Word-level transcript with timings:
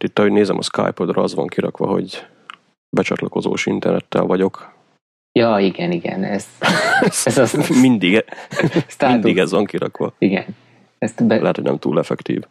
egyébként 0.00 0.02
itt, 0.02 0.18
ahogy 0.18 0.32
nézem 0.32 0.58
a 0.58 0.62
Skype-odra, 0.62 1.22
az 1.22 1.34
van 1.34 1.46
kirakva, 1.46 1.86
hogy 1.86 2.26
becsatlakozós 2.96 3.66
internettel 3.66 4.24
vagyok. 4.24 4.78
Ja, 5.32 5.58
igen, 5.58 5.92
igen, 5.92 6.24
ez, 6.24 6.46
ez 7.24 7.38
az... 7.38 7.80
mindig, 7.80 8.24
mindig 9.06 9.38
ez 9.38 9.50
van 9.50 9.64
kirakva. 9.64 10.12
Igen. 10.18 10.46
Ezt 10.98 11.26
be... 11.26 11.40
Lehet, 11.40 11.56
hogy 11.56 11.64
nem 11.64 11.78
túl 11.78 11.98
effektív. 11.98 12.42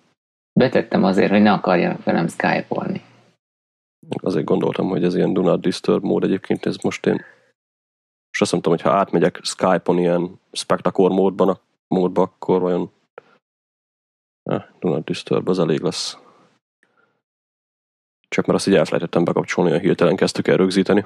Betettem 0.59 1.03
azért, 1.03 1.31
hogy 1.31 1.41
ne 1.41 1.51
akarjanak 1.51 2.03
velem 2.03 2.27
Skype-olni. 2.27 3.01
Azért 4.21 4.45
gondoltam, 4.45 4.87
hogy 4.87 5.03
ez 5.03 5.15
ilyen 5.15 5.33
do 5.33 5.41
not 5.41 5.61
disturb 5.61 6.03
mód 6.03 6.23
egyébként, 6.23 6.65
ez 6.65 6.75
most 6.77 7.05
én 7.05 7.21
és 8.31 8.41
azt 8.41 8.51
mondtam, 8.51 8.73
hogy 8.73 8.81
ha 8.81 8.91
átmegyek 8.91 9.39
Skype-on 9.43 9.97
ilyen 9.97 10.39
spectacore 10.51 11.13
módban, 11.13 11.59
módba, 11.87 12.21
akkor 12.21 12.61
vajon 12.61 12.91
eh, 14.43 14.63
do 14.79 14.89
not 14.89 15.03
disturb, 15.03 15.49
az 15.49 15.59
elég 15.59 15.81
lesz. 15.81 16.17
Csak 18.29 18.45
mert 18.45 18.59
azt 18.59 18.67
így 18.67 18.75
elfelejtettem 18.75 19.23
bekapcsolni, 19.23 19.71
a 19.71 19.77
hirtelen 19.77 20.15
kezdtük 20.15 20.47
el 20.47 20.57
rögzíteni. 20.57 21.05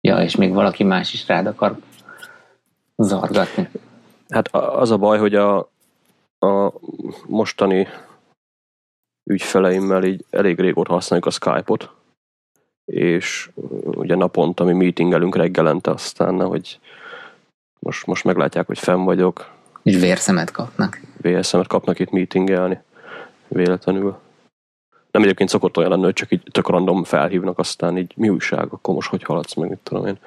Ja, 0.00 0.22
és 0.22 0.36
még 0.36 0.52
valaki 0.52 0.84
más 0.84 1.12
is 1.12 1.26
rád 1.26 1.46
akar 1.46 1.76
zargatni. 2.96 3.68
Hát 4.28 4.48
az 4.54 4.90
a 4.90 4.96
baj, 4.96 5.18
hogy 5.18 5.34
a, 5.34 5.58
a 6.38 6.72
mostani 7.26 7.88
ügyfeleimmel 9.30 10.04
így 10.04 10.24
elég 10.30 10.60
régóta 10.60 10.92
használjuk 10.92 11.26
a 11.26 11.30
Skype-ot, 11.30 11.90
és 12.84 13.50
ugye 13.84 14.14
naponta 14.14 14.64
mi 14.64 14.72
meetingelünk 14.72 15.36
reggelente, 15.36 15.90
aztán 15.90 16.40
hogy 16.40 16.80
most, 17.78 18.06
most 18.06 18.24
meglátják, 18.24 18.66
hogy 18.66 18.78
fenn 18.78 19.04
vagyok. 19.04 19.50
És 19.82 19.96
vérszemet 19.96 20.50
kapnak. 20.50 21.00
Vérszemet 21.16 21.66
kapnak 21.66 21.98
itt 21.98 22.10
meetingelni, 22.10 22.80
véletlenül. 23.48 24.18
Nem 25.12 25.22
egyébként 25.22 25.48
szokott 25.48 25.76
olyan 25.76 25.90
lenni, 25.90 26.02
hogy 26.02 26.12
csak 26.12 26.32
így 26.32 26.42
tök 26.50 26.68
random 26.68 27.04
felhívnak, 27.04 27.58
aztán 27.58 27.98
így 27.98 28.12
mi 28.16 28.28
újság, 28.28 28.66
akkor 28.70 28.94
most 28.94 29.10
hogy 29.10 29.22
haladsz 29.22 29.54
meg, 29.54 29.68
mit 29.68 29.78
tudom 29.82 30.06
én. 30.06 30.18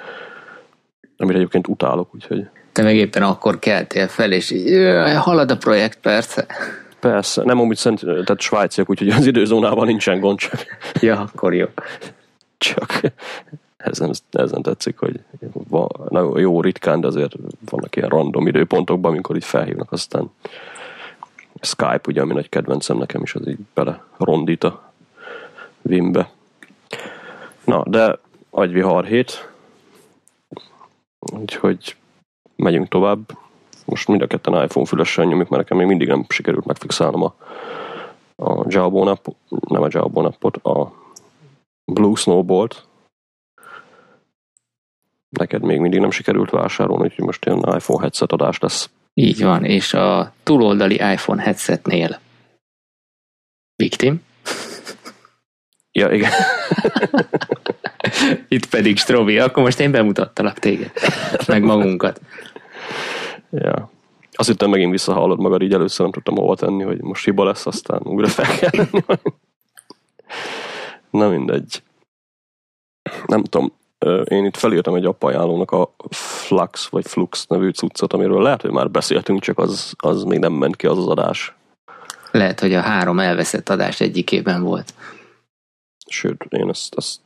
Amit 1.18 1.36
egyébként 1.36 1.68
utálok, 1.68 2.16
úgyhogy... 2.16 2.48
Te 2.72 2.84
meg 2.84 2.96
éppen 2.96 3.24
akkor 3.24 3.60
keltél 3.60 4.08
fel, 4.08 4.32
és 4.32 4.52
így, 4.52 4.96
halad 5.16 5.52
a 5.52 5.58
projekt, 5.58 6.00
persze. 6.00 6.46
Persze, 7.00 7.44
nem 7.44 7.60
amúgy 7.60 7.78
szent, 7.78 8.00
tehát 8.00 8.40
svájciak, 8.40 8.90
úgyhogy 8.90 9.10
az 9.10 9.26
időzónában 9.26 9.86
nincsen 9.86 10.20
gond 10.20 10.38
csak. 10.38 10.66
Ja, 11.02 11.20
akkor 11.20 11.54
jó. 11.54 11.66
Csak 12.58 13.02
ez 13.78 13.98
nem, 13.98 14.12
ez 14.32 14.52
nem 14.52 14.62
tetszik, 14.62 14.98
hogy 14.98 15.20
van, 15.52 15.88
na, 16.10 16.40
jó 16.40 16.62
ritkán, 16.62 17.02
de 17.02 17.08
azért 17.08 17.36
vannak 17.70 17.96
ilyen 17.96 18.10
random 18.10 18.48
időpontokban, 18.48 19.12
amikor 19.12 19.36
így 19.36 19.46
felhívnak, 19.46 19.92
aztán 19.92 20.32
Skype, 21.62 22.02
ugye, 22.08 22.22
ami 22.22 22.34
nagy 22.34 22.50
kedvencem 22.50 22.98
nekem 22.98 23.22
is, 23.22 23.36
az 23.36 23.48
így 23.48 23.60
bele 23.74 24.04
rondít 24.18 24.64
a 24.64 24.92
Vimbe. 25.82 26.32
Na, 27.66 27.84
de 27.88 28.20
agyvihar 28.50 29.06
hét, 29.06 29.50
úgyhogy 31.20 31.96
megyünk 32.56 32.88
tovább. 32.88 33.38
Most 33.86 34.08
mind 34.08 34.22
a 34.22 34.28
ketten 34.28 34.64
iPhone 34.64 34.86
fülesen 34.86 35.28
nyomjuk, 35.28 35.50
mert 35.50 35.62
nekem 35.62 35.78
még 35.78 35.88
mindig 35.88 36.08
nem 36.08 36.26
sikerült 36.30 36.66
megfixálnom 36.66 37.24
a, 37.24 37.36
a 38.36 38.66
Jawbone 38.68 39.12
app, 39.12 39.26
nem 39.68 39.82
a 39.82 39.88
Jawbone 39.90 40.28
appot, 40.28 40.58
a 40.58 40.94
Blue 41.92 42.16
Snowbolt. 42.16 42.86
Neked 45.30 45.62
még 45.62 45.80
mindig 45.80 46.00
nem 46.00 46.12
sikerült 46.12 46.50
vásárolni, 46.50 47.04
úgyhogy 47.04 47.26
most 47.26 47.46
ilyen 47.46 47.58
iPhone 47.58 48.02
headset 48.02 48.32
adás 48.32 48.60
lesz. 48.60 48.90
Így 49.18 49.44
van, 49.44 49.66
és 49.66 49.94
a 49.94 50.34
túloldali 50.44 50.94
iPhone 50.94 51.42
headsetnél 51.42 52.20
Victim. 53.76 54.22
Ja, 55.98 56.12
igen. 56.12 56.32
Itt 58.48 58.66
pedig 58.66 58.98
Strobi, 58.98 59.40
akkor 59.40 59.64
most 59.64 59.80
én 59.80 59.92
bemutattalak 59.92 60.60
téged, 60.60 60.92
meg 61.48 61.64
magunkat. 61.64 62.22
Ja. 63.52 63.92
Azt 64.32 64.48
hittem 64.48 64.70
megint 64.70 64.92
visszahallod 64.92 65.40
magad, 65.40 65.62
így 65.62 65.74
először 65.74 66.02
nem 66.02 66.12
tudtam 66.12 66.36
hova 66.36 66.56
tenni, 66.56 66.84
hogy 66.84 67.02
most 67.02 67.26
hiba 67.26 67.44
lesz, 67.44 67.66
aztán 67.66 68.02
újra 68.04 68.28
fel 68.28 68.58
kell 68.58 68.86
Na 71.20 71.30
mindegy. 71.30 71.84
Nem 73.26 73.44
tudom, 73.44 73.74
én 74.24 74.46
itt 74.46 74.58
felírtam 74.58 74.96
egy 74.96 75.06
appajánlónak 75.06 75.72
a 75.72 75.96
Flux 76.10 76.88
vagy 76.88 77.08
Flux 77.08 77.46
nevű 77.48 77.70
cuccot, 77.70 78.14
amiről 78.14 78.42
lehet, 78.42 78.62
hogy 78.62 78.72
már 78.72 78.92
beszéltünk, 78.92 79.42
csak 79.42 79.60
az, 79.60 79.94
az 79.98 80.24
még 80.24 80.40
nem 80.40 80.54
ment 80.54 80.76
ki 80.76 80.88
az 80.88 80.98
az 80.98 81.08
adás. 81.08 81.56
Lehet, 82.32 82.60
hogy 82.60 82.74
a 82.74 82.82
három 82.82 83.20
elveszett 83.20 83.70
adás 83.70 84.02
egyikében 84.02 84.64
volt. 84.64 84.94
Sőt, 86.08 86.46
én 86.50 86.70
ezt, 86.70 86.94
ezt 86.98 87.20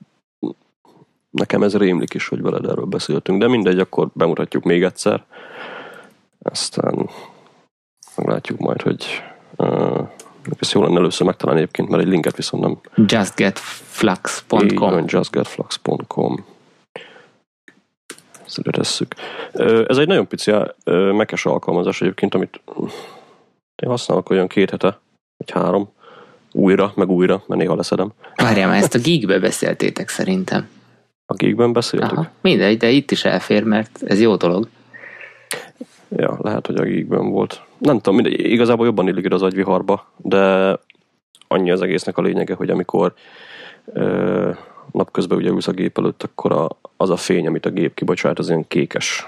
nekem 1.29 1.63
ez 1.63 1.78
rémlik 1.78 2.13
is, 2.13 2.28
hogy 2.28 2.41
veled 2.41 2.66
erről 2.66 2.85
beszéltünk, 2.85 3.40
de 3.40 3.47
mindegy, 3.47 3.79
akkor 3.79 4.09
bemutatjuk 4.13 4.63
még 4.63 4.84
egyszer. 4.84 5.24
Aztán 6.41 7.09
meglátjuk 8.16 8.59
majd, 8.59 8.81
hogy 8.81 9.24
uh, 9.58 10.08
ezt 10.59 10.72
jó 10.72 10.84
lenne 10.84 10.97
először 10.97 11.28
megtalálni 11.28 11.62
egyébként, 11.62 11.90
mert 11.90 12.03
egy 12.03 12.09
linket 12.09 12.35
viszont 12.35 12.63
nem. 12.63 12.79
justgetflux.com 13.08 15.03
justgetflux.com 15.08 16.46
Ezt 18.50 18.62
tesszük. 18.72 19.16
Ez 19.88 19.98
egy 19.98 20.08
nagyon 20.08 20.28
pici 20.28 20.52
mekes 21.14 21.46
alkalmazás 21.46 22.02
egyébként, 22.02 22.36
amit 22.36 22.62
én 23.84 23.90
használok 23.90 24.30
olyan 24.30 24.48
két 24.48 24.70
hete, 24.70 25.00
vagy 25.38 25.52
három, 25.52 25.90
újra, 26.52 26.92
meg 26.96 27.09
újra, 27.09 27.44
mert 27.48 27.62
néha 27.62 27.76
leszedem. 27.76 28.12
Várjál, 28.36 28.68
már 28.68 28.78
ezt 28.78 28.96
a 28.96 29.00
gigbe 29.00 29.40
beszéltétek 29.40 30.09
szerintem. 30.09 30.68
A 31.26 31.34
gigben 31.34 31.74
beszéltük? 31.74 32.12
Aha, 32.12 32.30
mindegy, 32.42 32.78
de 32.78 32.90
itt 32.90 33.12
is 33.12 33.26
elfér, 33.26 33.64
mert 33.64 34.04
ez 34.06 34.22
jó 34.22 34.36
dolog. 34.36 34.68
Ja, 36.16 36.38
lehet, 36.42 36.66
hogy 36.66 36.76
a 36.76 36.84
gigben 36.84 37.30
volt. 37.30 37.62
Nem 37.78 37.96
tudom, 37.96 38.16
mindegy, 38.16 38.40
igazából 38.40 38.86
jobban 38.86 39.08
illik 39.08 39.34
az 39.34 39.42
agyviharba, 39.42 40.12
de 40.18 40.76
annyi 41.48 41.72
az 41.72 41.82
egésznek 41.82 42.18
a 42.18 42.22
lényege, 42.22 42.54
hogy 42.54 42.70
amikor 42.70 43.14
ö, 43.94 44.52
napközben 44.92 45.38
ugye 45.38 45.50
ülsz 45.50 45.68
a 45.68 45.72
gép 45.72 45.98
előtt, 45.98 46.24
akkor 46.24 46.52
a, 46.52 46.70
az 46.98 47.10
a 47.10 47.16
fény, 47.16 47.48
amit 47.48 47.66
a 47.66 47.70
gép 47.70 47.94
kibocsát, 47.94 48.40
az 48.40 48.48
ilyen 48.48 48.68
kékes 48.68 49.28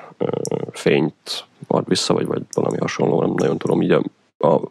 fényt 0.72 1.46
ad 1.68 1.88
vissza, 1.88 2.14
vagy, 2.14 2.26
vagy 2.26 2.42
valami 2.54 2.78
hasonló, 2.78 3.22
nem 3.22 3.34
nagyon 3.36 3.58
tudom 3.58 3.82
így 3.82 3.92
a, 3.92 4.04
a 4.48 4.62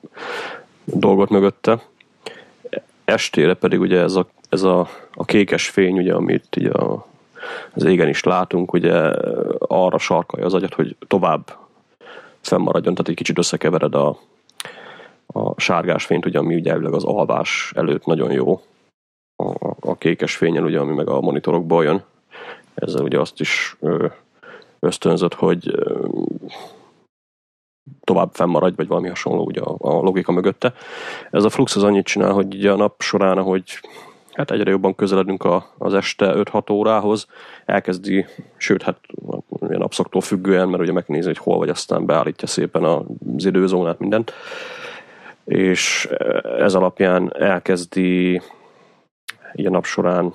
dolgot 0.85 1.31
mögötte. 1.31 1.83
Estére 3.05 3.55
pedig 3.55 3.81
ugye 3.81 4.01
ez 4.01 4.15
a, 4.15 4.27
ez 4.49 4.63
a, 4.63 4.89
a 5.15 5.25
kékes 5.25 5.69
fény, 5.69 5.99
ugye, 5.99 6.15
amit 6.15 6.57
így 6.57 6.67
a, 6.67 7.07
az 7.75 7.85
égen 7.85 8.09
is 8.09 8.23
látunk, 8.23 8.73
ugye 8.73 8.95
arra 9.59 9.99
sarkalja 9.99 10.47
az 10.47 10.55
agyat, 10.55 10.75
hogy 10.75 10.97
tovább 11.07 11.57
fennmaradjon, 12.41 12.95
tehát 12.95 13.09
egy 13.09 13.17
kicsit 13.17 13.39
összekevered 13.39 13.95
a, 13.95 14.19
a 15.27 15.61
sárgás 15.61 16.05
fényt, 16.05 16.27
ugye, 16.27 16.39
ami 16.39 16.55
ugye 16.55 16.75
az 16.75 17.05
alvás 17.05 17.73
előtt 17.77 18.05
nagyon 18.05 18.33
jó, 18.33 18.63
a 19.37 19.70
kékes 20.01 20.37
fényen, 20.37 20.65
ugye, 20.65 20.79
ami 20.79 20.95
meg 20.95 21.09
a 21.09 21.21
monitorokból 21.21 21.85
jön. 21.85 22.03
Ezzel 22.75 23.03
ugye 23.03 23.21
azt 23.21 23.41
is 23.41 23.77
ösztönzött, 24.81 25.35
hogy 25.35 25.75
tovább 28.05 28.31
fennmaradj, 28.33 28.77
vagy 28.77 28.87
valami 28.87 29.09
hasonló 29.09 29.45
ugye 29.45 29.61
a, 29.61 30.01
logika 30.01 30.33
mögötte. 30.33 30.73
Ez 31.31 31.45
a 31.45 31.51
flux 31.51 31.77
az 31.77 31.83
annyit 31.83 32.05
csinál, 32.05 32.33
hogy 32.33 32.55
ugye 32.55 32.71
a 32.71 32.77
nap 32.77 33.03
során, 33.03 33.39
ahogy 33.39 33.81
hát 34.33 34.51
egyre 34.51 34.71
jobban 34.71 34.95
közeledünk 34.95 35.45
a, 35.45 35.71
az 35.79 35.95
este 35.95 36.33
5-6 36.37 36.73
órához, 36.73 37.27
elkezdi, 37.67 38.27
sőt, 38.57 38.83
hát 38.83 38.99
a 39.61 39.67
napszaktól 39.67 40.21
függően, 40.21 40.69
mert 40.69 40.83
ugye 40.83 40.93
megnézi, 40.93 41.27
hogy 41.27 41.39
hol 41.39 41.59
vagy, 41.59 41.69
aztán 41.69 42.07
beállítja 42.07 42.49
szépen 42.49 42.85
az 42.85 43.45
időzónát, 43.45 43.99
mindent, 43.99 44.33
és 45.45 46.09
ez 46.59 46.75
alapján 46.75 47.33
elkezdi 47.37 48.41
a 49.53 49.71
nap 49.71 49.85
során 49.85 50.35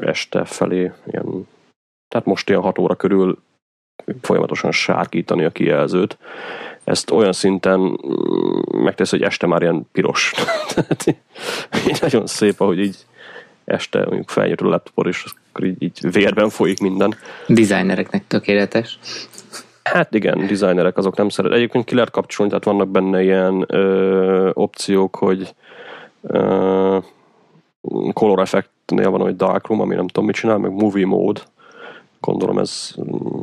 este 0.00 0.44
felé, 0.44 0.92
ilyen, 1.06 1.48
tehát 2.08 2.26
most 2.26 2.48
ilyen 2.48 2.60
6 2.60 2.78
óra 2.78 2.94
körül 2.94 3.38
folyamatosan 4.20 4.72
sárkítani 4.72 5.44
a 5.44 5.50
kijelzőt. 5.50 6.18
Ezt 6.84 7.10
olyan 7.10 7.32
szinten 7.32 7.80
mm, 7.80 8.82
megtesz, 8.82 9.10
hogy 9.10 9.22
este 9.22 9.46
már 9.46 9.62
ilyen 9.62 9.86
piros. 9.92 10.32
Tehát 10.74 11.06
így 11.88 11.98
nagyon 12.00 12.26
szép, 12.26 12.60
ahogy 12.60 12.78
így 12.78 12.96
este 13.64 13.98
mondjuk 13.98 14.28
feljött 14.28 14.60
a 14.60 14.68
laptopor, 14.68 15.06
és 15.06 15.24
akkor 15.50 15.66
így, 15.66 15.82
így 15.82 15.98
vérben 16.12 16.48
folyik 16.48 16.80
minden. 16.80 17.14
Designereknek 17.46 18.26
tökéletes. 18.26 18.98
Hát 19.82 20.14
igen, 20.14 20.46
designerek 20.46 20.96
azok 20.96 21.16
nem 21.16 21.28
szeret. 21.28 21.52
Egyébként 21.52 21.84
ki 21.84 21.94
lehet 21.94 22.10
kapcsolni, 22.10 22.50
tehát 22.50 22.66
vannak 22.66 22.88
benne 22.88 23.22
ilyen 23.22 23.64
ö, 23.66 24.50
opciók, 24.52 25.16
hogy 25.16 25.54
ö, 26.22 26.98
color 28.12 28.38
effectnél 28.38 29.10
van, 29.10 29.20
hogy 29.20 29.36
darkroom, 29.36 29.80
ami 29.80 29.94
nem 29.94 30.06
tudom 30.06 30.24
mit 30.24 30.34
csinál, 30.34 30.58
meg 30.58 30.70
movie 30.70 31.06
mode. 31.06 31.40
Gondolom 32.20 32.58
ez 32.58 32.94
mm, 33.00 33.42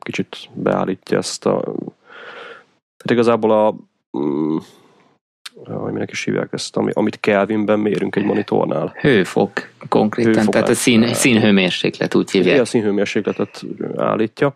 kicsit 0.00 0.48
beállítja 0.52 1.18
ezt 1.18 1.46
a... 1.46 1.60
Tehát 2.96 3.10
igazából 3.10 3.50
a, 3.50 3.74
mm, 4.18 4.56
hogy 5.64 5.92
minek 5.92 6.10
is 6.10 6.24
hívják 6.24 6.52
ezt, 6.52 6.76
ami, 6.76 6.90
amit 6.94 7.20
Kelvinben 7.20 7.78
mérünk 7.78 8.16
egy 8.16 8.24
monitornál. 8.24 8.94
Hőfok 9.00 9.68
konkrétan, 9.88 10.32
Hőfokát. 10.32 10.52
tehát 10.52 10.68
a 10.68 10.74
szín, 10.74 11.14
színhőmérséklet 11.14 12.14
úgy 12.14 12.30
hívják. 12.30 12.50
Igen, 12.50 12.64
a 12.64 12.66
színhőmérsékletet 12.66 13.62
állítja, 13.96 14.54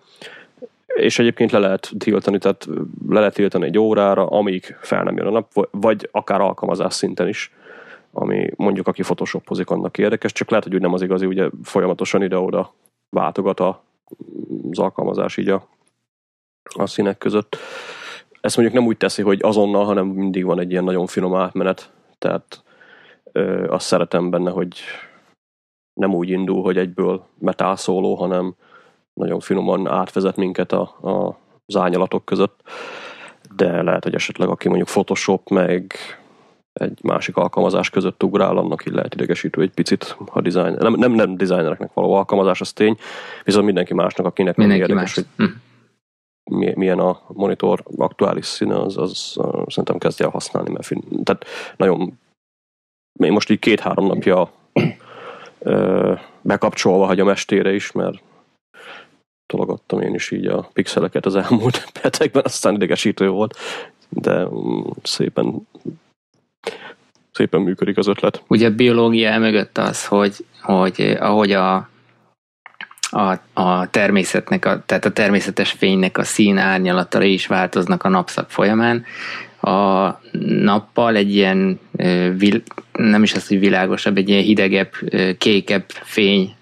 és 0.95 1.19
egyébként 1.19 1.51
le 1.51 1.59
lehet 1.59 1.91
tiltani, 1.99 2.39
tehát 2.39 2.67
le 3.09 3.19
lehet 3.19 3.35
tiltani 3.35 3.67
egy 3.67 3.79
órára, 3.79 4.27
amíg 4.27 4.77
fel 4.81 5.03
nem 5.03 5.17
jön 5.17 5.27
a 5.27 5.31
nap, 5.31 5.69
vagy 5.71 6.09
akár 6.13 6.41
alkalmazás 6.41 6.95
szinten 6.95 7.29
is, 7.29 7.53
ami 8.17 8.51
mondjuk 8.57 8.87
aki 8.87 9.03
photoshopozik, 9.03 9.71
annak 9.71 9.99
érdekes, 9.99 10.33
csak 10.33 10.51
lehet, 10.51 10.65
hogy 10.65 10.75
úgy 10.75 10.81
nem 10.81 10.93
az 10.93 11.03
igazi, 11.03 11.27
ugye 11.27 11.49
folyamatosan 11.63 12.23
ide-oda 12.23 12.73
váltogat 13.11 13.61
a, 13.61 13.83
az 14.71 14.79
alkalmazás 14.79 15.37
így 15.37 15.49
a, 15.49 15.67
a 16.63 16.87
színek 16.87 17.19
között. 17.19 17.57
Ezt 18.41 18.57
mondjuk 18.57 18.79
nem 18.79 18.87
úgy 18.87 18.97
teszi, 18.97 19.23
hogy 19.23 19.39
azonnal, 19.43 19.85
hanem 19.85 20.07
mindig 20.07 20.45
van 20.45 20.61
egy 20.61 20.71
ilyen 20.71 20.85
nagyon 20.85 21.07
finom 21.07 21.35
átmenet, 21.35 21.93
tehát 22.19 22.63
ö, 23.33 23.69
azt 23.69 23.87
szeretem 23.87 24.31
benne, 24.31 24.51
hogy 24.51 24.79
nem 25.95 26.15
úgy 26.15 26.29
indul, 26.29 26.63
hogy 26.63 26.79
egyből 26.79 27.27
metál 27.39 27.77
szóló, 27.77 28.15
hanem 28.15 28.55
nagyon 29.13 29.41
finoman 29.41 29.89
átvezet 29.89 30.37
minket 30.37 30.73
a, 30.73 30.81
a, 31.01 31.39
az 31.67 31.99
között, 32.25 32.61
de 33.57 33.83
lehet, 33.83 34.05
hogy 34.05 34.15
esetleg 34.15 34.49
aki 34.49 34.69
mondjuk 34.69 34.89
Photoshop 34.89 35.49
meg 35.49 35.95
egy 36.75 36.99
másik 37.03 37.37
alkalmazás 37.37 37.91
között 37.91 38.23
ugrál, 38.23 38.57
annak 38.57 38.87
így 38.87 38.93
lehet 38.95 39.15
idegesítő 39.15 39.61
egy 39.63 39.71
picit 39.71 40.17
a 40.27 40.41
design. 40.41 40.77
Nem, 40.79 40.95
nem, 40.95 41.13
nem 41.13 41.37
designereknek 41.37 41.93
való 41.93 42.15
alkalmazás, 42.15 42.61
az 42.61 42.73
tény, 42.73 42.97
viszont 43.45 43.65
mindenki 43.65 43.95
másnak, 43.95 44.27
akinek 44.27 44.57
Mindenki 44.57 44.83
érdekes, 44.83 45.03
más. 45.03 45.15
hogy 45.15 45.27
Hm. 45.37 45.55
mi- 46.57 46.75
milyen 46.77 46.99
a 46.99 47.21
monitor 47.29 47.83
aktuális 47.97 48.47
színe, 48.47 48.81
az, 48.81 48.97
az 48.99 49.33
uh, 49.37 49.65
szerintem 49.69 49.99
kezdje 49.99 50.25
el 50.25 50.31
használni, 50.31 50.71
mert 50.71 50.87
fin- 50.87 51.25
tehát 51.25 51.45
nagyon 51.77 52.19
én 53.23 53.33
most 53.33 53.51
így 53.51 53.59
két-három 53.59 54.07
napja 54.07 54.51
ö, 55.59 56.13
bekapcsolva 56.41 57.07
hagyom 57.07 57.29
estére 57.29 57.73
is, 57.75 57.93
mert 57.93 58.23
tologattam 59.47 60.01
én 60.01 60.15
is 60.15 60.31
így 60.31 60.47
a 60.47 60.69
pixeleket 60.73 61.27
az 61.27 61.37
elmúlt 61.37 61.91
hetekben, 62.03 62.43
aztán 62.45 62.75
idegesítő 62.75 63.29
volt, 63.29 63.57
de 64.09 64.45
mm, 64.45 64.81
szépen 65.03 65.67
szépen 67.33 67.61
működik 67.61 67.99
az 67.99 68.07
ötlet. 68.07 68.43
Ugye 68.47 68.67
a 68.67 68.75
biológia 68.75 69.39
mögött 69.39 69.79
az, 69.79 70.07
hogy, 70.07 70.35
hogy 70.63 70.95
eh, 71.01 71.31
ahogy 71.31 71.53
a, 71.53 71.89
a, 73.11 73.39
a 73.53 73.91
természetnek, 73.91 74.65
a, 74.65 74.83
tehát 74.87 75.05
a 75.05 75.13
természetes 75.13 75.71
fénynek 75.71 76.19
a 76.19 76.25
szín 76.25 76.59
árnyalatai 76.59 77.33
is 77.33 77.47
változnak 77.47 78.05
a 78.05 78.09
napszak 78.09 78.51
folyamán, 78.51 79.05
a 79.61 80.21
nappal 80.41 81.17
egy 81.17 81.35
ilyen, 81.35 81.81
vil, 82.37 82.63
nem 82.93 83.23
is 83.23 83.35
az, 83.35 83.49
hogy 83.49 83.59
világosabb, 83.59 84.17
egy 84.17 84.29
ilyen 84.29 84.43
hidegebb, 84.43 84.91
ö, 85.01 85.31
kékebb 85.39 85.85
fény 85.89 86.55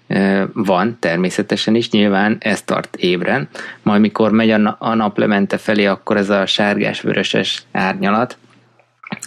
van 0.53 0.97
természetesen 0.99 1.75
is, 1.75 1.89
nyilván 1.89 2.37
ez 2.39 2.61
tart 2.61 2.95
ébren, 2.95 3.49
majd 3.81 4.01
mikor 4.01 4.31
megy 4.31 4.51
a 4.77 4.93
naplemente 4.93 5.57
felé, 5.57 5.85
akkor 5.85 6.17
ez 6.17 6.29
a 6.29 6.45
sárgás-vöröses 6.45 7.63
árnyalat, 7.71 8.37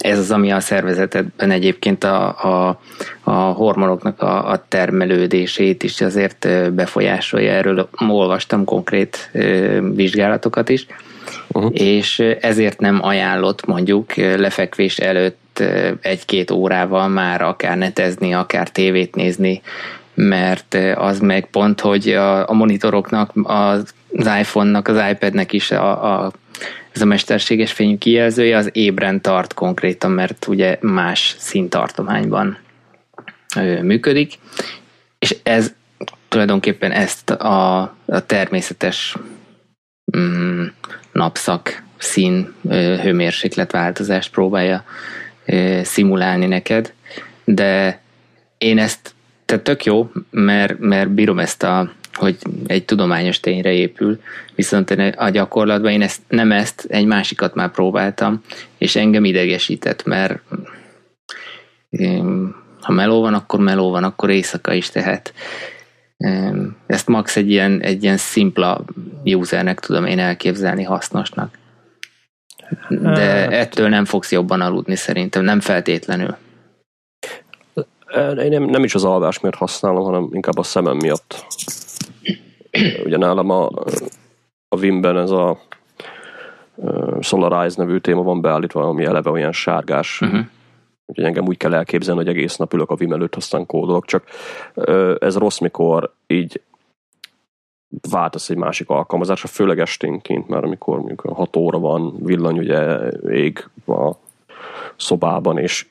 ez 0.07 0.19
az, 0.19 0.31
ami 0.31 0.53
a 0.53 0.61
szervezetedben 0.61 1.51
egyébként 1.51 2.05
a, 2.05 2.27
a, 2.27 2.81
a 3.23 3.33
hormonoknak 3.33 4.23
a, 4.23 4.51
a 4.51 4.65
termelődését 4.69 5.83
is 5.83 6.01
azért 6.01 6.49
befolyásolja. 6.73 7.53
Erről 7.53 7.89
olvastam 8.09 8.65
konkrét 8.65 9.31
vizsgálatokat 9.95 10.69
is, 10.69 10.87
Uh-huh. 11.49 11.71
és 11.75 12.19
ezért 12.41 12.81
nem 12.81 13.05
ajánlott 13.05 13.67
mondjuk 13.67 14.15
lefekvés 14.17 14.99
előtt 14.99 15.63
egy-két 16.01 16.51
órával 16.51 17.09
már 17.09 17.43
akár 17.43 17.77
netezni, 17.77 18.35
akár 18.35 18.69
tévét 18.71 19.15
nézni, 19.15 19.63
mert 20.15 20.77
az 20.95 21.21
meg 21.21 21.47
pont, 21.51 21.81
hogy 21.81 22.09
a, 22.09 22.49
a 22.49 22.53
monitoroknak, 22.53 23.31
az 23.43 23.95
iPhone-nak, 24.15 24.89
az 24.89 25.01
iPad-nek 25.11 25.53
is 25.53 25.71
a, 25.71 26.25
a 26.25 26.33
ez 26.97 27.03
a 27.03 27.07
mesterséges 27.07 27.73
fényű 27.73 27.99
kijelzője 27.99 28.57
az 28.57 28.71
ébren 28.73 29.21
tart 29.21 29.55
konkrétan, 29.55 30.11
mert 30.11 30.47
ugye 30.47 30.79
más 30.81 31.35
színtartományban 31.39 32.59
működik, 33.83 34.39
és 35.19 35.37
ez 35.43 35.75
tulajdonképpen 36.29 36.93
ezt 36.93 37.31
a, 37.31 37.81
a 38.07 38.27
természetes 38.27 39.17
mm, 40.17 40.65
napszak 41.13 41.83
szín 41.99 42.55
hőmérséklet 43.03 43.73
változást 43.73 44.31
próbálja 44.31 44.85
ö, 45.45 45.81
szimulálni 45.85 46.47
neked, 46.47 46.93
de 47.45 48.01
én 48.59 48.79
ezt, 48.79 49.15
tehát 49.45 49.65
tök 49.65 49.85
jó, 49.85 50.11
mert, 50.31 50.79
mert 50.79 51.11
bírom 51.11 51.39
ezt 51.39 51.63
a 51.63 51.93
hogy 52.17 52.37
egy 52.67 52.85
tudományos 52.85 53.41
tényre 53.41 53.73
épül, 53.73 54.21
viszont 54.55 54.91
én 54.91 55.01
a 55.01 55.29
gyakorlatban 55.29 55.91
én 55.91 56.03
ezt, 56.03 56.21
nem 56.29 56.53
ezt, 56.53 56.87
egy 56.89 57.07
másikat 57.07 57.55
már 57.55 57.71
próbáltam, 57.71 58.43
és 58.79 58.97
engem 58.97 59.25
idegesített, 59.25 60.05
mert 60.05 60.41
ha 62.81 62.93
meló 62.93 63.21
van, 63.21 63.35
akkor 63.35 63.61
meló 63.61 63.91
van, 63.91 64.05
akkor 64.05 64.31
éjszaka 64.31 64.73
is, 64.73 64.91
tehát 64.91 65.35
em, 66.17 66.77
ezt 66.87 67.09
max 67.09 67.37
egy 67.37 67.51
ilyen, 67.51 67.81
egy 67.81 68.03
ilyen 68.03 68.17
szimpla 68.17 68.85
usernek 69.25 69.81
tudom 69.81 70.05
én 70.05 70.19
elképzelni 70.19 70.83
hasznosnak. 70.83 71.59
De 72.89 73.09
Hát- 73.09 73.53
ettől 73.53 73.89
nem 73.89 74.05
fogsz 74.05 74.33
jobban 74.33 74.61
aludni 74.61 74.97
szerintem, 74.97 75.45
nem 75.45 75.61
feltétlenül. 75.61 76.37
Én 78.17 78.49
nem, 78.49 78.63
nem 78.63 78.85
is 78.85 78.95
az 78.95 79.05
alvás 79.05 79.41
miatt 79.41 79.55
használom, 79.55 80.05
hanem 80.05 80.29
inkább 80.33 80.59
a 80.59 80.63
szemem 80.63 80.97
miatt. 80.97 81.47
Ugye 83.05 83.17
nálam 83.17 83.51
a, 83.51 83.67
a 84.69 84.77
Wimben 84.79 85.19
ez 85.19 85.31
a 85.31 85.59
Solarize 87.21 87.85
nevű 87.85 87.99
téma 87.99 88.23
van 88.23 88.41
beállítva, 88.41 88.89
ami 88.89 89.05
eleve 89.05 89.31
olyan 89.31 89.53
sárgás. 89.53 90.21
Uh-huh. 90.21 90.41
Úgyhogy 91.07 91.25
engem 91.25 91.47
úgy 91.47 91.57
kell 91.57 91.75
elképzelni, 91.75 92.25
hogy 92.25 92.37
egész 92.37 92.57
nap 92.57 92.73
ülök 92.73 92.91
a 92.91 92.95
Vim 92.95 93.13
előtt, 93.13 93.35
aztán 93.35 93.67
kódolok, 93.67 94.05
csak 94.05 94.25
ez 95.19 95.37
rossz, 95.37 95.59
mikor 95.59 96.13
így 96.27 96.61
váltasz 98.11 98.51
egy 98.51 98.57
másik 98.57 98.89
alkalmazásra, 98.89 99.49
főleg 99.49 99.81
esténként, 99.81 100.49
mert 100.49 100.65
amikor 100.65 100.97
mondjuk 100.97 101.21
6 101.21 101.57
óra 101.57 101.79
van, 101.79 102.15
villany 102.19 102.59
ugye 102.59 103.09
ég 103.31 103.69
a 103.87 104.13
szobában, 104.97 105.59
és 105.59 105.87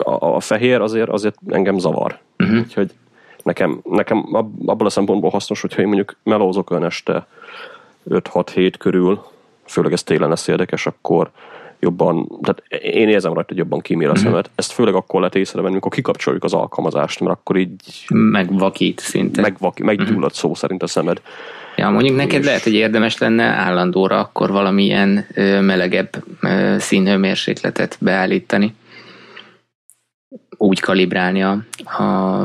a, 0.00 0.34
a 0.34 0.40
fehér 0.40 0.80
azért, 0.80 1.08
azért 1.08 1.34
engem 1.48 1.78
zavar. 1.78 2.18
Uh-huh. 2.38 2.58
Úgyhogy 2.58 2.90
nekem, 3.42 3.80
nekem 3.84 4.24
ab- 4.32 4.68
abból 4.68 4.86
a 4.86 4.90
szempontból 4.90 5.30
hasznos, 5.30 5.60
hogyha 5.60 5.80
én 5.80 5.86
mondjuk 5.86 6.16
melózok 6.22 6.70
olyan 6.70 6.84
este 6.84 7.26
5-6-7 8.10 8.72
körül, 8.78 9.24
főleg 9.66 9.92
ez 9.92 10.02
télen 10.02 10.28
lesz 10.28 10.46
érdekes, 10.48 10.86
akkor 10.86 11.30
jobban, 11.80 12.28
tehát 12.42 12.82
én 12.82 13.08
érzem 13.08 13.32
rajta, 13.32 13.48
hogy 13.48 13.56
jobban 13.58 13.80
kímél 13.80 14.10
a 14.10 14.16
szemet. 14.16 14.50
Ezt 14.54 14.72
főleg 14.72 14.94
akkor 14.94 15.18
lehet 15.20 15.34
észrevenni, 15.34 15.72
amikor 15.72 15.90
kikapcsoljuk 15.92 16.44
az 16.44 16.52
alkalmazást, 16.54 17.20
mert 17.20 17.32
akkor 17.32 17.56
így 17.56 18.04
Megvakít 18.08 19.00
szinte. 19.00 19.40
megvaki, 19.40 19.82
meggyullad 19.82 20.32
szó 20.32 20.54
szerint 20.54 20.82
a 20.82 20.86
szemed. 20.86 21.20
Ja, 21.76 21.90
mondjuk 21.90 22.16
neked 22.16 22.40
És- 22.40 22.46
lehet, 22.46 22.62
hogy 22.62 22.72
érdemes 22.74 23.18
lenne 23.18 23.42
állandóra 23.44 24.18
akkor 24.18 24.50
valamilyen 24.50 25.26
ö, 25.34 25.60
melegebb 25.60 26.24
ö, 26.40 26.76
színhőmérsékletet 26.78 27.96
beállítani. 28.00 28.74
Úgy 30.62 30.80
kalibrálni 30.80 31.42
a, 31.42 31.64
a, 31.84 32.40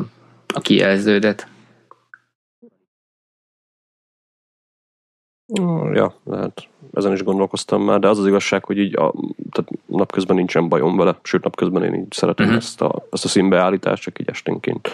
a 0.53 0.59
kijelződet. 0.61 1.47
Mm, 5.59 5.93
Ja, 5.93 6.15
lehet. 6.23 6.67
Ezen 6.93 7.13
is 7.13 7.23
gondolkoztam 7.23 7.83
már, 7.83 7.99
de 7.99 8.07
az 8.07 8.19
az 8.19 8.27
igazság, 8.27 8.65
hogy 8.65 8.77
így 8.77 8.95
a, 8.95 9.13
tehát 9.51 9.71
napközben 9.85 10.35
nincsen 10.35 10.69
bajom 10.69 10.97
vele, 10.97 11.19
sőt 11.23 11.43
napközben 11.43 11.83
én 11.83 11.93
így 11.93 12.11
szeretem 12.11 12.45
uh-huh. 12.45 12.61
ezt, 12.61 12.81
a, 12.81 13.05
ezt 13.11 13.25
a 13.25 13.27
színbeállítást, 13.27 14.03
csak 14.03 14.19
így 14.19 14.29
esténként. 14.29 14.89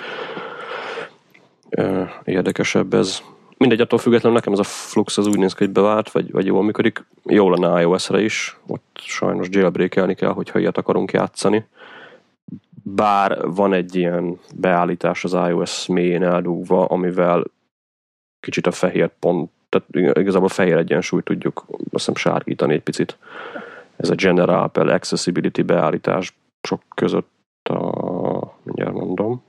Érdekesebb 2.23 2.93
ez. 2.93 3.21
Mindegy, 3.57 3.81
attól 3.81 3.99
függetlenül 3.99 4.37
nekem 4.37 4.53
ez 4.53 4.59
a 4.59 4.63
Flux 4.63 5.17
az 5.17 5.27
úgy 5.27 5.37
néz 5.37 5.53
ki, 5.53 5.63
hogy 5.63 5.73
bevált, 5.73 6.11
vagy, 6.11 6.31
vagy 6.31 6.45
jól 6.45 6.63
működik. 6.63 7.05
Jó 7.23 7.49
lenne 7.49 7.81
iOS-re 7.81 8.21
is, 8.21 8.57
ott 8.67 8.99
sajnos 9.03 9.47
jailbreakelni 9.49 10.15
kell, 10.15 10.31
hogyha 10.31 10.59
ilyet 10.59 10.77
akarunk 10.77 11.11
játszani. 11.11 11.65
Bár 12.95 13.47
van 13.47 13.73
egy 13.73 13.95
ilyen 13.95 14.39
beállítás 14.55 15.23
az 15.23 15.33
iOS 15.33 15.87
mélyén 15.87 16.23
eldugva, 16.23 16.85
amivel 16.85 17.43
kicsit 18.39 18.67
a 18.67 18.71
fehér 18.71 19.09
pont, 19.19 19.51
tehát 19.69 20.17
igazából 20.17 20.47
a 20.47 20.51
fehér 20.53 20.77
egyensúlyt 20.77 21.23
tudjuk 21.23 21.65
azt 21.69 21.89
hiszem 21.91 22.15
sárgítani 22.15 22.73
egy 22.73 22.83
picit. 22.83 23.17
Ez 23.95 24.09
a 24.09 24.15
General 24.15 24.63
Apple 24.63 24.93
Accessibility 24.93 25.61
beállítás 25.61 26.37
sok 26.61 26.81
között 26.95 27.29
a, 27.63 28.57
mindjárt 28.63 28.93
mondom, 28.93 29.43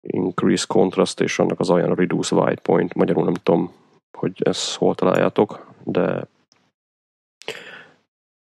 Increase 0.00 0.64
Contrast 0.68 1.20
és 1.20 1.38
annak 1.38 1.60
az 1.60 1.70
a 1.70 1.94
Reduce 1.94 2.34
White 2.34 2.60
Point, 2.62 2.94
magyarul 2.94 3.24
nem 3.24 3.34
tudom, 3.34 3.72
hogy 4.18 4.32
ezt 4.44 4.76
hol 4.76 4.94
találjátok, 4.94 5.66
de 5.84 6.26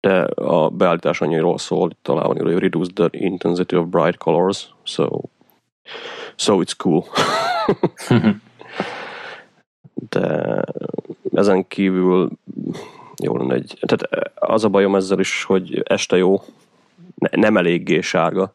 de 0.00 0.22
a 0.34 0.68
beállítás 0.68 1.20
annyiról 1.20 1.58
szól, 1.58 1.90
talán 2.02 2.26
van 2.26 2.36
írva, 2.36 2.58
reduce 2.58 2.92
the 2.92 3.08
intensity 3.10 3.76
of 3.76 3.86
bright 3.86 4.18
colors, 4.18 4.74
so, 4.82 5.20
so 6.36 6.62
it's 6.62 6.72
cool. 6.76 7.04
de 10.10 10.64
ezen 11.32 11.68
kívül 11.68 12.30
jó 13.22 13.36
lenne 13.36 13.54
egy... 13.54 13.78
Tehát 13.80 14.30
az 14.34 14.64
a 14.64 14.68
bajom 14.68 14.96
ezzel 14.96 15.18
is, 15.18 15.44
hogy 15.44 15.82
este 15.84 16.16
jó, 16.16 16.40
ne, 17.14 17.28
nem 17.40 17.56
eléggé 17.56 18.00
sárga, 18.00 18.54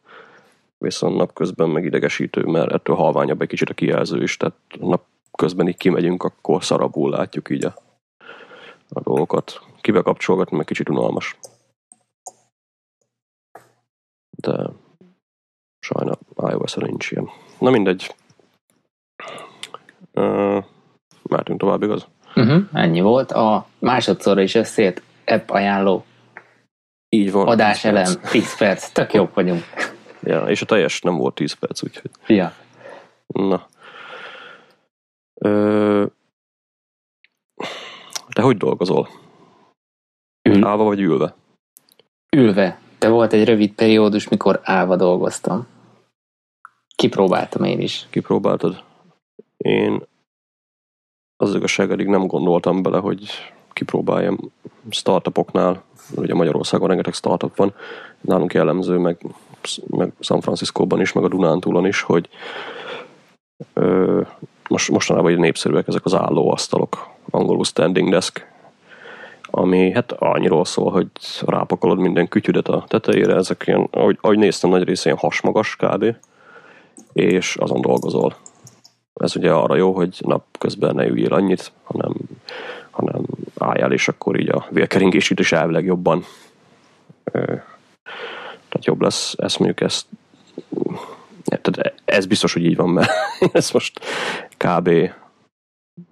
viszont 0.77 1.17
napközben 1.17 1.69
meg 1.69 1.85
idegesítő, 1.85 2.43
mert 2.43 2.71
ettől 2.71 2.95
halványabb 2.95 3.41
egy 3.41 3.47
kicsit 3.47 3.69
a 3.69 3.73
kijelző 3.73 4.23
is, 4.23 4.37
tehát 4.37 4.55
napközben 4.79 5.67
így 5.67 5.77
kimegyünk, 5.77 6.23
akkor 6.23 6.63
szarabul 6.63 7.09
látjuk 7.09 7.49
így 7.49 7.65
a, 7.65 7.73
a 8.89 9.01
dolgokat. 9.01 9.61
Kibe 9.81 10.01
kapcsolgatni, 10.01 10.57
meg 10.57 10.65
kicsit 10.65 10.89
unalmas. 10.89 11.37
De 14.29 14.69
sajna 15.79 16.17
ios 16.49 16.73
nincs 16.73 17.11
ilyen. 17.11 17.29
Na 17.59 17.69
mindegy. 17.69 18.15
Uh, 20.13 20.63
Mártunk 21.23 21.59
tovább, 21.59 21.83
igaz? 21.83 22.07
Uh-huh, 22.35 22.63
ennyi 22.73 23.01
volt. 23.01 23.31
A 23.31 23.67
másodszorra 23.79 24.41
is 24.41 24.55
összét 24.55 25.01
app 25.25 25.49
ajánló. 25.49 26.05
Így 27.09 27.31
van. 27.31 27.47
Adás 27.47 27.85
elem, 27.85 28.13
10 28.31 28.57
perc. 28.57 28.89
Tök 28.89 29.13
jók 29.13 29.33
vagyunk. 29.33 29.63
Ja, 30.23 30.45
és 30.47 30.61
a 30.61 30.65
teljes 30.65 31.01
nem 31.01 31.15
volt 31.15 31.35
10 31.35 31.53
perc, 31.53 31.83
úgyhogy... 31.83 32.11
Ja. 32.27 32.53
Na. 33.27 33.67
Ö... 35.33 36.05
Te 38.35 38.41
hogy 38.41 38.57
dolgozol? 38.57 39.09
Ül. 40.49 40.65
Állva 40.65 40.83
vagy 40.83 40.99
ülve? 40.99 41.35
Ülve. 42.37 42.79
De 42.99 43.09
volt 43.09 43.33
egy 43.33 43.45
rövid 43.45 43.73
periódus, 43.73 44.29
mikor 44.29 44.59
állva 44.63 44.95
dolgoztam. 44.95 45.67
Kipróbáltam 46.95 47.63
én 47.63 47.79
is. 47.79 48.07
Kipróbáltad? 48.09 48.83
Én 49.57 50.01
az 51.37 51.55
igazság 51.55 51.91
eddig 51.91 52.07
nem 52.07 52.27
gondoltam 52.27 52.81
bele, 52.81 52.97
hogy 52.97 53.29
kipróbáljam 53.73 54.37
startupoknál, 54.89 55.83
ugye 56.15 56.33
Magyarországon 56.33 56.87
rengeteg 56.87 57.13
startup 57.13 57.55
van, 57.55 57.73
nálunk 58.21 58.53
jellemző, 58.53 58.97
meg, 58.97 59.17
meg 59.87 60.13
San 60.19 60.41
Franciscóban 60.41 61.01
is, 61.01 61.13
meg 61.13 61.23
a 61.23 61.27
Dunántúlon 61.27 61.85
is, 61.85 62.01
hogy 62.01 62.29
ö, 63.73 64.21
most, 64.69 64.91
mostanában 64.91 65.31
egy 65.31 65.37
népszerűek 65.37 65.87
ezek 65.87 66.05
az 66.05 66.13
állóasztalok, 66.13 67.14
angolul 67.35 67.63
standing 67.63 68.09
desk, 68.09 68.47
ami 69.41 69.91
hát 69.91 70.11
annyiról 70.11 70.65
szól, 70.65 70.91
hogy 70.91 71.07
rápakolod 71.45 71.97
minden 71.97 72.27
kütyüdet 72.27 72.67
a 72.67 72.83
tetejére, 72.87 73.35
ezek 73.35 73.63
ilyen, 73.65 73.87
ahogy, 73.91 74.17
ahogy 74.21 74.37
néztem, 74.37 74.69
nagy 74.69 74.83
része 74.83 75.05
ilyen 75.05 75.17
hasmagas 75.17 75.75
kb. 75.75 76.15
És 77.13 77.55
azon 77.55 77.81
dolgozol. 77.81 78.35
Ez 79.13 79.35
ugye 79.35 79.51
arra 79.51 79.75
jó, 79.75 79.91
hogy 79.91 80.17
napközben 80.25 80.95
ne 80.95 81.07
üljél 81.07 81.33
annyit, 81.33 81.71
hanem, 81.83 82.13
hanem 82.91 83.21
álljál, 83.57 83.91
és 83.91 84.07
akkor 84.07 84.39
így 84.39 84.49
a 84.49 84.65
vérkeringését 84.69 85.39
is 85.39 85.51
elvileg 85.51 85.85
jobban 85.85 86.23
tehát 88.75 88.85
jobb 88.85 89.01
lesz, 89.01 89.33
ezt 89.37 89.59
mondjuk 89.59 89.81
ezt 89.81 90.05
tehát 91.45 91.93
ez 92.05 92.25
biztos, 92.25 92.53
hogy 92.53 92.65
így 92.65 92.75
van, 92.75 92.89
mert 92.89 93.11
ezt 93.51 93.73
most 93.73 93.99
kb. 94.57 94.89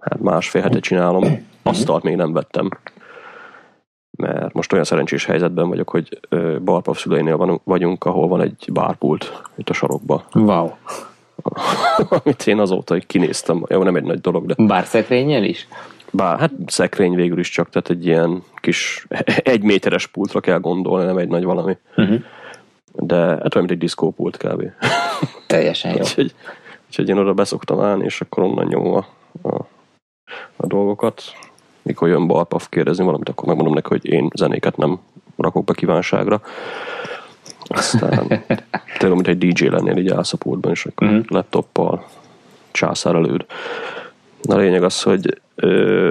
Hát 0.00 0.20
másfél 0.20 0.62
hete 0.62 0.80
csinálom, 0.80 1.46
asztalt 1.62 2.02
még 2.02 2.16
nem 2.16 2.32
vettem. 2.32 2.68
Mert 4.10 4.52
most 4.52 4.72
olyan 4.72 4.84
szerencsés 4.84 5.24
helyzetben 5.24 5.68
vagyok, 5.68 5.90
hogy 5.90 6.20
Barpav 6.64 6.96
szüleinél 6.96 7.60
vagyunk, 7.64 8.04
ahol 8.04 8.28
van 8.28 8.40
egy 8.40 8.68
bárpult 8.72 9.42
itt 9.54 9.68
a 9.68 9.72
sarokba. 9.72 10.24
Wow. 10.32 10.70
amit 12.24 12.46
én 12.46 12.58
azóta 12.58 12.98
kinéztem. 13.06 13.64
Jó, 13.68 13.82
nem 13.82 13.96
egy 13.96 14.04
nagy 14.04 14.20
dolog, 14.20 14.46
de... 14.46 14.54
Bár 14.64 14.84
szekrényel 14.84 15.44
is? 15.44 15.68
Bár, 16.10 16.38
hát 16.38 16.50
szekrény 16.66 17.14
végül 17.14 17.38
is 17.38 17.48
csak, 17.48 17.68
tehát 17.68 17.90
egy 17.90 18.06
ilyen 18.06 18.42
kis 18.54 19.06
egy 19.54 19.62
méteres 19.62 20.06
pultra 20.06 20.40
kell 20.40 20.58
gondolni, 20.58 21.04
nem 21.06 21.18
egy 21.18 21.28
nagy 21.28 21.44
valami. 21.44 21.76
Uh-huh. 21.96 22.22
De 22.92 23.16
hát 23.16 23.54
olyan, 23.54 23.66
mint 23.66 23.70
egy 23.70 23.78
diszkópult 23.78 24.36
kb. 24.36 24.62
Teljesen 25.46 25.90
jó. 25.90 25.98
úgyhogy, 26.02 26.34
úgyhogy 26.86 27.08
én 27.08 27.18
oda 27.18 27.32
beszoktam 27.32 27.80
állni, 27.80 28.04
és 28.04 28.20
akkor 28.20 28.42
onnan 28.42 28.66
nyomom 28.66 29.04
a, 29.42 29.66
a, 30.24 30.30
a 30.56 30.66
dolgokat. 30.66 31.22
Mikor 31.82 32.08
jön 32.08 32.26
Balpav 32.26 32.68
kérdezni 32.68 33.04
valamit, 33.04 33.28
akkor 33.28 33.48
megmondom 33.48 33.74
neki, 33.74 33.88
hogy 33.88 34.06
én 34.06 34.30
zenéket 34.34 34.76
nem 34.76 35.00
rakok 35.36 35.64
be 35.64 35.72
kívánságra. 35.72 36.40
Aztán 37.66 38.26
tényleg, 38.98 39.24
mint 39.24 39.28
egy 39.28 39.38
DJ 39.38 39.66
lennél 39.66 39.96
így 39.96 40.10
álszapultban, 40.10 40.70
és 40.70 40.86
akkor 40.86 41.06
uh-huh. 41.06 41.24
laptoppal 41.28 42.06
császár 42.70 43.14
előd. 43.14 43.46
A 44.48 44.54
lényeg 44.54 44.82
az, 44.82 45.02
hogy 45.02 45.40
ö, 45.54 46.08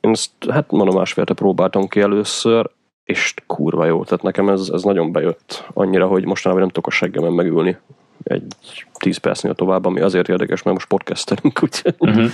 én 0.00 0.10
ezt, 0.10 0.30
hát 0.48 0.70
mondom, 0.70 0.96
másfélte 0.96 1.34
próbáltam 1.34 1.88
ki 1.88 2.00
először, 2.00 2.70
és 3.04 3.34
kurva 3.46 3.84
jó, 3.84 4.04
tehát 4.04 4.22
nekem 4.22 4.48
ez, 4.48 4.68
ez 4.72 4.82
nagyon 4.82 5.12
bejött 5.12 5.64
annyira, 5.72 6.06
hogy 6.06 6.24
mostanában 6.24 6.62
nem 6.62 6.72
tudok 6.72 6.86
a 6.86 6.90
seggemen 6.90 7.32
megülni 7.32 7.78
egy 8.22 8.54
10 8.92 9.16
percnél 9.16 9.54
tovább, 9.54 9.84
ami 9.84 10.00
azért 10.00 10.28
érdekes, 10.28 10.62
mert 10.62 10.76
most 10.76 10.88
podcastelünk, 10.88 11.62
úgyhogy 11.62 11.94
uh-huh. 11.98 12.30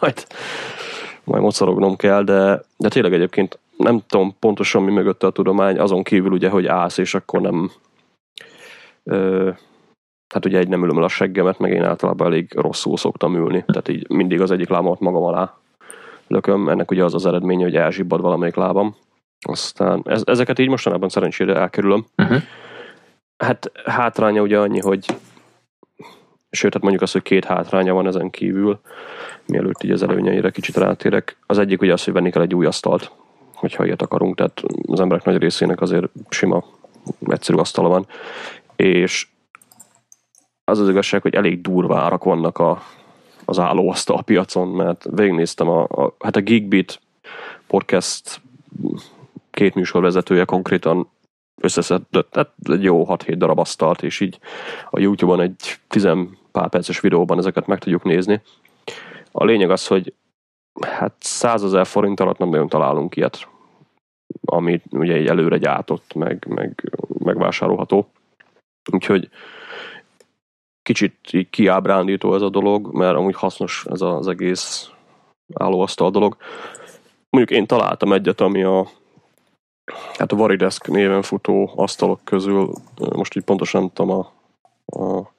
majd, 0.00 0.26
majd 1.24 1.42
mocorognom 1.42 1.96
kell, 1.96 2.22
de, 2.22 2.62
de 2.76 2.88
tényleg 2.88 3.12
egyébként 3.12 3.58
nem 3.76 4.02
tudom 4.06 4.36
pontosan 4.38 4.82
mi 4.82 4.92
mögötte 4.92 5.26
a 5.26 5.30
tudomány, 5.30 5.78
azon 5.78 6.02
kívül 6.02 6.32
ugye, 6.32 6.48
hogy 6.48 6.66
állsz, 6.66 6.98
és 6.98 7.14
akkor 7.14 7.40
nem 7.40 7.70
ö, 9.04 9.50
hát 10.34 10.44
ugye 10.44 10.58
egy 10.58 10.68
nem 10.68 10.82
ülöm 10.82 10.96
el 10.96 11.04
a 11.04 11.08
seggemet, 11.08 11.58
meg 11.58 11.72
én 11.72 11.84
általában 11.84 12.26
elég 12.26 12.52
rosszul 12.54 12.96
szoktam 12.96 13.34
ülni, 13.34 13.64
tehát 13.66 13.88
így 13.88 14.10
mindig 14.10 14.40
az 14.40 14.50
egyik 14.50 14.68
lábamat 14.68 15.00
magam 15.00 15.22
alá 15.22 15.54
lököm, 16.26 16.68
ennek 16.68 16.90
ugye 16.90 17.04
az 17.04 17.14
az 17.14 17.26
eredménye, 17.26 17.64
hogy 17.64 17.76
elzsibbad 17.76 18.20
valamelyik 18.20 18.54
lábam. 18.54 18.96
Aztán 19.48 20.02
ez, 20.04 20.22
ezeket 20.24 20.58
így 20.58 20.68
mostanában 20.68 21.08
szerencsére 21.08 21.54
elkerülöm. 21.54 22.06
Uh-huh. 22.16 22.42
Hát 23.36 23.72
hátránya 23.84 24.42
ugye 24.42 24.58
annyi, 24.58 24.80
hogy 24.80 25.06
sőt, 26.50 26.72
hát 26.72 26.82
mondjuk 26.82 27.02
az, 27.02 27.12
hogy 27.12 27.22
két 27.22 27.44
hátránya 27.44 27.94
van 27.94 28.06
ezen 28.06 28.30
kívül, 28.30 28.80
mielőtt 29.46 29.82
így 29.82 29.90
az 29.90 30.02
előnyeire 30.02 30.50
kicsit 30.50 30.76
rátérek. 30.76 31.36
Az 31.46 31.58
egyik 31.58 31.80
ugye 31.80 31.92
az, 31.92 32.04
hogy 32.04 32.12
venni 32.12 32.30
kell 32.30 32.42
egy 32.42 32.54
új 32.54 32.66
asztalt, 32.66 33.10
hogyha 33.54 33.84
ilyet 33.84 34.02
akarunk, 34.02 34.36
tehát 34.36 34.62
az 34.86 35.00
emberek 35.00 35.24
nagy 35.24 35.38
részének 35.38 35.80
azért 35.80 36.06
sima, 36.28 36.64
egyszerű 37.26 37.58
asztala 37.58 37.88
van, 37.88 38.06
és 38.76 39.26
az 40.64 40.78
az 40.78 40.88
igazság, 40.88 41.22
hogy 41.22 41.34
elég 41.34 41.60
durva 41.60 41.98
árak 41.98 42.24
vannak 42.24 42.58
a, 42.58 42.82
az 43.44 43.58
állóasztal 43.58 44.22
piacon, 44.22 44.68
mert 44.68 45.06
végignéztem 45.10 45.68
a, 45.68 45.82
a, 45.82 46.14
hát 46.18 46.36
a 46.36 46.40
Geekbeat 46.40 47.00
podcast 47.66 48.40
két 49.50 49.74
műsorvezetője 49.74 50.44
konkrétan 50.44 51.08
összeszedett 51.60 52.46
egy 52.68 52.82
jó 52.82 53.06
6-7 53.08 53.34
darab 53.36 53.58
asztalt, 53.58 54.02
és 54.02 54.20
így 54.20 54.38
a 54.90 55.00
YouTube-on 55.00 55.40
egy 55.40 55.78
10 55.88 56.08
pár 56.52 56.68
perces 56.68 57.00
videóban 57.00 57.38
ezeket 57.38 57.66
meg 57.66 57.78
tudjuk 57.78 58.04
nézni. 58.04 58.42
A 59.32 59.44
lényeg 59.44 59.70
az, 59.70 59.86
hogy 59.86 60.14
hát 60.80 61.12
100 61.18 61.64
ezer 61.64 61.86
forint 61.86 62.20
alatt 62.20 62.38
nem 62.38 62.48
nagyon 62.48 62.68
találunk 62.68 63.16
ilyet, 63.16 63.48
amit 64.44 64.84
ugye 64.90 65.14
egy 65.14 65.26
előre 65.26 65.58
gyártott, 65.58 66.14
meg, 66.14 66.46
meg 66.48 66.92
megvásárolható. 67.18 68.10
Úgyhogy 68.92 69.28
kicsit 70.82 71.32
így 71.32 71.50
kiábrándító 71.50 72.34
ez 72.34 72.42
a 72.42 72.48
dolog, 72.48 72.92
mert 72.92 73.16
amúgy 73.16 73.34
hasznos 73.34 73.86
ez 73.90 74.00
az 74.00 74.28
egész 74.28 74.90
állóasztal 75.54 76.10
dolog. 76.10 76.36
Mondjuk 77.30 77.58
én 77.58 77.66
találtam 77.66 78.12
egyet, 78.12 78.40
ami 78.40 78.62
a 78.62 78.88
hát 80.18 80.32
a 80.32 80.36
Varidesk 80.36 80.88
néven 80.88 81.22
futó 81.22 81.72
asztalok 81.76 82.20
közül, 82.24 82.72
most 83.14 83.36
így 83.36 83.44
pontosan 83.44 83.80
nem 83.80 83.90
tudom 83.94 84.10
a, 84.10 84.32
a 85.00 85.32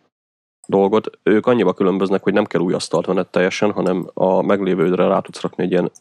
dolgot. 0.68 1.10
Ők 1.24 1.46
annyiba 1.46 1.74
különböznek, 1.74 2.24
hogy 2.24 2.34
nem 2.34 2.46
kell 2.46 2.62
új 2.62 2.74
asztalt 2.74 3.06
venned 3.06 3.28
teljesen, 3.28 3.72
hanem 3.72 4.10
a 4.14 4.42
meglévődre 4.42 5.08
rá 5.08 5.20
tudsz 5.20 5.42
rakni 5.42 5.64
egy 5.64 5.72
ilyen 5.72 5.92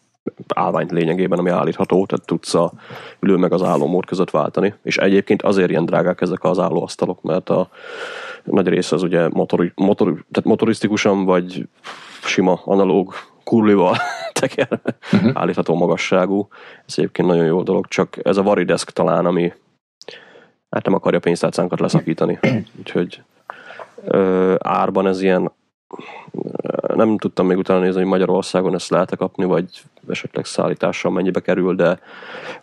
állványt 0.55 0.91
lényegében, 0.91 1.38
ami 1.38 1.50
állítható, 1.50 2.07
tehát 2.07 2.26
tudsz 2.26 2.55
a 2.55 2.73
ülő 3.21 3.37
meg 3.37 3.53
az 3.53 3.62
állómód 3.62 4.07
között 4.07 4.31
váltani. 4.31 4.75
És 4.83 4.97
egyébként 4.97 5.43
azért 5.43 5.71
ilyen 5.71 5.85
drágák 5.85 6.21
ezek 6.21 6.45
az 6.45 6.59
állóasztalok, 6.59 7.23
mert 7.23 7.50
a 7.50 7.69
nagy 8.45 8.69
része 8.69 8.95
az 8.95 9.03
ugye 9.03 9.29
motori, 9.29 9.73
motor, 9.75 10.07
tehát 10.07 10.45
motorisztikusan 10.49 11.25
vagy 11.25 11.69
sima 12.25 12.61
analóg 12.65 13.15
kurlival 13.50 13.97
teker, 14.41 14.81
uh-huh. 15.12 15.31
állítható 15.35 15.75
magasságú. 15.75 16.49
Ez 16.87 16.95
egyébként 16.97 17.29
nagyon 17.29 17.45
jó 17.45 17.62
dolog, 17.62 17.87
csak 17.87 18.17
ez 18.23 18.37
a 18.37 18.43
Varidesk 18.43 18.91
talán, 18.91 19.26
ami 19.26 19.53
hát 20.71 20.85
nem 20.85 20.95
akarja 20.95 21.21
pénztárcánkat 21.21 21.81
leszakítani. 21.81 22.38
Úgyhogy 22.79 23.23
ö, 24.05 24.55
árban 24.59 25.07
ez 25.07 25.23
ilyen 25.23 25.53
nem 26.95 27.19
tudtam 27.19 27.47
még 27.47 27.57
utána 27.57 27.81
nézni, 27.81 28.00
hogy 28.00 28.11
Magyarországon 28.11 28.75
ezt 28.75 28.91
lehet 28.91 29.17
kapni, 29.17 29.45
vagy 29.45 29.83
esetleg 30.09 30.45
szállítással 30.45 31.11
mennyibe 31.11 31.41
kerül, 31.41 31.75
de 31.75 32.00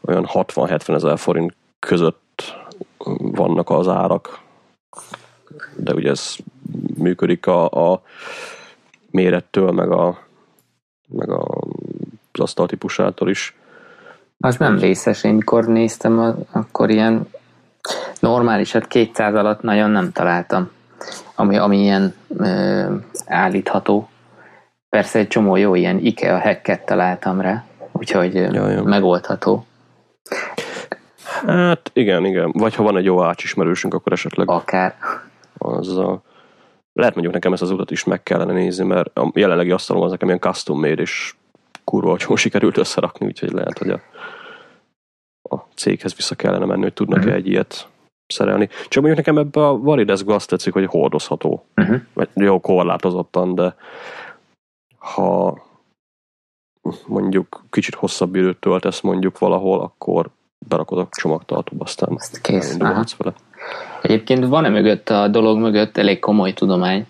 olyan 0.01 0.27
60-70 0.33 0.93
ezer 0.93 1.17
forint 1.17 1.55
között 1.79 2.57
vannak 3.17 3.69
az 3.69 3.87
árak. 3.87 4.39
De 5.75 5.93
ugye 5.93 6.09
ez 6.09 6.35
működik 6.97 7.47
a, 7.47 7.91
a 7.91 8.01
mérettől, 9.11 9.71
meg 9.71 9.91
a, 9.91 10.19
meg 11.17 11.29
a, 11.29 11.45
az 12.31 12.39
asztal 12.39 12.67
típusától 12.67 13.29
is. 13.29 13.55
Az 14.39 14.57
nem 14.57 14.77
vészes, 14.77 15.23
én 15.23 15.33
mikor 15.33 15.65
néztem, 15.65 16.45
akkor 16.51 16.89
ilyen 16.89 17.27
normálisat 18.19 18.87
200 18.87 19.35
alatt 19.35 19.61
nagyon 19.61 19.89
nem 19.89 20.11
találtam, 20.11 20.71
ami, 21.35 21.57
ami 21.57 21.77
ilyen 21.77 22.13
ö, 22.37 22.85
állítható. 23.25 24.09
Persze 24.89 25.19
egy 25.19 25.27
csomó 25.27 25.55
jó 25.55 25.75
ilyen 25.75 25.99
IKEA 25.99 26.39
hacket 26.39 26.85
találtam 26.85 27.41
rá, 27.41 27.63
úgyhogy 27.91 28.33
ja, 28.33 28.69
ja. 28.69 28.83
megoldható. 28.83 29.65
Hát 31.45 31.91
igen, 31.93 32.25
igen. 32.25 32.51
Vagy 32.51 32.75
ha 32.75 32.83
van 32.83 32.97
egy 32.97 33.05
jó 33.05 33.23
ácsismerősünk, 33.23 33.93
akkor 33.93 34.11
esetleg... 34.11 34.49
Akár. 34.49 34.95
Az 35.57 35.97
a... 35.97 36.21
Lehet 36.93 37.13
mondjuk 37.13 37.33
nekem 37.33 37.53
ezt 37.53 37.61
az 37.61 37.71
utat 37.71 37.91
is 37.91 38.03
meg 38.03 38.23
kellene 38.23 38.53
nézni, 38.53 38.85
mert 38.85 39.17
a 39.17 39.31
jelenlegi 39.33 39.71
asztalom 39.71 40.03
az 40.03 40.11
nekem 40.11 40.27
ilyen 40.27 40.39
custom 40.39 40.79
made, 40.79 41.01
és 41.01 41.35
kurva 41.83 42.09
olcsón 42.09 42.35
sikerült 42.45 42.77
összerakni, 42.77 43.25
úgyhogy 43.25 43.51
lehet, 43.51 43.77
hogy 43.77 43.89
a, 43.89 44.01
a 45.49 45.55
céghez 45.75 46.15
vissza 46.15 46.35
kellene 46.35 46.65
menni, 46.65 46.81
hogy 46.81 46.93
tudnak-e 46.93 47.21
uh-huh. 47.21 47.35
egy 47.35 47.47
ilyet 47.47 47.87
szerelni. 48.27 48.69
Csak 48.87 49.03
mondjuk 49.03 49.25
nekem 49.25 49.37
ebbe 49.37 49.67
a 49.67 49.77
Varidesbe 49.77 50.33
azt 50.33 50.49
tetszik, 50.49 50.73
hogy 50.73 50.85
hordozható. 50.85 51.65
Uh-huh. 51.75 52.01
Vagy 52.13 52.29
jó, 52.33 52.59
korlátozottan, 52.59 53.55
de 53.55 53.75
ha 54.97 55.61
mondjuk 57.07 57.63
kicsit 57.69 57.95
hosszabb 57.95 58.35
időt 58.35 58.59
töltesz 58.59 59.01
mondjuk 59.01 59.39
valahol, 59.39 59.81
akkor 59.81 60.29
berakod 60.67 60.97
a 60.97 61.07
csomagtartóba, 61.11 61.83
aztán 61.83 62.13
Azt 62.13 62.41
kész. 62.41 62.77
vele. 63.17 63.33
Egyébként 64.01 64.45
van-e 64.45 64.69
mögött 64.69 65.09
a 65.09 65.27
dolog 65.27 65.57
mögött 65.57 65.97
elég 65.97 66.19
komoly 66.19 66.53
tudomány, 66.53 67.05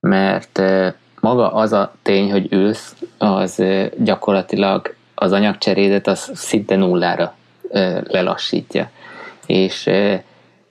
mert 0.00 0.62
maga 1.20 1.52
az 1.52 1.72
a 1.72 1.92
tény, 2.02 2.30
hogy 2.30 2.52
ülsz, 2.52 2.96
az 3.18 3.62
gyakorlatilag 3.98 4.94
az 5.14 5.32
anyagcserédet 5.32 6.06
az 6.06 6.30
szinte 6.34 6.76
nullára 6.76 7.34
lelassítja. 8.04 8.90
És 9.46 9.86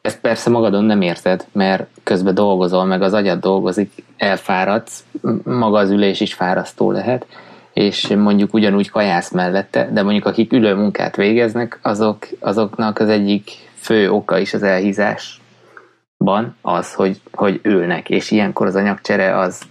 ezt 0.01 0.19
persze 0.21 0.49
magadon 0.49 0.83
nem 0.83 1.01
érted, 1.01 1.45
mert 1.51 1.87
közben 2.03 2.33
dolgozol, 2.33 2.85
meg 2.85 3.01
az 3.01 3.13
agyad 3.13 3.39
dolgozik, 3.39 4.03
elfáradsz, 4.17 5.03
maga 5.43 5.77
az 5.77 5.89
ülés 5.89 6.19
is 6.19 6.33
fárasztó 6.33 6.91
lehet, 6.91 7.25
és 7.73 8.07
mondjuk 8.07 8.53
ugyanúgy 8.53 8.89
kajász 8.89 9.31
mellette, 9.31 9.89
de 9.91 10.03
mondjuk 10.03 10.25
akik 10.25 10.53
ülő 10.53 10.75
munkát 10.75 11.15
végeznek, 11.15 11.79
azok, 11.81 12.27
azoknak 12.39 12.99
az 12.99 13.09
egyik 13.09 13.68
fő 13.89 14.11
oka 14.11 14.37
is 14.37 14.53
az 14.53 14.63
elhízásban 14.63 16.55
az, 16.61 16.93
hogy, 16.93 17.21
hogy 17.31 17.59
ülnek, 17.63 18.09
és 18.09 18.31
ilyenkor 18.31 18.67
az 18.67 18.75
anyagcsere 18.75 19.37
az 19.37 19.61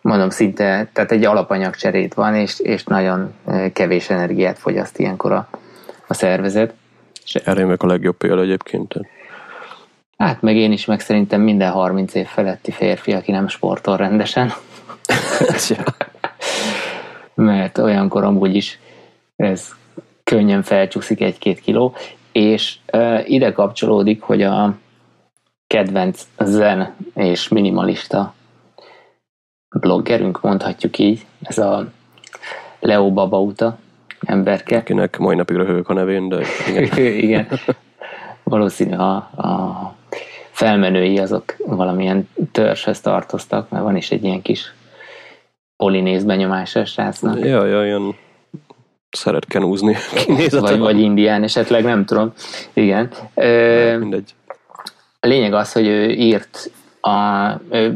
mondom 0.00 0.30
szinte, 0.30 0.88
tehát 0.92 1.12
egy 1.12 1.24
alapanyagcserét 1.24 2.14
van, 2.14 2.34
és, 2.34 2.60
és 2.60 2.84
nagyon 2.84 3.34
kevés 3.72 4.10
energiát 4.10 4.58
fogyaszt 4.58 4.98
ilyenkor 4.98 5.32
a, 5.32 5.48
a 6.06 6.14
szervezet. 6.14 6.74
Erre 7.44 7.64
meg 7.64 7.82
a 7.82 7.86
legjobb 7.86 8.16
példa 8.16 8.42
egyébként. 8.42 8.94
Hát 10.16 10.42
meg 10.42 10.56
én 10.56 10.72
is, 10.72 10.84
meg 10.84 11.00
szerintem 11.00 11.40
minden 11.40 11.70
30 11.70 12.14
év 12.14 12.26
feletti 12.26 12.70
férfi, 12.70 13.12
aki 13.12 13.30
nem 13.30 13.48
sportol 13.48 13.96
rendesen. 13.96 14.52
Mert 17.34 17.78
olyankor 17.78 18.24
amúgy 18.24 18.54
is 18.54 18.78
ez 19.36 19.68
könnyen 20.24 20.62
felcsúszik 20.62 21.20
egy-két 21.20 21.60
kiló, 21.60 21.94
és 22.38 22.76
uh, 22.92 23.30
ide 23.30 23.52
kapcsolódik, 23.52 24.22
hogy 24.22 24.42
a 24.42 24.74
kedvenc 25.66 26.22
zen 26.38 26.94
és 27.14 27.48
minimalista 27.48 28.34
bloggerünk, 29.80 30.42
mondhatjuk 30.42 30.98
így, 30.98 31.26
ez 31.42 31.58
a 31.58 31.88
Leo 32.80 33.12
Babauta 33.12 33.78
emberke. 34.20 34.76
Akinek 34.76 35.18
mai 35.18 35.36
napig 35.36 35.56
röhögök 35.56 35.88
a 35.88 35.92
nevén, 35.92 36.28
de 36.28 36.40
igen. 36.68 36.98
igen. 36.98 37.48
Valószínű 38.42 38.96
a, 38.96 39.14
a 39.16 39.94
felmenői 40.50 41.18
azok 41.18 41.56
valamilyen 41.66 42.28
törzshez 42.52 43.00
tartoztak, 43.00 43.68
mert 43.70 43.84
van 43.84 43.96
is 43.96 44.10
egy 44.10 44.24
ilyen 44.24 44.42
kis 44.42 44.74
polinéz 45.76 46.24
benyomása 46.24 46.84
srácnak. 46.84 47.38
Ja, 47.38 47.64
ja, 47.64 47.84
ilyen 47.84 48.14
szeret 49.10 49.46
kenúzni 49.46 49.96
vagy, 50.50 50.78
vagy 50.78 51.00
indián 51.00 51.42
esetleg, 51.42 51.84
nem 51.84 52.04
tudom. 52.04 52.32
Igen. 52.72 53.10
Ö, 53.34 53.98
mindegy. 53.98 54.34
A 55.20 55.26
lényeg 55.26 55.54
az, 55.54 55.72
hogy 55.72 55.86
ő 55.86 56.10
írt, 56.10 56.70
a, 57.00 57.10
ő 57.70 57.94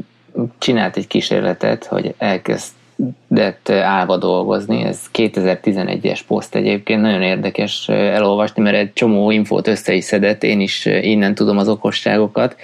csinált 0.58 0.96
egy 0.96 1.06
kísérletet, 1.06 1.84
hogy 1.84 2.14
elkezdett 2.18 3.68
állva 3.68 4.16
dolgozni, 4.16 4.82
ez 4.82 5.00
2011-es 5.12 6.20
poszt 6.26 6.54
egyébként, 6.54 7.02
nagyon 7.02 7.22
érdekes 7.22 7.88
elolvasni, 7.88 8.62
mert 8.62 8.76
egy 8.76 8.92
csomó 8.92 9.30
infót 9.30 9.66
össze 9.66 9.94
is 9.94 10.04
szedett, 10.04 10.42
én 10.42 10.60
is 10.60 10.84
innen 10.86 11.34
tudom 11.34 11.58
az 11.58 11.68
okosságokat 11.68 12.56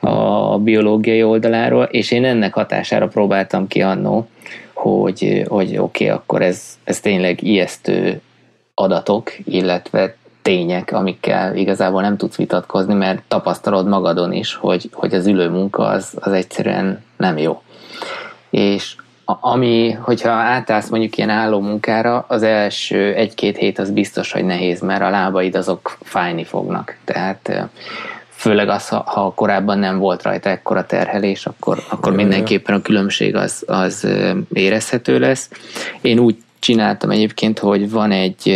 a 0.00 0.58
biológiai 0.58 1.22
oldaláról, 1.22 1.84
és 1.84 2.10
én 2.10 2.24
ennek 2.24 2.54
hatására 2.54 3.08
próbáltam 3.08 3.66
ki 3.66 3.82
annó, 3.82 4.28
hogy, 4.82 5.44
hogy 5.48 5.76
oké, 5.76 6.04
okay, 6.04 6.08
akkor 6.08 6.42
ez, 6.42 6.78
ez 6.84 7.00
tényleg 7.00 7.42
ijesztő 7.42 8.20
adatok, 8.74 9.32
illetve 9.44 10.16
tények, 10.42 10.92
amikkel 10.92 11.56
igazából 11.56 12.02
nem 12.02 12.16
tudsz 12.16 12.36
vitatkozni, 12.36 12.94
mert 12.94 13.22
tapasztalod 13.28 13.88
magadon 13.88 14.32
is, 14.32 14.54
hogy, 14.54 14.90
hogy 14.92 15.14
az 15.14 15.26
ülő 15.26 15.48
munka 15.48 15.82
az, 15.82 16.16
az 16.20 16.32
egyszerűen 16.32 17.04
nem 17.16 17.38
jó. 17.38 17.62
És 18.50 18.94
ami, 19.24 19.90
hogyha 19.90 20.30
átállsz 20.30 20.88
mondjuk 20.88 21.16
ilyen 21.16 21.30
álló 21.30 21.60
munkára, 21.60 22.24
az 22.28 22.42
első 22.42 23.14
egy-két 23.14 23.56
hét 23.56 23.78
az 23.78 23.90
biztos, 23.90 24.32
hogy 24.32 24.44
nehéz, 24.44 24.80
mert 24.80 25.02
a 25.02 25.10
lábaid 25.10 25.54
azok 25.56 25.98
fájni 26.00 26.44
fognak. 26.44 26.96
Tehát 27.04 27.68
főleg 28.42 28.68
az, 28.68 28.88
ha, 28.88 29.02
ha 29.06 29.32
korábban 29.34 29.78
nem 29.78 29.98
volt 29.98 30.22
rajta 30.22 30.50
ekkora 30.50 30.86
terhelés, 30.86 31.46
akkor, 31.46 31.82
akkor 31.88 32.12
mindenképpen 32.12 32.74
a 32.74 32.82
különbség 32.82 33.34
az, 33.34 33.64
az 33.66 34.06
érezhető 34.52 35.18
lesz. 35.18 35.50
Én 36.00 36.18
úgy 36.18 36.36
csináltam 36.58 37.10
egyébként, 37.10 37.58
hogy 37.58 37.90
van 37.90 38.10
egy, 38.10 38.48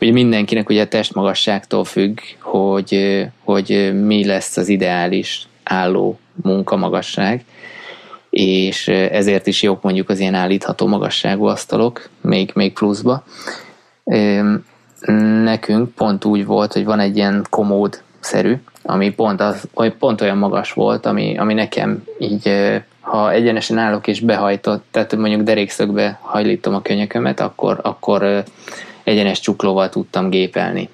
ugye 0.00 0.12
mindenkinek 0.12 0.68
ugye 0.68 0.82
a 0.82 0.88
testmagasságtól 0.88 1.84
függ, 1.84 2.18
hogy, 2.40 3.24
hogy 3.44 3.92
mi 4.04 4.26
lesz 4.26 4.56
az 4.56 4.68
ideális 4.68 5.46
álló 5.64 6.18
munkamagasság, 6.42 7.44
és 8.30 8.88
ezért 8.88 9.46
is 9.46 9.62
jók 9.62 9.82
mondjuk 9.82 10.08
az 10.08 10.18
ilyen 10.18 10.34
állítható 10.34 10.86
magasságú 10.86 11.44
asztalok, 11.44 12.08
még, 12.20 12.50
még 12.54 12.72
pluszba. 12.72 13.24
Nekünk 15.42 15.94
pont 15.94 16.24
úgy 16.24 16.46
volt, 16.46 16.72
hogy 16.72 16.84
van 16.84 17.00
egy 17.00 17.16
ilyen 17.16 17.46
komód 17.50 18.02
szerű, 18.20 18.56
ami 18.90 19.10
pont, 19.10 19.40
az, 19.40 19.68
pont 19.98 20.20
olyan 20.20 20.38
magas 20.38 20.72
volt, 20.72 21.06
ami, 21.06 21.38
ami 21.38 21.54
nekem 21.54 22.04
így, 22.18 22.52
ha 23.00 23.32
egyenesen 23.32 23.78
állok 23.78 24.06
és 24.06 24.20
behajtott, 24.20 24.84
tehát 24.90 25.16
mondjuk 25.16 25.42
derékszögbe 25.42 26.18
hajlítom 26.22 26.74
a 26.74 26.82
könyökömet, 26.82 27.40
akkor, 27.40 27.78
akkor 27.82 28.44
egyenes 29.04 29.40
csuklóval 29.40 29.88
tudtam 29.88 30.30
gépelni 30.30 30.88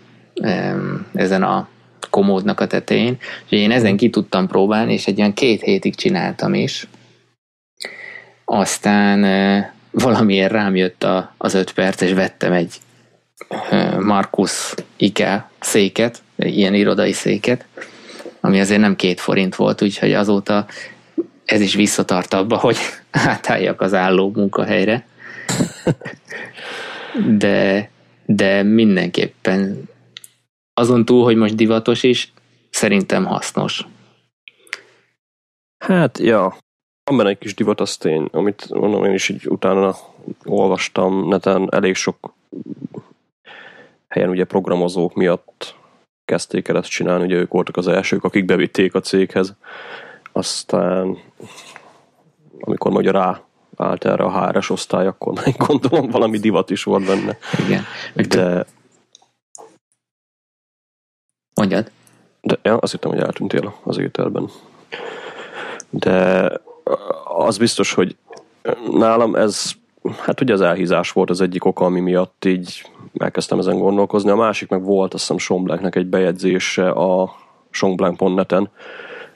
ezen 1.15 1.43
a 1.43 1.69
komódnak 2.11 2.61
a 2.61 2.67
tetején. 2.67 3.17
Úgyhogy 3.43 3.59
én 3.59 3.71
ezen 3.71 3.97
ki 3.97 4.11
tudtam 4.11 4.47
próbálni, 4.47 4.93
és 4.93 5.07
egy 5.07 5.19
ilyen 5.19 5.35
két 5.35 5.63
hétig 5.63 5.95
csináltam 5.95 6.55
is. 6.55 6.89
Aztán 8.45 9.25
valamiért 9.91 10.53
rám 10.53 10.77
jött 10.77 11.05
a, 11.05 11.35
az 11.37 11.55
öt 11.55 11.73
perc, 11.73 12.01
és 12.01 12.13
vettem 12.13 12.53
egy 12.53 12.75
Markus 14.01 14.75
Ike 14.97 15.51
széket, 15.61 16.23
ilyen 16.37 16.75
irodai 16.75 17.13
széket, 17.13 17.67
ami 18.41 18.61
azért 18.61 18.81
nem 18.81 18.97
két 18.97 19.21
forint 19.21 19.57
volt, 19.57 19.83
úgyhogy 19.83 20.13
azóta 20.13 20.67
ez 21.45 21.61
is 21.61 21.75
visszatart 21.75 22.35
abba, 22.35 22.57
hogy 22.57 22.77
átálljak 23.11 23.81
az 23.81 23.95
álló 23.95 24.31
munkahelyre. 24.35 25.07
De, 27.29 27.91
de 28.27 28.63
mindenképpen 28.63 29.89
azon 30.75 31.05
túl, 31.05 31.25
hogy 31.25 31.37
most 31.37 31.55
divatos 31.55 32.03
is, 32.03 32.33
szerintem 32.71 33.25
hasznos. 33.25 33.87
Hát, 35.79 36.19
ja, 36.19 36.57
van 37.05 37.17
benne 37.17 37.29
egy 37.29 37.39
kis 37.39 37.55
divat, 37.55 37.81
az 37.81 37.97
tény, 37.97 38.29
amit 38.33 38.69
mondom, 38.71 39.05
én 39.05 39.13
is 39.13 39.29
így 39.29 39.47
utána 39.47 39.95
olvastam 40.45 41.29
neten, 41.29 41.69
elég 41.71 41.95
sok 41.95 42.35
helyen 44.15 44.29
ugye 44.29 44.45
programozók 44.45 45.15
miatt 45.15 45.75
kezdték 46.25 46.69
el 46.69 46.77
ezt 46.77 46.89
csinálni, 46.89 47.25
ugye 47.25 47.37
ők 47.37 47.53
voltak 47.53 47.77
az 47.77 47.89
elsők, 47.89 48.25
akik 48.25 48.45
bevitték 48.45 48.95
a 48.95 49.01
céghez. 49.01 49.55
Aztán 50.33 51.19
amikor 52.61 52.93
ugye 52.93 53.11
rá 53.11 53.41
állt 53.77 54.05
erre 54.05 54.25
a 54.25 54.47
HRS 54.47 54.71
osztály, 54.71 55.07
akkor 55.07 55.33
meg 55.45 55.55
gondolom 55.67 56.11
valami 56.11 56.39
divat 56.39 56.71
is 56.71 56.83
volt 56.83 57.07
benne. 57.07 57.39
Igen. 57.67 57.83
Meg 58.15 58.27
De, 58.27 58.67
Mondjad. 61.55 61.91
de 62.41 62.59
ja, 62.63 62.77
azt 62.77 62.93
hittem, 62.93 63.11
hogy 63.11 63.21
eltűntél 63.21 63.75
az 63.83 63.99
ételben. 63.99 64.49
De 65.91 66.51
az 67.25 67.59
biztos, 67.59 67.93
hogy 67.93 68.17
nálam 68.91 69.35
ez, 69.35 69.73
hát 70.19 70.41
ugye 70.41 70.53
az 70.53 70.61
elhízás 70.61 71.11
volt 71.11 71.31
az 71.31 71.41
egyik 71.41 71.65
oka, 71.65 71.85
ami 71.85 72.01
miatt 72.01 72.45
így 72.45 72.89
elkezdtem 73.19 73.59
ezen 73.59 73.79
gondolkozni. 73.79 74.31
A 74.31 74.37
másik 74.37 74.69
meg 74.69 74.85
volt, 74.85 75.15
azt 75.15 75.23
hiszem 75.23 75.39
Somblanknek 75.39 75.95
egy 75.95 76.07
bejegyzése 76.07 76.89
a 76.89 77.35
songblank.net-en, 77.71 78.69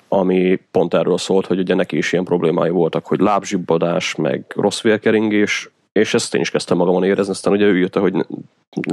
ami 0.08 0.60
pont 0.70 0.94
erről 0.94 1.18
szólt, 1.18 1.46
hogy 1.46 1.58
ugye 1.58 1.74
neki 1.74 1.96
is 1.96 2.12
ilyen 2.12 2.24
problémái 2.24 2.70
voltak, 2.70 3.06
hogy 3.06 3.20
lábzsibbadás, 3.20 4.14
meg 4.14 4.44
rossz 4.56 4.80
vérkeringés, 4.80 5.70
és 5.92 6.14
ezt 6.14 6.34
én 6.34 6.40
is 6.40 6.50
kezdtem 6.50 6.76
magamon 6.76 7.04
érezni, 7.04 7.32
aztán 7.32 7.52
ugye 7.52 7.64
ő 7.64 7.78
írta, 7.78 8.00
hogy 8.00 8.26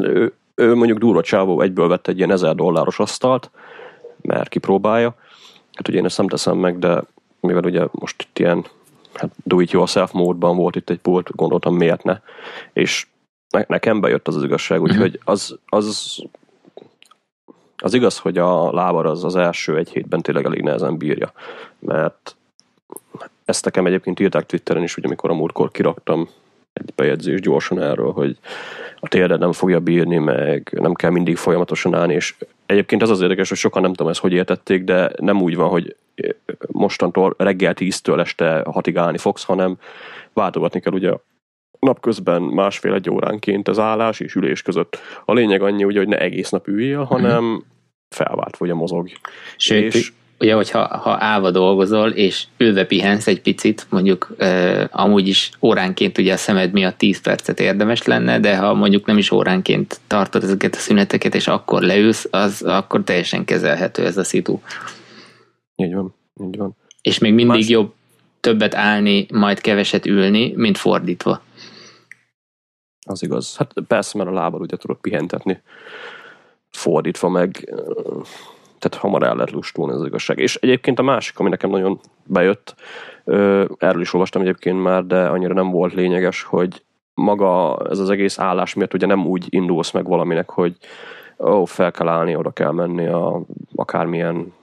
ő, 0.01 0.33
ő 0.55 0.75
mondjuk 0.75 0.97
durva 0.97 1.21
csávó 1.21 1.61
egyből 1.61 1.87
vett 1.87 2.07
egy 2.07 2.17
ilyen 2.17 2.31
1000 2.31 2.55
dolláros 2.55 2.99
asztalt, 2.99 3.51
mert 4.21 4.49
kipróbálja. 4.49 5.15
Hát 5.73 5.87
ugye 5.87 5.97
én 5.97 6.05
ezt 6.05 6.17
nem 6.17 6.27
teszem 6.27 6.57
meg, 6.57 6.79
de 6.79 7.03
mivel 7.39 7.63
ugye 7.63 7.85
most 7.91 8.21
itt 8.21 8.39
ilyen 8.39 8.65
hát 9.13 9.29
do 9.43 9.59
it 9.59 9.71
yourself 9.71 10.11
módban 10.11 10.57
volt 10.57 10.75
itt 10.75 10.89
egy 10.89 10.99
pult, 10.99 11.35
gondoltam 11.35 11.75
miért 11.75 12.03
ne. 12.03 12.19
És 12.73 13.07
ne, 13.55 13.63
nekem 13.67 14.01
bejött 14.01 14.27
az 14.27 14.35
az 14.35 14.43
igazság, 14.43 14.81
úgyhogy 14.81 15.19
az, 15.23 15.57
az 15.65 16.19
az 17.77 17.93
igaz, 17.93 18.17
hogy 18.17 18.37
a 18.37 18.73
lábar 18.73 19.05
az 19.05 19.23
az 19.23 19.35
első 19.35 19.77
egy 19.77 19.89
hétben 19.89 20.21
tényleg 20.21 20.45
elég 20.45 20.61
nehezen 20.61 20.97
bírja, 20.97 21.31
mert 21.79 22.35
ezt 23.45 23.65
nekem 23.65 23.85
egyébként 23.85 24.19
írták 24.19 24.45
Twitteren 24.45 24.83
is, 24.83 24.93
hogy 24.93 25.05
amikor 25.05 25.29
a 25.29 25.33
múltkor 25.33 25.71
kiraktam 25.71 26.29
egy 26.73 26.93
bejegyzést 26.95 27.43
gyorsan 27.43 27.81
erről, 27.81 28.11
hogy 28.11 28.37
a 28.99 29.07
térded 29.07 29.39
nem 29.39 29.51
fogja 29.51 29.79
bírni, 29.79 30.17
meg 30.17 30.77
nem 30.81 30.93
kell 30.93 31.09
mindig 31.09 31.37
folyamatosan 31.37 31.93
állni, 31.93 32.13
és 32.13 32.35
egyébként 32.65 33.01
az 33.01 33.09
az 33.09 33.21
érdekes, 33.21 33.49
hogy 33.49 33.57
sokan 33.57 33.81
nem 33.81 33.93
tudom 33.93 34.11
ezt 34.11 34.19
hogy 34.19 34.33
értették, 34.33 34.83
de 34.83 35.11
nem 35.17 35.41
úgy 35.41 35.55
van, 35.55 35.69
hogy 35.69 35.95
mostantól 36.67 37.35
reggel 37.37 37.73
10-től 37.75 38.19
este 38.19 38.61
6-ig 38.65 38.93
állni 38.95 39.17
fogsz, 39.17 39.43
hanem 39.43 39.77
váltogatni 40.33 40.79
kell 40.79 40.93
ugye 40.93 41.13
napközben 41.85 42.41
másfél-egy 42.41 43.09
óránként 43.09 43.67
az 43.67 43.79
állás 43.79 44.19
és 44.19 44.35
ülés 44.35 44.61
között. 44.61 44.97
A 45.25 45.33
lényeg 45.33 45.61
annyi, 45.61 45.83
ugye, 45.83 45.99
hogy 45.99 46.07
ne 46.07 46.17
egész 46.17 46.49
nap 46.49 46.67
üljél, 46.67 47.03
hanem 47.03 47.63
felvált, 48.09 48.57
vagy 48.57 48.69
a 48.69 48.75
mozog. 48.75 49.09
Sőt, 49.57 49.95
és, 49.95 50.11
ugye, 50.39 50.53
hogyha 50.53 50.97
ha 50.97 51.17
állva 51.19 51.51
dolgozol, 51.51 52.09
és 52.09 52.45
ülve 52.57 52.85
pihensz 52.85 53.27
egy 53.27 53.41
picit, 53.41 53.85
mondjuk 53.89 54.33
e, 54.37 54.87
amúgy 54.91 55.27
is 55.27 55.51
óránként 55.61 56.17
ugye 56.17 56.33
a 56.33 56.37
szemed 56.37 56.71
miatt 56.71 56.97
10 56.97 57.21
percet 57.21 57.59
érdemes 57.59 58.03
lenne, 58.03 58.39
de 58.39 58.57
ha 58.57 58.73
mondjuk 58.73 59.05
nem 59.05 59.17
is 59.17 59.31
óránként 59.31 59.99
tartod 60.07 60.43
ezeket 60.43 60.75
a 60.75 60.79
szüneteket, 60.79 61.35
és 61.35 61.47
akkor 61.47 61.81
leülsz, 61.81 62.27
az 62.31 62.61
akkor 62.61 63.03
teljesen 63.03 63.45
kezelhető 63.45 64.05
ez 64.05 64.17
a 64.17 64.23
szitu. 64.23 64.59
Így 65.75 65.93
van, 65.93 66.15
így 66.43 66.57
van. 66.57 66.75
És 67.01 67.19
még 67.19 67.33
mindig 67.33 67.55
Más... 67.55 67.69
jobb 67.69 67.93
többet 68.39 68.75
állni, 68.75 69.25
majd 69.33 69.61
keveset 69.61 70.05
ülni, 70.05 70.53
mint 70.55 70.77
fordítva. 70.77 71.41
Az 73.05 73.23
igaz. 73.23 73.57
Hát 73.57 73.73
persze, 73.87 74.17
mert 74.17 74.29
a 74.29 74.33
lábad 74.33 74.61
ugye 74.61 74.77
tudod 74.77 74.97
pihentetni. 74.97 75.61
Fordítva 76.69 77.29
meg, 77.29 77.51
tehát 78.79 78.95
hamar 78.97 79.23
el 79.23 79.35
lehet 79.35 79.51
lustulni 79.51 79.93
az 79.93 80.05
igazság. 80.05 80.39
És 80.39 80.55
egyébként 80.55 80.99
a 80.99 81.03
másik, 81.03 81.39
ami 81.39 81.49
nekem 81.49 81.69
nagyon 81.69 81.99
bejött, 82.23 82.75
erről 83.77 84.01
is 84.01 84.13
olvastam 84.13 84.41
egyébként 84.41 84.81
már, 84.81 85.05
de 85.05 85.25
annyira 85.25 85.53
nem 85.53 85.69
volt 85.69 85.93
lényeges, 85.93 86.43
hogy 86.43 86.83
maga 87.13 87.77
ez 87.89 87.99
az 87.99 88.09
egész 88.09 88.39
állás 88.39 88.73
miatt 88.73 88.93
ugye 88.93 89.05
nem 89.05 89.25
úgy 89.25 89.45
indulsz 89.49 89.91
meg 89.91 90.05
valaminek, 90.05 90.49
hogy 90.49 90.77
ó, 91.39 91.65
fel 91.65 91.91
kell 91.91 92.07
állni, 92.07 92.35
oda 92.35 92.51
kell 92.51 92.71
menni 92.71 93.07
a 93.07 93.41
akármilyen 93.75 94.53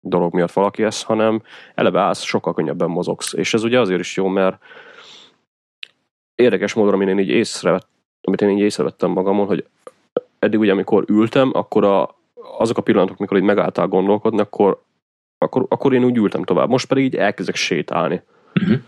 dolog 0.00 0.34
miatt 0.34 0.52
valaki 0.52 0.84
ezt, 0.84 1.04
hanem 1.04 1.42
eleve 1.74 2.00
állsz, 2.00 2.22
sokkal 2.22 2.54
könnyebben 2.54 2.90
mozogsz. 2.90 3.32
És 3.32 3.54
ez 3.54 3.64
ugye 3.64 3.80
azért 3.80 4.00
is 4.00 4.16
jó, 4.16 4.26
mert 4.26 4.62
érdekes 6.34 6.74
módon, 6.74 6.94
amin 6.94 7.08
én 7.08 7.18
így 7.18 7.28
észrevett, 7.28 7.88
amit 8.20 8.40
én 8.40 8.48
így 8.48 8.58
észrevettem 8.58 9.10
magamon, 9.10 9.46
hogy 9.46 9.66
eddig 10.38 10.58
ugye 10.58 10.72
amikor 10.72 11.04
ültem, 11.08 11.50
akkor 11.54 11.84
a, 11.84 12.16
azok 12.58 12.78
a 12.78 12.82
pillanatok, 12.82 13.18
mikor 13.18 13.36
így 13.36 13.42
megálltál 13.42 13.86
gondolkodni, 13.86 14.40
akkor, 14.40 14.82
akkor, 15.38 15.66
akkor 15.68 15.94
én 15.94 16.04
úgy 16.04 16.16
ültem 16.16 16.42
tovább. 16.42 16.68
Most 16.68 16.86
pedig 16.86 17.04
így 17.04 17.16
elkezdek 17.16 17.54
sétálni. 17.54 18.22
Uh-huh. 18.54 18.78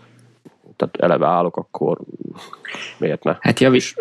Tehát 0.75 0.97
eleve 0.97 1.27
állok, 1.27 1.57
akkor 1.57 1.99
miért 2.97 3.23
ne? 3.23 3.37
Hát 3.39 3.59
javis, 3.59 3.95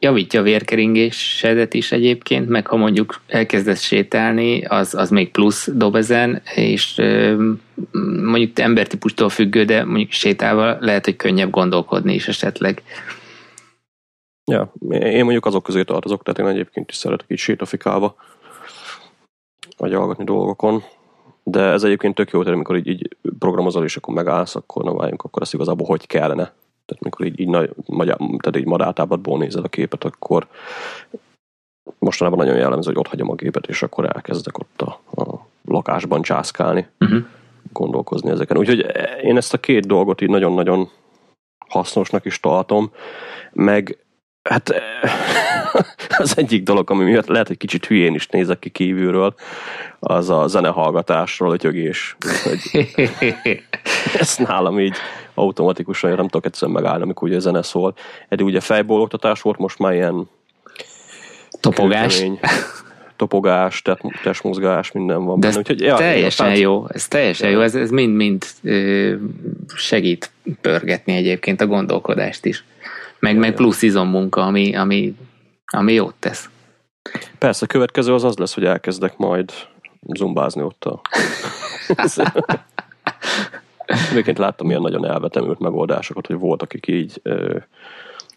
javítja 0.00 0.40
a 0.40 0.42
vérkeringésedet 0.42 1.74
is 1.74 1.92
egyébként, 1.92 2.48
meg 2.48 2.66
ha 2.66 2.76
mondjuk 2.76 3.20
elkezdesz 3.26 3.82
sétálni, 3.82 4.64
az, 4.64 4.94
az 4.94 5.10
még 5.10 5.30
plusz 5.30 5.68
dob 5.74 5.94
ezen, 5.94 6.42
és 6.54 7.00
mondjuk 8.22 8.58
embertípustól 8.58 9.28
függő, 9.28 9.64
de 9.64 9.84
mondjuk 9.84 10.10
sétálva 10.10 10.76
lehet, 10.80 11.04
hogy 11.04 11.16
könnyebb 11.16 11.50
gondolkodni 11.50 12.14
is 12.14 12.28
esetleg. 12.28 12.82
Ja, 14.44 14.72
én 14.88 15.22
mondjuk 15.22 15.46
azok 15.46 15.62
közé 15.62 15.82
tartozok, 15.82 16.22
tehát 16.22 16.40
én 16.40 16.56
egyébként 16.56 16.90
is 16.90 16.96
szeretek 16.96 17.26
így 17.30 17.38
sétafikálva 17.38 18.16
vagy 19.76 19.94
hallgatni 19.94 20.24
dolgokon, 20.24 20.82
de 21.42 21.60
ez 21.60 21.82
egyébként 21.82 22.14
tök 22.14 22.30
jó, 22.30 22.38
tehát 22.38 22.54
amikor 22.54 22.76
így, 22.76 22.86
így 22.86 23.16
programozol, 23.38 23.84
és 23.84 23.96
akkor 23.96 24.14
megállsz, 24.14 24.54
akkor 24.54 24.84
na 24.84 24.94
várjunk, 24.94 25.22
akkor 25.22 25.42
ezt 25.42 25.54
igazából 25.54 25.86
hogy 25.86 26.06
kellene 26.06 26.52
tehát 26.90 27.04
mikor 27.04 27.26
így, 27.26 27.40
így, 27.40 27.48
nagy, 27.48 27.70
magyar, 27.86 28.16
tehát 28.16 28.56
így 28.56 28.66
madátábatból 28.66 29.38
nézed 29.38 29.64
a 29.64 29.68
képet, 29.68 30.04
akkor 30.04 30.46
mostanában 31.98 32.38
nagyon 32.38 32.56
jellemző, 32.56 32.88
hogy 32.88 32.98
ott 32.98 33.08
hagyom 33.08 33.30
a 33.30 33.34
gépet, 33.34 33.66
és 33.66 33.82
akkor 33.82 34.04
elkezdek 34.14 34.58
ott 34.58 34.82
a, 34.82 35.00
a 35.22 35.46
lakásban 35.64 36.22
császkálni, 36.22 36.86
uh-huh. 37.00 37.24
gondolkozni 37.72 38.30
ezeken. 38.30 38.58
Úgyhogy 38.58 38.86
én 39.22 39.36
ezt 39.36 39.54
a 39.54 39.58
két 39.58 39.86
dolgot 39.86 40.20
így 40.20 40.28
nagyon-nagyon 40.28 40.88
hasznosnak 41.68 42.24
is 42.24 42.40
tartom, 42.40 42.90
meg 43.52 43.98
hát 44.42 44.74
az 46.18 46.38
egyik 46.38 46.62
dolog, 46.62 46.90
ami 46.90 47.04
miatt 47.04 47.26
lehet, 47.26 47.46
hogy 47.46 47.56
kicsit 47.56 47.86
hülyén 47.86 48.14
is 48.14 48.26
nézek 48.26 48.58
ki 48.58 48.70
kívülről, 48.70 49.34
az 49.98 50.30
a 50.30 50.46
zenehallgatásról 50.46 51.52
ötyögés. 51.52 52.16
ez 54.20 54.36
nálam 54.36 54.80
így 54.80 54.94
automatikusan, 55.40 56.10
nem 56.10 56.28
tudok 56.28 56.44
egyszerűen 56.44 56.82
megállni, 56.82 57.02
amikor 57.02 57.28
ugye 57.28 57.38
zene 57.38 57.62
szól. 57.62 57.94
Eddig 58.28 58.46
ugye 58.46 58.60
fejból 58.60 59.00
oktatás 59.00 59.40
volt, 59.40 59.58
most 59.58 59.78
már 59.78 59.92
ilyen 59.92 60.28
topogás. 61.60 62.14
Kőkemény, 62.16 62.38
topogás, 63.16 63.82
testmozgás, 64.22 64.92
minden 64.92 65.24
van 65.24 65.40
De 65.40 65.46
benne. 65.46 65.58
Úgyhogy, 65.58 65.80
ja, 65.80 65.96
teljesen 65.96 66.56
jó, 66.56 66.86
ez 66.88 67.08
teljesen 67.08 67.50
jó, 67.50 67.60
ez, 67.60 67.74
ez 67.74 67.90
mind-mind 67.90 68.44
segít 69.74 70.30
pörgetni 70.60 71.12
egyébként 71.12 71.60
a 71.60 71.66
gondolkodást 71.66 72.44
is. 72.44 72.64
Meg, 73.18 73.36
meg 73.36 73.54
plusz 73.54 73.82
izommunka, 73.82 74.42
ami, 74.42 74.76
ami, 74.76 75.14
ami 75.66 75.92
jót 75.92 76.14
tesz. 76.18 76.48
Persze, 77.38 77.64
a 77.64 77.68
következő 77.68 78.14
az 78.14 78.24
az 78.24 78.36
lesz, 78.36 78.54
hogy 78.54 78.64
elkezdek 78.64 79.16
majd 79.16 79.52
zumbázni 80.14 80.62
ott 80.62 80.84
a... 80.84 81.00
Egyébként 84.10 84.38
láttam 84.38 84.68
ilyen 84.68 84.80
nagyon 84.80 85.06
elvetemült 85.06 85.58
megoldásokat, 85.58 86.26
hogy 86.26 86.38
voltak, 86.38 86.68
akik 86.68 86.86
így 86.86 87.20
ö, 87.22 87.56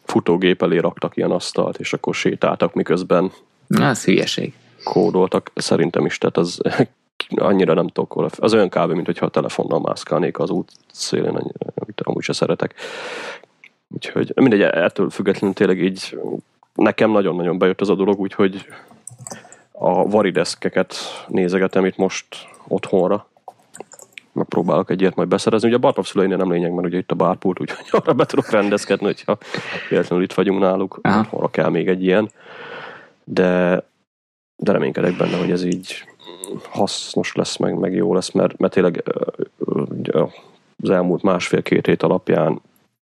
futógép 0.04 0.62
elé 0.62 0.78
raktak 0.78 1.18
ilyen 1.18 1.32
asztalt, 1.32 1.80
és 1.80 1.94
akkor 1.94 2.16
sétáltak, 2.16 2.74
miközben 2.74 3.32
Na, 3.68 3.90
az 3.90 4.04
hülyeség. 4.04 4.54
Kódoltak, 4.84 5.52
szerintem 5.56 6.06
is, 6.06 6.18
tehát 6.18 6.38
az 6.38 6.62
annyira 7.36 7.74
nem 7.74 7.88
tudok 7.88 8.32
Az 8.38 8.54
olyan 8.54 8.70
kb. 8.70 8.92
mint 8.92 9.06
hogyha 9.06 9.26
a 9.26 9.30
telefonnal 9.30 9.80
mászkálnék 9.80 10.40
az 10.40 10.50
út 10.50 10.72
szélén, 10.92 11.52
amit 11.76 12.02
amúgy 12.04 12.24
se 12.24 12.34
szeretek. 12.34 12.74
Úgyhogy 13.88 14.32
mindegy, 14.36 14.62
ettől 14.62 15.10
függetlenül 15.10 15.56
tényleg 15.56 15.84
így 15.84 16.20
nekem 16.74 17.12
nagyon-nagyon 17.12 17.58
bejött 17.58 17.82
ez 17.82 17.90
a 17.90 17.96
dolog, 17.96 18.20
úgyhogy 18.20 18.66
a 19.72 20.08
varideszkeket 20.08 20.96
nézegetem 21.28 21.86
itt 21.86 21.98
most 21.98 22.26
otthonra, 22.68 23.28
megpróbálok 24.34 24.90
egy 24.90 25.02
ilyet 25.02 25.16
majd 25.16 25.28
beszerezni. 25.28 25.68
Ugye 25.68 25.78
a 25.78 25.80
Bartov 25.80 26.06
szüleinél 26.06 26.38
nem 26.38 26.52
lényeg, 26.52 26.72
mert 26.72 26.88
ugye 26.88 26.98
itt 26.98 27.12
a 27.12 27.16
bárpult, 27.16 27.60
úgyhogy 27.60 27.86
arra 27.90 28.14
be 28.14 28.26
tudok 28.26 28.50
rendezkedni, 28.50 29.06
hogyha 29.06 29.38
véletlenül 29.90 30.26
itt 30.26 30.34
vagyunk 30.34 30.60
náluk, 30.60 31.00
arra 31.30 31.50
kell 31.50 31.70
még 31.70 31.88
egy 31.88 32.04
ilyen. 32.04 32.30
De, 33.24 33.84
de 34.56 34.72
reménykedek 34.72 35.18
benne, 35.18 35.38
hogy 35.38 35.52
ez 35.52 35.64
így 35.64 36.04
hasznos 36.70 37.34
lesz, 37.34 37.58
meg, 37.58 37.80
meg 37.80 37.94
jó 37.94 38.14
lesz, 38.14 38.32
mert, 38.32 38.58
mert 38.58 38.74
tényleg 38.74 39.04
az 40.84 40.90
elmúlt 40.90 41.22
másfél-két 41.22 41.86
hét 41.86 42.04
alapján 42.04 42.62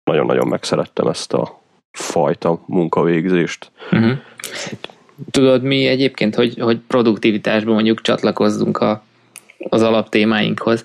nagyon-nagyon 0.04 0.48
megszerettem 0.48 1.06
ezt 1.06 1.32
a 1.32 1.60
fajta 1.90 2.60
munkavégzést. 2.66 3.70
Uh-huh. 3.92 4.18
Tudod 5.30 5.62
mi 5.62 5.86
egyébként, 5.86 6.34
hogy, 6.34 6.58
hogy 6.58 6.78
produktivitásban 6.86 7.74
mondjuk 7.74 8.00
csatlakozzunk 8.00 8.78
a, 8.78 9.02
az 9.68 9.82
alaptémáinkhoz. 9.82 10.84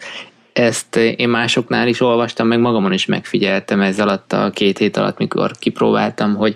Ezt 0.53 0.95
én 0.95 1.29
másoknál 1.29 1.87
is 1.87 2.01
olvastam, 2.01 2.47
meg 2.47 2.59
magamon 2.59 2.93
is 2.93 3.05
megfigyeltem 3.05 3.81
ez 3.81 3.99
alatt 3.99 4.33
a 4.33 4.49
két 4.49 4.77
hét 4.77 4.97
alatt, 4.97 5.17
mikor 5.17 5.51
kipróbáltam, 5.59 6.35
hogy 6.35 6.55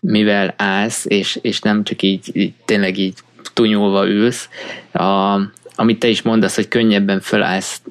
mivel 0.00 0.54
állsz, 0.56 1.04
és, 1.08 1.38
és 1.42 1.60
nem 1.60 1.84
csak 1.84 2.02
így, 2.02 2.30
így 2.32 2.52
tényleg 2.64 2.98
így 2.98 3.14
tunyulva 3.52 4.08
ülsz, 4.08 4.48
a, 4.92 5.38
amit 5.74 5.98
te 5.98 6.08
is 6.08 6.22
mondasz, 6.22 6.54
hogy 6.54 6.68
könnyebben 6.68 7.20
fölállsz, 7.20 7.82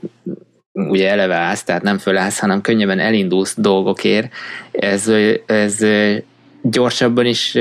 ugye 0.74 1.10
eleve 1.10 1.36
állsz, 1.36 1.64
tehát 1.64 1.84
nem 1.84 1.98
fölállsz, 1.98 2.40
hanem 2.40 2.62
könnyebben 2.62 3.00
elindulsz 3.00 3.56
dolgokért, 3.58 4.32
ez, 4.72 5.12
ez 5.46 5.86
gyorsabban 6.62 7.26
is 7.26 7.56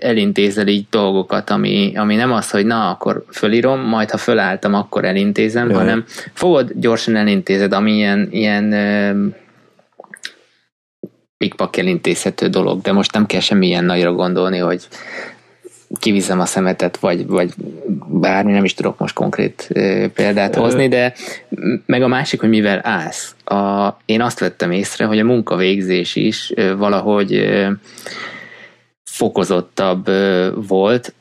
elintézel 0.00 0.66
így 0.66 0.86
dolgokat, 0.90 1.50
ami, 1.50 1.92
ami 1.96 2.14
nem 2.14 2.32
az, 2.32 2.50
hogy 2.50 2.66
na, 2.66 2.90
akkor 2.90 3.24
fölírom, 3.30 3.80
majd 3.80 4.10
ha 4.10 4.16
fölálltam, 4.16 4.74
akkor 4.74 5.04
elintézem, 5.04 5.68
Jaj. 5.70 5.78
hanem 5.78 6.04
fogod, 6.32 6.72
gyorsan 6.74 7.16
elintézed, 7.16 7.72
ami 7.72 7.92
ilyen, 7.92 8.28
ilyen 8.30 8.74
pikpak 11.38 11.76
elintézhető 11.76 12.48
dolog, 12.48 12.80
de 12.80 12.92
most 12.92 13.12
nem 13.12 13.26
kell 13.26 13.40
semmilyen 13.40 13.84
nagyra 13.84 14.12
gondolni, 14.12 14.58
hogy 14.58 14.88
kivizem 15.98 16.40
a 16.40 16.44
szemetet, 16.44 16.96
vagy, 16.96 17.26
vagy 17.26 17.50
bármi, 18.06 18.52
nem 18.52 18.64
is 18.64 18.74
tudok 18.74 18.98
most 18.98 19.14
konkrét 19.14 19.68
példát 20.14 20.54
hozni, 20.54 20.88
de 20.88 21.12
meg 21.86 22.02
a 22.02 22.08
másik, 22.08 22.40
hogy 22.40 22.48
mivel 22.48 22.80
állsz. 22.82 23.34
A, 23.44 23.88
én 24.04 24.20
azt 24.20 24.38
vettem 24.38 24.70
észre, 24.70 25.04
hogy 25.04 25.18
a 25.18 25.24
munkavégzés 25.24 26.16
is 26.16 26.52
valahogy 26.76 27.48
fokozottabb 29.18 30.10
volt, 30.68 31.14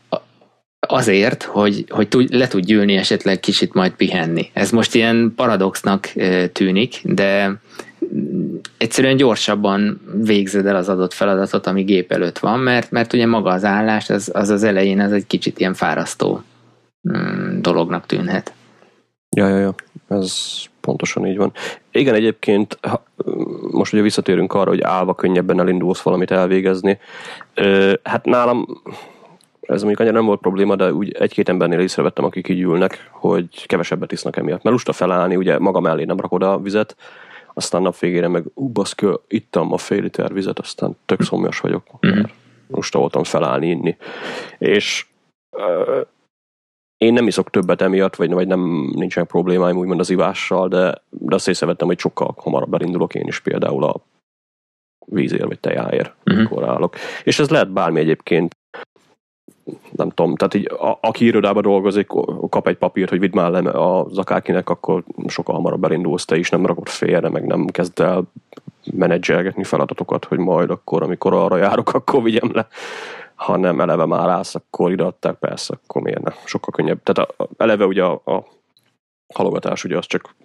azért, 0.79 1.43
hogy, 1.43 1.85
hogy 1.89 2.27
le 2.29 2.47
tud 2.47 2.65
gyűlni 2.65 2.95
esetleg 2.95 3.39
kicsit 3.39 3.73
majd 3.73 3.91
pihenni. 3.91 4.49
Ez 4.53 4.71
most 4.71 4.95
ilyen 4.95 5.33
paradoxnak 5.35 6.13
tűnik, 6.51 7.01
de 7.03 7.59
egyszerűen 8.77 9.17
gyorsabban 9.17 10.01
végzed 10.23 10.65
el 10.65 10.75
az 10.75 10.89
adott 10.89 11.13
feladatot, 11.13 11.67
ami 11.67 11.83
gép 11.83 12.11
előtt 12.11 12.39
van, 12.39 12.59
mert, 12.59 12.91
mert 12.91 13.13
ugye 13.13 13.25
maga 13.25 13.49
az 13.49 13.63
állás 13.63 14.09
az 14.09 14.31
az, 14.33 14.49
az 14.49 14.63
elején 14.63 14.99
az 14.99 15.11
egy 15.11 15.27
kicsit 15.27 15.59
ilyen 15.59 15.73
fárasztó 15.73 16.41
mm, 17.09 17.61
dolognak 17.61 18.05
tűnhet. 18.05 18.53
Ja, 19.35 19.47
ja, 19.47 19.57
ja, 19.57 19.75
ez 20.07 20.33
pontosan 20.87 21.27
így 21.27 21.37
van. 21.37 21.53
Igen, 21.91 22.15
egyébként 22.15 22.79
most 23.71 23.93
ugye 23.93 24.01
visszatérünk 24.01 24.53
arra, 24.53 24.69
hogy 24.69 24.81
állva 24.81 25.15
könnyebben 25.15 25.59
elindulsz 25.59 26.01
valamit 26.01 26.31
elvégezni. 26.31 26.99
Hát 28.03 28.25
nálam 28.25 28.81
ez 29.61 29.79
mondjuk 29.79 29.99
annyira 29.99 30.15
nem 30.15 30.25
volt 30.25 30.39
probléma, 30.39 30.75
de 30.75 30.93
úgy 30.93 31.11
egy-két 31.11 31.49
embernél 31.49 31.79
észrevettem, 31.79 32.25
akik 32.25 32.49
így 32.49 32.61
ülnek, 32.61 33.09
hogy 33.11 33.65
kevesebbet 33.65 34.11
isznak 34.11 34.37
emiatt. 34.37 34.63
Mert 34.63 34.75
lusta 34.75 34.93
felállni, 34.93 35.35
ugye 35.35 35.59
maga 35.59 35.79
mellé 35.79 36.03
nem 36.03 36.19
rakod 36.19 36.43
a 36.43 36.59
vizet, 36.59 36.95
aztán 37.53 37.81
nap 37.81 37.97
végére 37.97 38.27
meg 38.27 38.43
ú, 38.53 38.67
baszki, 38.67 39.07
ittam 39.27 39.73
a 39.73 39.77
fél 39.77 40.01
liter 40.01 40.33
vizet, 40.33 40.59
aztán 40.59 40.97
tök 41.05 41.21
szomjas 41.21 41.59
vagyok, 41.59 41.83
mm-hmm. 42.07 42.23
lusta 42.67 42.99
voltam 42.99 43.23
felállni, 43.23 43.69
inni. 43.69 43.97
És 44.57 45.05
én 46.97 47.13
nem 47.13 47.27
iszok 47.27 47.49
többet 47.49 47.81
emiatt, 47.81 48.15
vagy, 48.15 48.31
vagy 48.31 48.47
nem 48.47 48.91
nincsenek 48.95 49.29
problémáim 49.29 49.77
úgymond 49.77 49.99
az 49.99 50.09
ivással, 50.09 50.67
de, 50.67 51.01
de 51.09 51.35
azt 51.35 51.47
észrevettem, 51.47 51.87
hogy 51.87 51.99
sokkal 51.99 52.35
hamarabb 52.37 52.73
elindulok 52.73 53.15
én 53.15 53.27
is 53.27 53.39
például 53.39 53.83
a 53.83 53.95
vízér 55.05 55.47
vagy 55.47 55.59
tejáért, 55.59 56.13
uh-huh. 56.25 56.69
állok. 56.69 56.95
És 57.23 57.39
ez 57.39 57.49
lehet 57.49 57.71
bármi 57.71 57.99
egyébként, 57.99 58.55
nem 59.91 60.09
tudom, 60.09 60.35
tehát 60.35 60.53
így 60.53 60.71
a, 60.71 60.97
aki 61.01 61.25
irodában 61.25 61.61
dolgozik, 61.61 62.07
kap 62.49 62.67
egy 62.67 62.77
papírt, 62.77 63.09
hogy 63.09 63.19
vidd 63.19 63.35
már 63.35 63.51
le 63.51 63.71
az 63.71 64.17
akárkinek, 64.17 64.69
akkor 64.69 65.03
sokkal 65.27 65.55
hamarabb 65.55 65.83
elindulsz 65.83 66.25
te 66.25 66.37
is, 66.37 66.49
nem 66.49 66.65
rakod 66.65 66.87
félre, 66.87 67.29
meg 67.29 67.45
nem 67.45 67.65
kezd 67.65 67.99
el 67.99 68.23
menedzselgetni 68.93 69.63
feladatokat, 69.63 70.25
hogy 70.25 70.37
majd 70.37 70.69
akkor, 70.69 71.03
amikor 71.03 71.33
arra 71.33 71.57
járok, 71.57 71.93
akkor 71.93 72.23
vigyem 72.23 72.49
le 72.53 72.67
hanem 73.37 73.79
eleve 73.81 74.05
már 74.05 74.29
állsz, 74.29 74.55
akkor 74.55 74.91
ideadták, 74.91 75.35
persze, 75.35 75.73
akkor 75.73 76.01
miért 76.01 76.21
ne? 76.21 76.31
Sokkal 76.45 76.73
könnyebb. 76.73 77.03
Tehát 77.03 77.31
a, 77.31 77.47
eleve 77.57 77.85
ugye 77.85 78.03
a, 78.03 78.21
a 78.25 78.47
halogatás 79.33 79.83
ugye 79.83 79.97
az 79.97 80.05
csak 80.05 80.35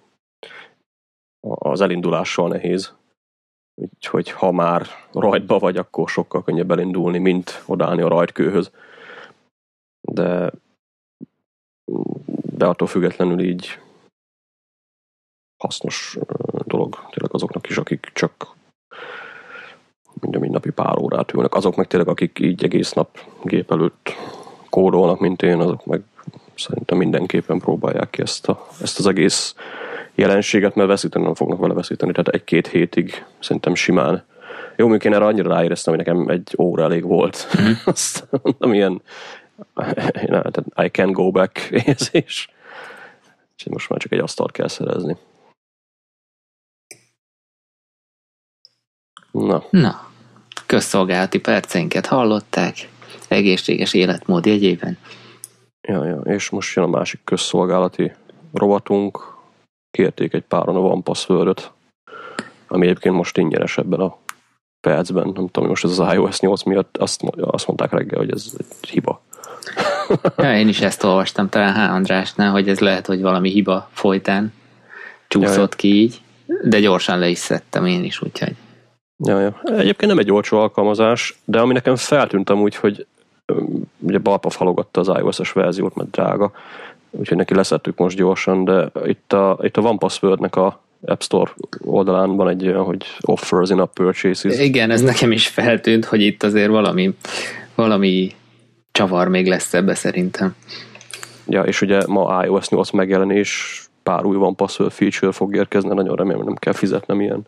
az 1.39 1.81
elindulással 1.81 2.47
nehéz. 2.47 2.93
Úgyhogy 3.81 4.29
ha 4.29 4.51
már 4.51 4.87
rajtba 5.11 5.59
vagy, 5.59 5.77
akkor 5.77 6.09
sokkal 6.09 6.43
könnyebb 6.43 6.71
elindulni, 6.71 7.17
mint 7.17 7.63
odállni 7.65 8.01
a 8.01 8.07
rajtkőhöz. 8.07 8.71
De, 10.01 10.51
de 12.55 12.65
attól 12.65 12.87
függetlenül 12.87 13.39
így 13.39 13.79
hasznos 15.57 16.17
dolog 16.65 16.95
tényleg 16.95 17.33
azoknak 17.33 17.69
is, 17.69 17.77
akik 17.77 18.11
csak 18.13 18.55
ugye 20.27 20.39
mindennapi 20.39 20.71
pár 20.71 20.97
órát 20.97 21.33
ülnek. 21.33 21.55
Azok 21.55 21.75
meg 21.75 21.87
tényleg, 21.87 22.09
akik 22.09 22.39
így 22.39 22.63
egész 22.63 22.91
nap 22.91 23.19
gép 23.43 23.71
előtt 23.71 24.15
kódolnak, 24.69 25.19
mint 25.19 25.41
én, 25.41 25.59
azok 25.59 25.85
meg 25.85 26.01
szerintem 26.55 26.97
mindenképpen 26.97 27.59
próbálják 27.59 28.09
ki 28.09 28.21
ezt, 28.21 28.47
a, 28.47 28.67
ezt 28.81 28.99
az 28.99 29.07
egész 29.07 29.55
jelenséget, 30.15 30.75
mert 30.75 30.89
veszíteni 30.89 31.25
nem 31.25 31.33
fognak 31.33 31.59
vele 31.59 31.73
veszíteni, 31.73 32.11
tehát 32.11 32.27
egy-két 32.27 32.67
hétig 32.67 33.25
szerintem 33.39 33.75
simán. 33.75 34.23
Jó, 34.75 34.87
mondjuk 34.87 35.11
én 35.11 35.19
erre 35.19 35.25
annyira 35.25 35.49
ráéreztem, 35.49 35.95
hogy 35.95 36.05
nekem 36.05 36.27
egy 36.27 36.55
óra 36.57 36.83
elég 36.83 37.03
volt. 37.03 37.47
Mm. 37.61 37.71
Azt 37.85 38.27
mondom, 38.41 38.73
ilyen 38.73 39.01
I 40.83 40.89
can 40.89 41.11
go 41.11 41.31
back 41.31 41.57
érzés. 41.85 42.49
Úgyhogy 43.51 43.71
most 43.71 43.89
már 43.89 43.99
csak 43.99 44.11
egy 44.11 44.19
asztalt 44.19 44.51
kell 44.51 44.67
szerezni. 44.67 45.17
Na. 49.31 49.63
Na, 49.69 50.11
közszolgálati 50.73 51.39
perceinket 51.39 52.05
hallották, 52.05 52.89
egészséges 53.27 53.93
életmód 53.93 54.45
jegyében. 54.45 54.97
Ja, 55.87 56.05
ja, 56.05 56.19
és 56.19 56.49
most 56.49 56.75
jön 56.75 56.85
a 56.85 56.87
másik 56.87 57.19
közszolgálati 57.23 58.11
rovatunk. 58.53 59.31
Kérték 59.91 60.33
egy 60.33 60.43
páron 60.43 60.75
a 60.75 60.79
One 60.79 61.01
password 61.01 61.71
ami 62.73 62.85
egyébként 62.85 63.15
most 63.15 63.37
ingyenes 63.37 63.77
ebben 63.77 63.99
a 63.99 64.17
percben. 64.81 65.31
Nem 65.33 65.47
tudom, 65.47 65.69
most 65.69 65.83
ez 65.83 65.99
az 65.99 66.13
iOS 66.13 66.39
8 66.39 66.63
miatt 66.63 66.97
azt, 66.97 67.21
azt 67.37 67.67
mondták 67.67 67.91
reggel, 67.91 68.19
hogy 68.19 68.31
ez 68.31 68.51
egy 68.57 68.89
hiba. 68.89 69.21
Ja, 70.37 70.57
én 70.57 70.67
is 70.67 70.81
ezt 70.89 71.03
olvastam 71.03 71.49
talán 71.49 71.73
H. 71.73 71.93
Andrásnál, 71.93 72.51
hogy 72.51 72.69
ez 72.69 72.79
lehet, 72.79 73.05
hogy 73.05 73.21
valami 73.21 73.49
hiba 73.49 73.89
folytán 73.91 74.53
csúszott 75.27 75.71
ja, 75.71 75.77
ki 75.77 75.87
így, 75.87 76.21
de 76.63 76.79
gyorsan 76.79 77.19
le 77.19 77.27
is 77.27 77.37
szedtem 77.37 77.85
én 77.85 78.03
is, 78.03 78.21
úgyhogy 78.21 78.55
Ja, 79.25 79.39
ja. 79.39 79.61
Egyébként 79.63 80.11
nem 80.11 80.19
egy 80.19 80.31
olcsó 80.31 80.59
alkalmazás, 80.59 81.39
de 81.45 81.59
ami 81.59 81.73
nekem 81.73 81.95
feltűnt 81.95 82.49
amúgy, 82.49 82.75
hogy 82.75 83.05
ugye 83.99 84.17
Balpa 84.17 84.49
falogatta 84.49 84.99
az 84.99 85.07
iOS-es 85.07 85.51
verziót, 85.51 85.95
mert 85.95 86.11
drága, 86.11 86.51
úgyhogy 87.09 87.37
neki 87.37 87.55
leszettük 87.55 87.97
most 87.97 88.17
gyorsan, 88.17 88.63
de 88.63 88.91
itt 89.05 89.33
a, 89.33 89.59
itt 89.61 89.77
a 89.77 89.81
One 89.81 89.97
Password-nek 89.97 90.55
a 90.55 90.81
App 91.05 91.21
Store 91.21 91.51
oldalán 91.81 92.35
van 92.35 92.49
egy 92.49 92.67
olyan, 92.67 92.83
hogy 92.83 93.05
offers 93.21 93.69
in 93.69 93.79
a 93.79 93.85
purchases. 93.85 94.59
Igen, 94.59 94.91
ez 94.91 95.01
nekem 95.01 95.31
is 95.31 95.47
feltűnt, 95.47 96.05
hogy 96.05 96.21
itt 96.21 96.43
azért 96.43 96.69
valami, 96.69 97.15
valami 97.75 98.31
csavar 98.91 99.27
még 99.27 99.47
lesz 99.47 99.73
ebbe 99.73 99.95
szerintem. 99.95 100.55
Ja, 101.47 101.63
és 101.63 101.81
ugye 101.81 102.01
ma 102.07 102.45
iOS 102.45 102.69
8 102.69 102.91
megjelenés, 102.91 103.83
pár 104.03 104.25
új 104.25 104.35
van 104.35 104.55
password 104.55 104.91
feature 104.91 105.31
fog 105.31 105.55
érkezni, 105.55 105.93
nagyon 105.93 106.15
remélem, 106.15 106.43
nem 106.43 106.55
kell 106.55 106.73
fizetnem 106.73 107.21
ilyen 107.21 107.41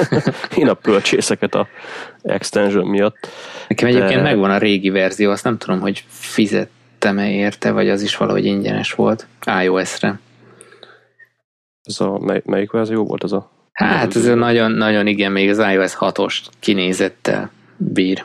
én 0.56 0.68
a 0.68 0.74
pölcsészeket 0.74 1.54
a 1.54 1.68
extension 2.22 2.86
miatt. 2.86 3.28
Nekem 3.68 3.90
de... 3.90 3.96
egyébként 3.96 4.22
megvan 4.22 4.50
a 4.50 4.58
régi 4.58 4.90
verzió, 4.90 5.30
azt 5.30 5.44
nem 5.44 5.58
tudom, 5.58 5.80
hogy 5.80 6.04
fizettem-e 6.08 7.30
érte, 7.30 7.70
vagy 7.70 7.88
az 7.88 8.02
is 8.02 8.16
valahogy 8.16 8.44
ingyenes 8.44 8.92
volt 8.92 9.26
iOS-re. 9.62 10.20
Ez 11.82 12.00
a, 12.00 12.18
mely, 12.18 12.42
melyik 12.44 12.70
verzió 12.70 13.04
volt 13.04 13.24
ez 13.24 13.32
a? 13.32 13.50
Hát 13.72 14.16
ez 14.16 14.26
a 14.26 14.34
nagyon, 14.34 14.70
nagyon 14.70 15.06
igen, 15.06 15.32
még 15.32 15.50
az 15.50 15.58
iOS 15.58 15.96
6-os 15.98 16.38
kinézettel 16.60 17.50
bír. 17.76 18.24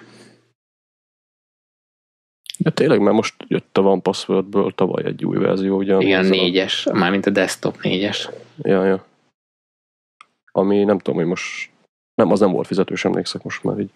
Ja, 2.57 2.71
tényleg, 2.71 2.99
mert 2.99 3.15
most 3.15 3.35
jött 3.47 3.77
a 3.77 3.81
One 3.81 4.01
Passwordből 4.01 4.71
tavaly 4.75 5.05
egy 5.05 5.25
új 5.25 5.37
verzió, 5.37 5.77
ugye? 5.77 5.97
Igen, 5.97 6.25
négyes, 6.25 6.85
a... 6.85 6.93
mármint 6.93 7.25
a 7.25 7.29
desktop 7.29 7.81
négyes. 7.81 8.29
Ja, 8.61 8.85
ja 8.85 9.05
ami 10.57 10.83
nem 10.83 10.97
tudom, 10.97 11.19
hogy 11.19 11.29
most 11.29 11.69
nem, 12.15 12.31
az 12.31 12.39
nem 12.39 12.51
volt 12.51 12.67
fizetős, 12.67 13.05
emlékszek 13.05 13.43
most 13.43 13.63
már 13.63 13.79
így 13.79 13.91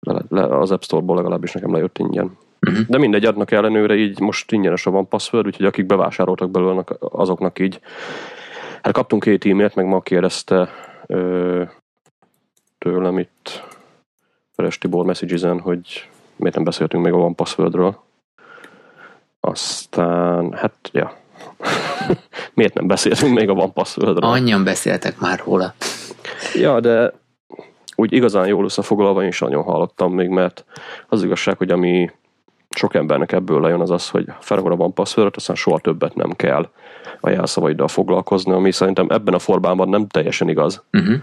le, 0.00 0.22
le, 0.28 0.58
az 0.58 0.70
App 0.70 0.82
Store-ból 0.82 1.16
legalábbis 1.16 1.52
nekem 1.52 1.72
lejött 1.72 1.98
ingyen. 1.98 2.36
Uh-huh. 2.66 2.86
De 2.88 2.98
mindegy, 2.98 3.24
adnak 3.24 3.50
ellenőre, 3.50 3.94
így 3.94 4.20
most 4.20 4.52
ingyenes 4.52 4.86
a 4.86 4.90
van 4.90 5.08
password, 5.08 5.46
úgyhogy 5.46 5.66
akik 5.66 5.86
bevásároltak 5.86 6.50
belőle, 6.50 6.84
azoknak 6.98 7.58
így 7.58 7.80
hát 8.82 8.92
kaptunk 8.92 9.22
két 9.22 9.44
e-mailt, 9.44 9.74
meg 9.74 9.86
ma 9.86 10.00
kérdezte 10.00 10.68
ö, 11.06 11.62
tőlem 12.78 13.18
itt 13.18 13.62
Feres 14.52 14.78
Tibor 14.78 15.04
messages 15.04 15.42
hogy 15.42 16.08
miért 16.36 16.54
nem 16.54 16.64
beszéltünk 16.64 17.04
még 17.04 17.12
a 17.12 17.16
van 17.16 17.34
passwordről. 17.34 17.98
Aztán, 19.40 20.52
hát, 20.52 20.90
ja, 20.92 21.18
miért 22.54 22.74
nem 22.74 22.86
beszéltünk 22.86 23.38
még 23.38 23.48
a 23.48 23.52
One 23.52 23.72
Passwordról? 23.72 24.30
Annyian 24.30 24.64
beszéltek 24.64 25.18
már 25.18 25.42
róla. 25.44 25.74
Ja, 26.54 26.80
de 26.80 27.12
úgy 27.96 28.12
igazán 28.12 28.46
jól 28.46 28.64
összefoglalva 28.64 29.22
én 29.22 29.28
is 29.28 29.40
nagyon 29.40 29.62
hallottam 29.62 30.14
még, 30.14 30.28
mert 30.28 30.64
az 31.08 31.22
igazság, 31.22 31.56
hogy 31.56 31.70
ami 31.70 32.10
sok 32.70 32.94
embernek 32.94 33.32
ebből 33.32 33.60
lejön 33.60 33.80
az 33.80 33.90
az, 33.90 34.08
hogy 34.08 34.26
felrakod 34.40 34.80
a 34.80 34.88
passzöröt, 34.88 35.36
aztán 35.36 35.56
soha 35.56 35.78
többet 35.78 36.14
nem 36.14 36.30
kell 36.30 36.68
a 37.20 37.30
jelszavaiddal 37.30 37.88
foglalkozni, 37.88 38.52
ami 38.52 38.72
szerintem 38.72 39.06
ebben 39.08 39.34
a 39.34 39.38
formában 39.38 39.88
nem 39.88 40.06
teljesen 40.06 40.48
igaz, 40.48 40.82
Uh-huh. 40.92 41.16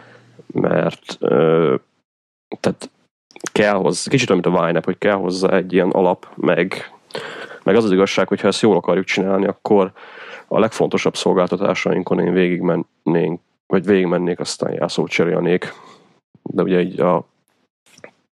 mert 0.53 1.17
ö, 1.19 1.75
tehát 2.59 2.89
kell 3.51 3.73
hozzá, 3.73 4.09
kicsit 4.09 4.29
olyan, 4.29 4.41
mint 4.43 4.55
a 4.55 4.61
Wine 4.61 4.81
hogy 4.83 4.97
kell 4.97 5.15
hozzá 5.15 5.49
egy 5.49 5.73
ilyen 5.73 5.89
alap, 5.89 6.27
meg, 6.35 6.91
meg 7.63 7.75
az 7.75 7.83
az 7.83 7.91
igazság, 7.91 8.27
hogy 8.27 8.41
ha 8.41 8.47
ezt 8.47 8.61
jól 8.61 8.75
akarjuk 8.75 9.05
csinálni, 9.05 9.47
akkor 9.47 9.91
a 10.47 10.59
legfontosabb 10.59 11.15
szolgáltatásainkon 11.15 12.19
én 12.19 12.33
végigmennénk, 12.33 13.41
vagy 13.67 13.85
végigmennék, 13.85 14.39
aztán 14.39 14.73
jelszót 14.73 15.09
cserélnék. 15.09 15.73
De 16.43 16.61
ugye 16.61 16.81
így 16.81 16.99
a 16.99 17.25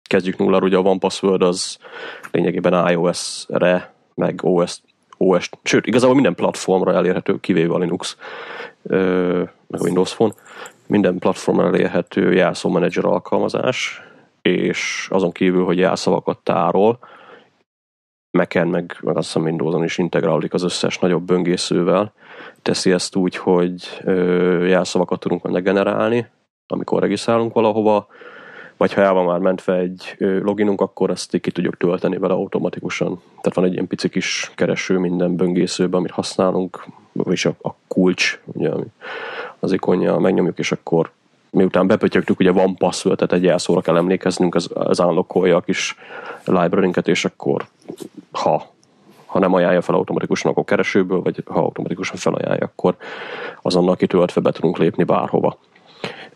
kezdjük 0.02 0.38
nulláról, 0.38 0.68
ugye 0.68 0.76
a 0.76 0.80
OnePassword 0.80 1.42
az 1.42 1.78
lényegében 2.30 2.90
iOS-re, 2.90 3.92
meg 4.14 4.40
OS, 4.42 4.80
OS, 5.16 5.48
sőt, 5.62 5.86
igazából 5.86 6.14
minden 6.14 6.34
platformra 6.34 6.92
elérhető, 6.92 7.40
kivéve 7.40 7.74
a 7.74 7.78
Linux, 7.78 8.16
ö, 8.82 9.38
meg 9.66 9.80
a 9.80 9.84
Windows 9.84 10.14
Phone, 10.14 10.32
minden 10.86 11.18
platformra 11.18 11.66
elérhető 11.66 12.32
jelszó 12.32 12.80
alkalmazás, 13.00 14.02
és 14.42 15.08
azon 15.10 15.32
kívül, 15.32 15.64
hogy 15.64 15.78
jelszavakat 15.78 16.38
tárol, 16.38 16.98
Mac-en, 18.32 18.68
meg, 18.68 18.96
meg 19.00 19.16
azt 19.16 19.26
hiszem 19.26 19.42
Windows-on 19.42 19.84
is 19.84 19.98
integrálódik 19.98 20.54
az 20.54 20.62
összes 20.62 20.98
nagyobb 20.98 21.22
böngészővel, 21.22 22.12
teszi 22.62 22.92
ezt 22.92 23.16
úgy, 23.16 23.36
hogy 23.36 24.00
ö, 24.04 24.66
jelszavakat 24.66 25.20
tudunk 25.20 25.42
benne 25.42 25.60
generálni, 25.60 26.26
amikor 26.66 27.00
regisztrálunk 27.00 27.52
valahova, 27.52 28.06
vagy 28.76 28.92
ha 28.92 29.00
el 29.00 29.12
van 29.12 29.24
már 29.24 29.38
mentve 29.38 29.74
egy 29.74 30.16
loginunk, 30.18 30.80
akkor 30.80 31.10
ezt 31.10 31.40
ki 31.40 31.50
tudjuk 31.50 31.76
tölteni 31.76 32.18
vele 32.18 32.34
automatikusan. 32.34 33.22
Tehát 33.26 33.54
van 33.54 33.64
egy 33.64 33.72
ilyen 33.72 33.86
pici 33.86 34.08
kis 34.08 34.52
kereső 34.54 34.98
minden 34.98 35.36
böngészőben, 35.36 35.98
amit 35.98 36.10
használunk, 36.10 36.84
vagyis 37.12 37.44
a, 37.44 37.54
a 37.62 37.74
kulcs, 37.88 38.40
ugye, 38.44 38.70
az 39.58 39.72
ikonja, 39.72 40.18
megnyomjuk, 40.18 40.58
és 40.58 40.72
akkor 40.72 41.10
miután 41.52 41.86
bepötyögtük, 41.86 42.40
ugye 42.40 42.50
van 42.50 42.76
password, 42.76 43.16
tehát 43.16 43.32
egy 43.32 43.42
jelszóra 43.42 43.80
kell 43.80 43.96
emlékeznünk, 43.96 44.54
az, 44.54 44.70
az 44.74 45.00
unlockolja 45.00 45.56
a 45.56 45.60
kis 45.60 45.96
library 46.44 46.90
és 47.04 47.24
akkor 47.24 47.64
ha, 48.30 48.66
ha 49.26 49.38
nem 49.38 49.54
ajánlja 49.54 49.80
fel 49.80 49.94
automatikusan, 49.94 50.50
akkor 50.50 50.64
keresőből, 50.64 51.22
vagy 51.22 51.42
ha 51.46 51.60
automatikusan 51.60 52.16
felajánlja, 52.16 52.64
akkor 52.64 52.96
azonnal 53.62 53.96
kitöltve 53.96 54.40
be 54.40 54.52
tudunk 54.52 54.78
lépni 54.78 55.04
bárhova. 55.04 55.58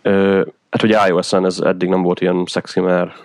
Ö, 0.02 0.46
hát 0.70 0.82
ugye 0.82 1.08
iOS-en 1.08 1.44
ez 1.44 1.58
eddig 1.60 1.88
nem 1.88 2.02
volt 2.02 2.20
ilyen 2.20 2.44
szexi, 2.46 2.80
mert 2.80 3.24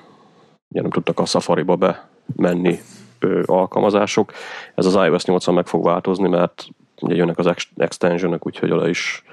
ugye 0.70 0.82
nem 0.82 0.92
tudtak 0.92 1.20
a 1.20 1.26
Safari-ba 1.26 2.02
bemenni 2.26 2.80
ö, 3.20 3.42
alkalmazások. 3.46 4.32
Ez 4.76 4.86
az 4.86 4.96
iOS 4.96 5.26
8 5.26 5.48
meg 5.48 5.68
fog 5.68 5.84
változni, 5.84 6.30
mert 6.30 6.68
ugye 7.02 7.16
jönnek 7.16 7.38
az 7.38 7.48
ex- 7.48 7.70
extensionok, 7.78 8.46
úgyhogy 8.46 8.72
oda 8.72 8.90
is 8.90 9.24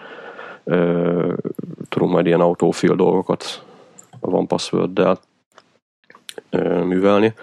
ö, 0.69 1.33
tudunk 1.89 2.13
majd 2.13 2.27
ilyen 2.27 2.41
autofill 2.41 2.95
dolgokat 2.95 3.65
a 4.21 4.31
van 4.31 4.47
password-del 4.47 5.19
ö, 6.51 6.85
művelni. 6.85 7.35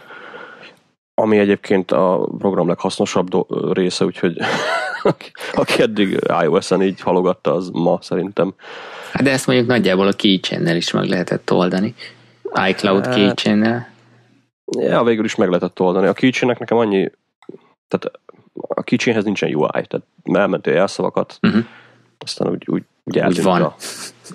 Ami 1.21 1.38
egyébként 1.38 1.91
a 1.91 2.29
program 2.38 2.67
leghasznosabb 2.67 3.29
do- 3.29 3.73
része, 3.73 4.05
úgyhogy 4.05 4.38
aki, 5.53 5.81
eddig 5.81 6.19
iOS-en 6.43 6.81
így 6.83 6.99
halogatta, 7.01 7.53
az 7.53 7.69
ma 7.69 7.97
szerintem. 8.01 8.53
Hát 9.11 9.23
de 9.23 9.31
ezt 9.31 9.47
mondjuk 9.47 9.67
nagyjából 9.67 10.07
a 10.07 10.11
keychain 10.13 10.67
is 10.75 10.91
meg 10.91 11.07
lehetett 11.07 11.51
oldani. 11.51 11.95
iCloud 12.67 13.05
Hát- 13.05 13.15
keychain 13.15 13.85
Ja, 14.79 15.03
végül 15.03 15.25
is 15.25 15.35
meg 15.35 15.47
lehetett 15.47 15.79
oldani. 15.79 16.07
A 16.07 16.13
keychainnek 16.13 16.59
nekem 16.59 16.77
annyi, 16.77 17.11
tehát 17.88 18.17
a 18.67 18.83
keychainhez 18.83 19.23
nincsen 19.23 19.55
UI, 19.55 19.67
tehát 19.69 20.01
elmentél 20.23 20.73
jelszavakat, 20.73 21.38
Uh-huh. 21.41 21.63
aztán 22.17 22.49
úgy, 22.51 22.63
úgy, 22.69 22.83
úgy, 23.06 23.18
eltűnt 23.18 23.46
van. 23.46 23.62
A, 23.62 23.76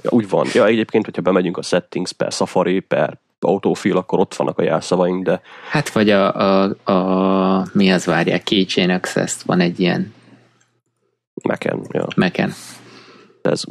ja, 0.02 0.10
úgy 0.10 0.28
van. 0.28 0.46
Ja, 0.52 0.66
egyébként, 0.66 1.04
hogyha 1.04 1.22
bemegyünk 1.22 1.56
a 1.56 1.62
settings 1.62 2.12
per 2.12 2.32
Safari, 2.32 2.80
per 2.80 3.18
autofill, 3.40 3.96
akkor 3.96 4.18
ott 4.18 4.34
vannak 4.34 4.58
a 4.58 4.62
jelszavaink, 4.62 5.24
de 5.24 5.40
Hát 5.70 5.90
vagy 5.90 6.10
a, 6.10 6.34
a, 6.34 6.90
a 6.92 7.66
mi 7.72 7.90
az 7.90 8.04
várják, 8.04 8.42
Keychain 8.42 8.90
Access, 8.90 9.42
van 9.46 9.60
egy 9.60 9.80
ilyen 9.80 10.14
Mac-en, 11.42 11.86
ja. 11.90 12.06
Mac-en. 12.16 12.52
De 13.42 13.50
ez 13.50 13.62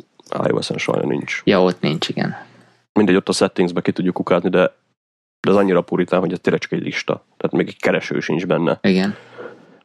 iOS-en 0.48 0.78
sajnos 0.78 1.06
nincs. 1.06 1.42
Ja, 1.44 1.64
ott 1.64 1.82
nincs, 1.82 2.10
igen. 2.10 2.38
Mindegy, 2.94 3.16
ott 3.16 3.30
a 3.30 3.32
settingsbe 3.32 3.82
ki 3.82 3.92
tudjuk 3.92 4.14
kukázni, 4.14 4.50
de, 4.50 4.76
de 5.40 5.50
az 5.50 5.56
annyira 5.56 5.82
puritán, 5.82 6.20
hogy 6.20 6.32
ez 6.32 6.40
tényleg 6.42 6.62
csak 6.62 6.72
egy 6.72 6.82
lista. 6.82 7.26
Tehát 7.38 7.56
még 7.56 7.68
egy 7.68 7.80
kereső 7.80 8.20
sincs 8.20 8.46
benne, 8.46 8.80
Igen. 8.82 9.16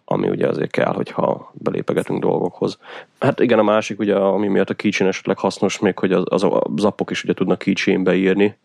Ami 0.04 0.28
ugye 0.28 0.48
azért 0.48 0.70
kell, 0.70 0.92
hogyha 0.92 1.50
belépegetünk 1.52 2.20
dolgokhoz. 2.20 2.78
Hát 3.18 3.40
igen, 3.40 3.58
a 3.58 3.62
másik, 3.62 3.98
ugye, 3.98 4.16
ami 4.16 4.48
miatt 4.48 4.70
a 4.70 4.74
keychain 4.74 5.10
esetleg 5.10 5.38
hasznos, 5.38 5.78
még 5.78 5.98
hogy 5.98 6.12
az, 6.12 6.24
az, 6.24 6.46
az 6.76 6.84
appok 6.84 7.10
is 7.10 7.24
ugye 7.24 7.34
tudnak 7.34 7.58
keychainbe 7.58 8.14
írni. 8.14 8.56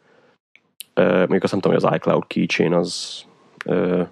Uh, 0.96 1.28
még 1.28 1.44
azt 1.44 1.52
nem 1.52 1.62
tudom, 1.62 1.78
hogy 1.78 1.86
az 1.86 1.96
iCloud 1.96 2.28
keychain 2.28 2.74
az 2.74 3.22
uh, 3.66 4.08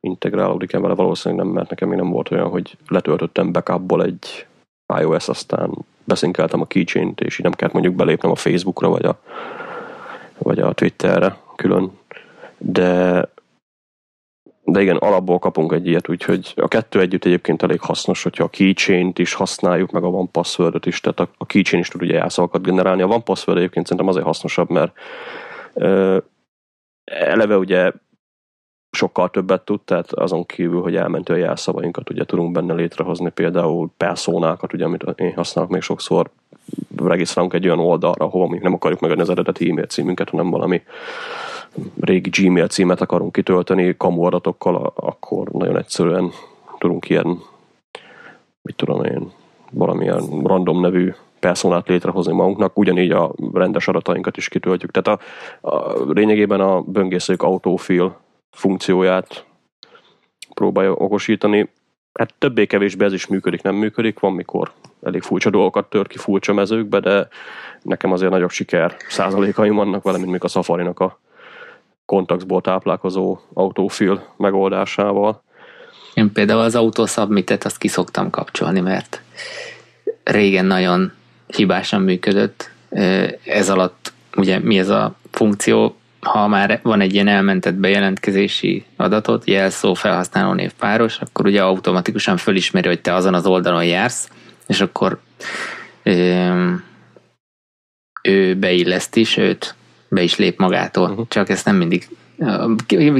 integrálódik-e 0.00 0.78
vele, 0.78 0.94
valószínűleg 0.94 1.44
nem, 1.44 1.54
mert 1.54 1.70
nekem 1.70 1.88
még 1.88 1.98
nem 1.98 2.10
volt 2.10 2.30
olyan, 2.30 2.48
hogy 2.48 2.76
letöltöttem 2.88 3.52
backupból 3.52 4.02
egy 4.02 4.46
iOS, 5.00 5.28
aztán 5.28 5.70
beszinkeltem 6.04 6.60
a 6.60 6.66
keychain-t, 6.66 7.20
és 7.20 7.38
így 7.38 7.44
nem 7.44 7.52
kellett 7.52 7.74
mondjuk 7.74 7.94
belépnem 7.94 8.30
a 8.30 8.36
Facebookra, 8.36 8.88
vagy 8.88 9.04
a, 9.04 9.20
vagy 10.38 10.58
a 10.58 10.72
Twitterre 10.72 11.36
külön. 11.56 11.98
De 12.58 13.28
de 14.72 14.80
igen, 14.82 14.96
alapból 14.96 15.38
kapunk 15.38 15.72
egy 15.72 15.86
ilyet, 15.86 16.08
úgyhogy 16.08 16.52
a 16.56 16.68
kettő 16.68 17.00
együtt 17.00 17.24
egyébként 17.24 17.62
elég 17.62 17.80
hasznos, 17.80 18.22
hogyha 18.22 18.44
a 18.44 18.48
keychain-t 18.48 19.18
is 19.18 19.34
használjuk, 19.34 19.90
meg 19.90 20.04
a 20.04 20.10
van 20.10 20.30
password 20.30 20.86
is, 20.86 21.00
tehát 21.00 21.20
a, 21.20 21.28
a 21.38 21.46
keychain 21.46 21.82
is 21.82 21.88
tud 21.88 22.02
ugye 22.02 22.14
jelszavakat 22.14 22.62
generálni. 22.62 23.02
A 23.02 23.06
van 23.06 23.24
password 23.24 23.58
egyébként 23.58 23.86
szerintem 23.86 24.08
azért 24.08 24.26
hasznosabb, 24.26 24.70
mert 24.70 24.92
ö, 25.74 26.18
eleve 27.04 27.56
ugye 27.56 27.92
sokkal 28.90 29.30
többet 29.30 29.64
tud, 29.64 29.80
tehát 29.80 30.12
azon 30.12 30.46
kívül, 30.46 30.82
hogy 30.82 30.96
elmentő 30.96 31.32
a 31.32 31.36
jelszavainkat 31.36 32.10
ugye 32.10 32.24
tudunk 32.24 32.52
benne 32.52 32.74
létrehozni, 32.74 33.30
például 33.30 33.90
personákat, 33.96 34.72
ugye, 34.72 34.84
amit 34.84 35.04
én 35.16 35.34
használok 35.34 35.70
még 35.70 35.80
sokszor, 35.80 36.30
regisztrálunk 36.96 37.54
egy 37.54 37.66
olyan 37.66 37.78
oldalra, 37.78 38.24
ahova 38.24 38.42
mondjuk 38.44 38.62
nem 38.62 38.74
akarjuk 38.74 39.00
megadni 39.00 39.22
az 39.22 39.30
eredeti 39.30 39.70
e-mail 39.70 39.86
címünket, 39.86 40.30
hanem 40.30 40.50
valami 40.50 40.82
régi 42.00 42.30
Gmail 42.30 42.68
címet 42.68 43.00
akarunk 43.00 43.32
kitölteni 43.32 43.96
kamu 43.96 44.22
adatokkal, 44.22 44.92
akkor 44.94 45.48
nagyon 45.48 45.76
egyszerűen 45.76 46.30
tudunk 46.78 47.08
ilyen, 47.08 47.26
mit 48.62 48.76
tudom 48.76 49.04
én, 49.04 49.30
valamilyen 49.70 50.42
random 50.42 50.80
nevű 50.80 51.12
personát 51.38 51.88
létrehozni 51.88 52.32
magunknak, 52.32 52.78
ugyanígy 52.78 53.10
a 53.10 53.32
rendes 53.52 53.88
adatainkat 53.88 54.36
is 54.36 54.48
kitöltjük. 54.48 54.90
Tehát 54.90 55.20
a, 55.60 55.68
a 55.68 56.04
lényegében 56.12 56.60
a 56.60 56.80
böngészők 56.80 57.42
autofill 57.42 58.16
funkcióját 58.50 59.44
próbálja 60.54 60.92
okosítani. 60.92 61.68
Hát 62.18 62.34
többé-kevésbé 62.38 63.04
ez 63.04 63.12
is 63.12 63.26
működik, 63.26 63.62
nem 63.62 63.74
működik, 63.74 64.18
van 64.18 64.32
mikor 64.32 64.72
elég 65.02 65.22
furcsa 65.22 65.50
dolgokat 65.50 65.90
tör 65.90 66.06
ki 66.06 66.18
furcsa 66.18 66.52
mezőkbe, 66.52 67.00
de 67.00 67.28
nekem 67.82 68.12
azért 68.12 68.30
nagyobb 68.30 68.50
siker 68.50 68.96
százalékaim 69.08 69.74
vannak 69.74 70.02
vele, 70.02 70.18
mint 70.18 70.30
még 70.30 70.44
a 70.44 70.48
Safari-nak 70.48 71.00
a 71.00 71.18
kontaktból 72.04 72.60
táplálkozó 72.60 73.38
autofill 73.54 74.20
megoldásával. 74.36 75.42
Én 76.14 76.32
például 76.32 76.60
az 76.60 76.74
autosubmitet 76.74 77.64
azt 77.64 77.78
kiszoktam 77.78 78.30
kapcsolni, 78.30 78.80
mert 78.80 79.22
régen 80.24 80.66
nagyon 80.66 81.12
hibásan 81.46 82.02
működött. 82.02 82.70
Ez 83.44 83.70
alatt 83.70 84.12
ugye 84.36 84.58
mi 84.58 84.78
ez 84.78 84.88
a 84.88 85.14
funkció, 85.30 85.96
ha 86.20 86.46
már 86.46 86.80
van 86.82 87.00
egy 87.00 87.14
ilyen 87.14 87.28
elmentett 87.28 87.74
bejelentkezési 87.74 88.84
adatot, 88.96 89.46
jelszó 89.46 89.94
felhasználó 89.94 90.52
név 90.52 90.72
páros, 90.72 91.18
akkor 91.18 91.46
ugye 91.46 91.62
automatikusan 91.62 92.36
fölismeri, 92.36 92.88
hogy 92.88 93.00
te 93.00 93.14
azon 93.14 93.34
az 93.34 93.46
oldalon 93.46 93.84
jársz, 93.84 94.28
és 94.66 94.80
akkor 94.80 95.20
ö, 96.02 96.72
ő 98.22 98.56
beilleszti, 98.56 99.24
sőt, 99.24 99.74
be 100.08 100.22
is 100.22 100.36
lép 100.36 100.58
magától. 100.58 101.10
Uh-huh. 101.10 101.28
Csak 101.28 101.48
ez 101.48 101.64
nem 101.64 101.76
mindig 101.76 102.08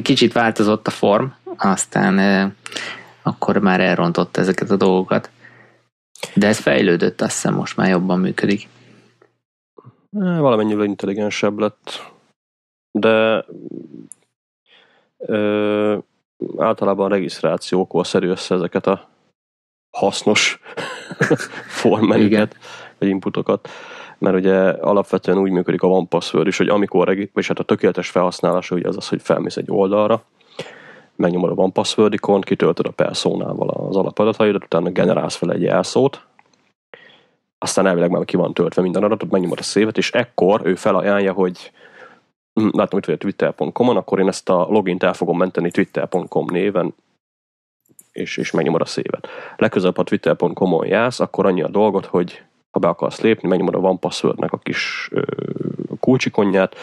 kicsit 0.02 0.32
változott 0.32 0.86
a 0.86 0.90
form, 0.90 1.26
aztán 1.56 2.18
ö, 2.18 2.46
akkor 3.22 3.58
már 3.58 3.80
elrontott 3.80 4.36
ezeket 4.36 4.70
a 4.70 4.76
dolgokat. 4.76 5.30
De 6.34 6.46
ez 6.46 6.58
fejlődött, 6.58 7.20
azt 7.20 7.32
hiszem 7.32 7.54
most 7.54 7.76
már 7.76 7.88
jobban 7.88 8.20
működik. 8.20 8.68
Valamennyivel 10.10 10.84
intelligensebb 10.84 11.58
lett 11.58 12.12
de 13.00 13.44
ö, 15.18 15.98
általában 16.56 17.06
a 17.06 17.14
regisztráció 17.14 18.02
szerű 18.02 18.28
össze 18.28 18.54
ezeket 18.54 18.86
a 18.86 19.08
hasznos 19.90 20.60
formenüket, 21.80 22.56
vagy 22.98 23.08
inputokat, 23.08 23.68
mert 24.18 24.36
ugye 24.36 24.58
alapvetően 24.70 25.38
úgy 25.38 25.50
működik 25.50 25.82
a 25.82 25.88
OnePassword 25.88 26.46
is, 26.46 26.56
hogy 26.56 26.68
amikor, 26.68 27.16
és 27.34 27.48
hát 27.48 27.58
a 27.58 27.62
tökéletes 27.62 28.10
felhasználása 28.10 28.74
ugye 28.74 28.88
az 28.88 28.96
az, 28.96 29.08
hogy 29.08 29.22
felmész 29.22 29.56
egy 29.56 29.70
oldalra, 29.70 30.22
megnyomod 31.16 31.50
a 31.50 31.62
OnePassword 31.62 32.12
ikon, 32.12 32.40
kitöltöd 32.40 32.86
a 32.86 32.90
personával 32.90 33.68
az 33.68 33.96
alapadataidat, 33.96 34.64
utána 34.64 34.90
generálsz 34.90 35.36
fel 35.36 35.52
egy 35.52 35.62
jelszót, 35.62 36.26
aztán 37.58 37.86
elvileg 37.86 38.10
már 38.10 38.24
ki 38.24 38.36
van 38.36 38.54
töltve 38.54 38.82
minden 38.82 39.02
adatot, 39.02 39.30
megnyomod 39.30 39.58
a 39.58 39.62
szévet, 39.62 39.98
és 39.98 40.12
ekkor 40.12 40.60
ő 40.64 40.74
felajánlja, 40.74 41.32
hogy 41.32 41.72
látom 42.80 42.98
itt 42.98 43.04
vagy 43.04 43.14
a 43.14 43.18
twitter.com-on, 43.18 43.96
akkor 43.96 44.18
én 44.18 44.28
ezt 44.28 44.48
a 44.48 44.66
logint 44.70 45.02
el 45.02 45.14
fogom 45.14 45.38
menteni 45.38 45.70
twitter.com 45.70 46.46
néven, 46.50 46.94
és, 48.12 48.36
és 48.36 48.50
megnyomod 48.50 48.80
a 48.80 48.84
szévet. 48.84 49.28
Legközelebb, 49.56 49.96
ha 49.96 50.02
twitter.com-on 50.02 50.86
jársz, 50.86 51.20
akkor 51.20 51.46
annyi 51.46 51.62
a 51.62 51.68
dolgot, 51.68 52.06
hogy 52.06 52.42
ha 52.70 52.78
be 52.78 52.88
akarsz 52.88 53.20
lépni, 53.20 53.48
megnyomod 53.48 53.74
a 53.74 53.80
van 53.80 53.98
passwordnek 53.98 54.52
a 54.52 54.58
kis 54.58 55.08
ö, 55.12 55.22
kulcsikonját, 56.00 56.76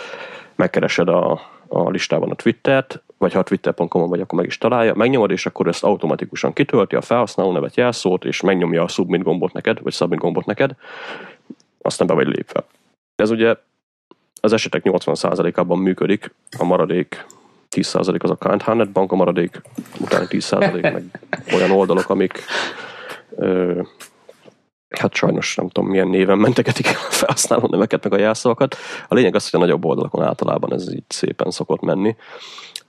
megkeresed 0.55 1.07
a, 1.09 1.41
a 1.67 1.89
listában 1.89 2.31
a 2.31 2.35
Twittert, 2.35 3.03
vagy 3.17 3.33
ha 3.33 3.39
a 3.39 3.43
twitter.com-on 3.43 4.09
vagy, 4.09 4.21
akkor 4.21 4.37
meg 4.37 4.47
is 4.47 4.57
találja, 4.57 4.93
megnyomod, 4.93 5.31
és 5.31 5.45
akkor 5.45 5.67
ezt 5.67 5.83
automatikusan 5.83 6.53
kitölti 6.53 6.95
a 6.95 7.01
felhasználó 7.01 7.51
nevet, 7.51 7.75
jelszót, 7.75 8.25
és 8.25 8.41
megnyomja 8.41 8.83
a 8.83 8.87
submit 8.87 9.23
gombot 9.23 9.53
neked, 9.53 9.81
vagy 9.81 9.93
submit 9.93 10.19
gombot 10.19 10.45
neked, 10.45 10.75
aztán 11.81 12.07
be 12.07 12.13
vagy 12.13 12.27
lépve. 12.27 12.63
Ez 13.15 13.29
ugye 13.29 13.55
az 14.45 14.53
esetek 14.53 14.81
80%-ában 14.85 15.79
működik, 15.79 16.33
a 16.57 16.63
maradék 16.63 17.25
10% 17.75 18.21
az 18.21 18.29
a 18.29 18.35
Kind 18.35 18.61
Harnet 18.61 18.91
bank, 18.91 19.11
a 19.11 19.15
maradék 19.15 19.61
utána 19.99 20.25
10% 20.29 20.81
meg 20.81 21.03
olyan 21.53 21.71
oldalok, 21.71 22.09
amik 22.09 22.43
ö, 23.35 23.81
hát 24.89 25.13
sajnos 25.13 25.55
nem 25.55 25.69
tudom 25.69 25.89
milyen 25.89 26.07
néven 26.07 26.37
mentegetik 26.37 26.87
a 26.87 27.11
felhasználó 27.11 27.67
neveket, 27.67 28.03
meg 28.03 28.13
a 28.13 28.21
jelszavakat. 28.21 28.75
A 29.07 29.13
lényeg 29.13 29.35
az, 29.35 29.49
hogy 29.49 29.59
a 29.59 29.63
nagyobb 29.63 29.85
oldalakon 29.85 30.23
általában 30.23 30.73
ez 30.73 30.93
így 30.93 31.03
szépen 31.07 31.51
szokott 31.51 31.81
menni. 31.81 32.15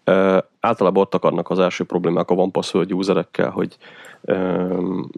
Uh, 0.07 0.39
általában 0.61 1.03
ott 1.03 1.15
akarnak 1.15 1.51
az 1.51 1.59
első 1.59 1.85
problémák 1.85 2.31
a 2.31 2.35
OnePassword 2.35 2.93
userekkel, 2.93 3.51
hogy 3.51 3.77
um, 4.21 5.11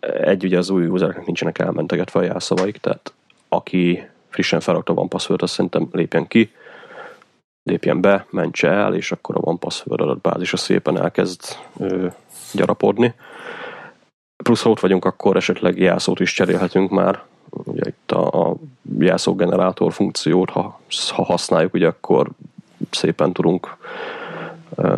egy 0.00 0.44
ugye 0.44 0.58
az 0.58 0.70
új 0.70 0.86
usereknek 0.86 1.26
nincsenek 1.26 1.58
elmentegetve 1.58 2.20
a 2.20 2.22
jelszavaik, 2.22 2.76
tehát 2.76 3.12
aki 3.48 4.08
frissen 4.36 4.60
felrakta 4.60 4.92
a 4.92 4.96
OnePassword, 4.96 5.42
azt 5.42 5.52
szerintem 5.52 5.88
lépjen 5.92 6.26
ki, 6.26 6.50
lépjen 7.62 8.00
be, 8.00 8.26
mentse 8.30 8.68
el, 8.68 8.94
és 8.94 9.12
akkor 9.12 9.36
a 9.36 9.40
OnePassword 9.42 10.00
adatbázisa 10.00 10.56
szépen 10.56 10.98
elkezd 10.98 11.40
uh, 11.72 12.12
gyarapodni. 12.52 13.14
Plusz 14.44 14.62
ha 14.62 14.70
ott 14.70 14.80
vagyunk, 14.80 15.04
akkor 15.04 15.36
esetleg 15.36 15.78
jelszót 15.78 16.20
is 16.20 16.32
cserélhetünk 16.32 16.90
már. 16.90 17.22
Ugye 17.50 17.82
itt 17.86 18.12
a, 18.12 18.48
a 18.48 18.56
jelszógenerátor 18.98 19.92
funkciót, 19.92 20.50
ha, 20.50 20.80
ha 21.14 21.24
használjuk, 21.24 21.74
ugye 21.74 21.86
akkor 21.86 22.28
szépen 22.90 23.32
tudunk 23.32 23.76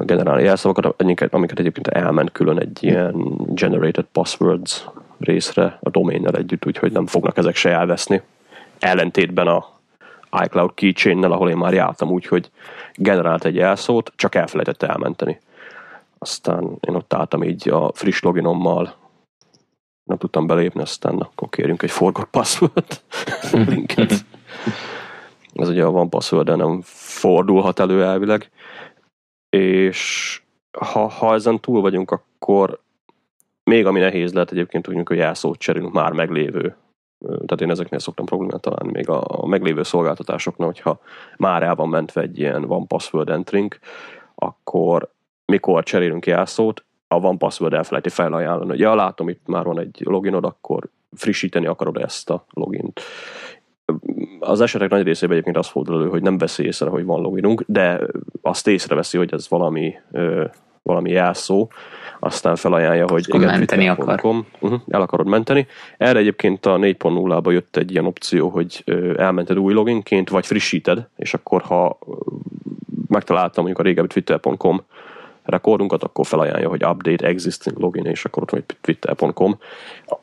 generálni 0.01 0.43
jelszavakat, 0.43 1.03
amiket 1.31 1.59
egyébként 1.59 1.89
elment 1.89 2.33
külön 2.33 2.59
egy 2.59 2.79
ilyen 2.81 3.15
generated 3.49 4.05
passwords 4.13 4.87
részre 5.19 5.79
a 5.81 5.91
doménnel 5.91 6.35
együtt, 6.35 6.67
úgyhogy 6.67 6.93
nem 6.93 7.07
fognak 7.07 7.37
ezek 7.37 7.57
se 7.57 7.71
elveszni. 7.71 8.23
Ellentétben 8.79 9.47
a 9.47 9.67
iCloud 10.45 10.75
keychain 10.75 11.25
ahol 11.25 11.51
én 11.51 11.57
már 11.57 11.73
jártam 11.73 12.11
úgy, 12.11 12.27
hogy 12.27 12.51
generált 12.95 13.45
egy 13.45 13.55
jelszót, 13.55 14.13
csak 14.17 14.35
elfelejtett 14.35 14.83
elmenteni. 14.83 15.41
Aztán 16.19 16.79
én 16.81 16.95
ott 16.95 17.15
álltam 17.15 17.43
így 17.43 17.69
a 17.69 17.93
friss 17.95 18.21
loginommal, 18.21 18.95
nem 20.05 20.19
tudtam 20.19 20.47
belépni, 20.47 20.81
aztán 20.81 21.19
akkor 21.19 21.49
kérjünk 21.49 21.83
egy 21.83 21.91
forgott 21.91 22.31
password 22.31 23.03
linket. 23.69 24.13
Ez 25.55 25.69
ugye 25.69 25.85
van 25.85 26.09
password, 26.09 26.47
de 26.47 26.55
nem 26.55 26.81
fordulhat 26.85 27.79
elő 27.79 28.05
elvileg. 28.05 28.51
És 29.51 30.43
ha, 30.79 31.09
ha 31.09 31.35
ezen 31.35 31.61
túl 31.61 31.81
vagyunk, 31.81 32.11
akkor 32.11 32.81
még 33.65 33.87
ami 33.87 34.01
nehéz 34.01 34.33
lehet 34.33 34.51
egyébként 34.51 34.89
úgy, 34.89 35.09
hogy 35.09 35.17
jelszót 35.17 35.59
cserélünk 35.59 35.93
már 35.93 36.13
meglévő 36.13 36.77
tehát 37.21 37.61
én 37.61 37.71
ezeknél 37.71 37.99
szoktam 37.99 38.27
problémát 38.27 38.61
találni 38.61 38.91
még 38.93 39.09
a, 39.09 39.23
a 39.27 39.47
meglévő 39.47 39.83
szolgáltatásoknál, 39.83 40.69
hogyha 40.69 41.01
már 41.37 41.63
el 41.63 41.75
van 41.75 41.89
mentve 41.89 42.21
egy 42.21 42.39
ilyen 42.39 42.63
van 42.63 42.87
password 42.87 43.29
entering, 43.29 43.79
akkor 44.35 45.13
mikor 45.45 45.85
cserélünk 45.85 46.27
jelszót, 46.27 46.85
a 47.09 47.21
van 47.21 47.39
password 47.39 47.73
elfelejti 47.73 48.09
felajánlani, 48.09 48.71
hogy 48.71 48.79
ja, 48.79 48.95
látom, 48.95 49.29
itt 49.29 49.47
már 49.47 49.65
van 49.65 49.79
egy 49.79 50.01
loginod, 50.05 50.45
akkor 50.45 50.89
frissíteni 51.13 51.67
akarod 51.67 51.97
ezt 51.97 52.31
a 52.31 52.45
logint. 52.51 53.01
Az 54.41 54.61
esetek 54.61 54.91
nagy 54.91 55.03
részében 55.03 55.33
egyébként 55.33 55.57
az 55.57 55.69
fordul 55.69 56.01
elő, 56.01 56.09
hogy 56.09 56.23
nem 56.23 56.39
veszi 56.39 56.65
észre, 56.65 56.89
hogy 56.89 57.05
van 57.05 57.21
loginunk, 57.21 57.65
de 57.67 58.01
azt 58.43 58.67
észreveszi, 58.67 59.19
hogy 59.19 59.33
ez 59.33 59.49
valami, 59.49 59.95
valami 60.83 61.11
jelszó, 61.11 61.69
aztán 62.19 62.57
felajánlja, 62.57 63.09
hogy 63.09 63.25
igen, 63.29 63.41
menteni 63.41 63.89
akar. 63.89 64.21
Uh-huh, 64.61 64.81
el 64.89 65.01
akarod 65.01 65.27
menteni. 65.27 65.67
Erre 65.97 66.19
egyébként 66.19 66.67
a 66.67 66.77
4.0-ba 66.77 67.51
jött 67.51 67.77
egy 67.77 67.91
ilyen 67.91 68.07
opció, 68.07 68.49
hogy 68.49 68.85
elmented 69.17 69.59
új 69.59 69.73
loginként, 69.73 70.29
vagy 70.29 70.47
frissíted, 70.47 71.09
és 71.17 71.35
akkor 71.35 71.63
ha 71.63 71.99
megtaláltam 73.09 73.65
mondjuk 73.65 73.79
a 73.79 73.89
régebbi 73.89 74.09
twitter.com 74.09 74.83
rekordunkat, 75.43 76.03
akkor 76.03 76.27
felajánlja, 76.27 76.69
hogy 76.69 76.85
update 76.85 77.27
existing 77.27 77.79
login, 77.79 78.05
és 78.05 78.25
akkor 78.25 78.43
ott 78.43 78.51
van 78.51 78.65
egy 78.67 78.77
twitter.com. 78.81 79.59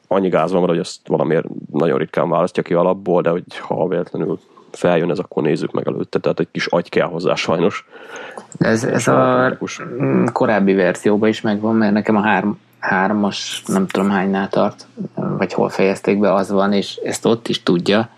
Annyi 0.07 0.29
gáz 0.29 0.51
van, 0.51 0.65
hogy 0.65 0.77
ezt 0.77 1.07
valamiért 1.07 1.45
nagyon 1.71 1.97
ritkán 1.97 2.29
választja 2.29 2.63
ki 2.63 2.73
alapból, 2.73 3.21
de 3.21 3.29
hogy 3.29 3.57
ha 3.57 3.87
véletlenül 3.87 4.39
feljön 4.75 5.11
ez, 5.11 5.19
akkor 5.19 5.43
nézzük 5.43 5.71
meg 5.71 5.87
előtte, 5.87 6.19
tehát 6.19 6.39
egy 6.39 6.47
kis 6.51 6.65
agy 6.65 6.89
kell 6.89 7.07
hozzá 7.07 7.35
sajnos. 7.35 7.85
Ez, 8.57 8.83
ez 8.83 9.07
a 9.07 9.57
korábbi 10.31 10.73
verzióban 10.73 11.29
is 11.29 11.41
megvan, 11.41 11.75
mert 11.75 11.93
nekem 11.93 12.15
a 12.15 12.21
három, 12.21 12.59
hármas, 12.85 13.63
nem 13.65 13.87
tudom 13.87 14.09
hánynál 14.09 14.49
tart, 14.49 14.87
vagy 15.15 15.53
hol 15.53 15.69
fejezték 15.69 16.19
be, 16.19 16.33
az 16.33 16.51
van, 16.51 16.73
és 16.73 16.95
ezt 16.95 17.25
ott 17.25 17.47
is 17.47 17.63
tudja. 17.63 18.09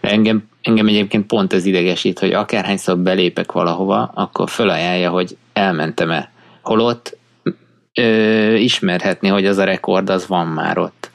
Engem, 0.00 0.48
engem 0.62 0.86
egyébként 0.86 1.26
pont 1.26 1.52
ez 1.52 1.64
idegesít, 1.64 2.18
hogy 2.18 2.32
akárhányszor 2.32 2.98
belépek 2.98 3.52
valahova, 3.52 4.10
akkor 4.14 4.48
fölajánlja, 4.48 5.10
hogy 5.10 5.36
elmentem-e. 5.52 6.30
Holott 6.62 7.16
ö, 7.94 8.54
ismerhetni, 8.54 9.28
hogy 9.28 9.46
az 9.46 9.58
a 9.58 9.64
rekord 9.64 10.10
az 10.10 10.26
van 10.26 10.46
már 10.46 10.78
ott. 10.78 11.10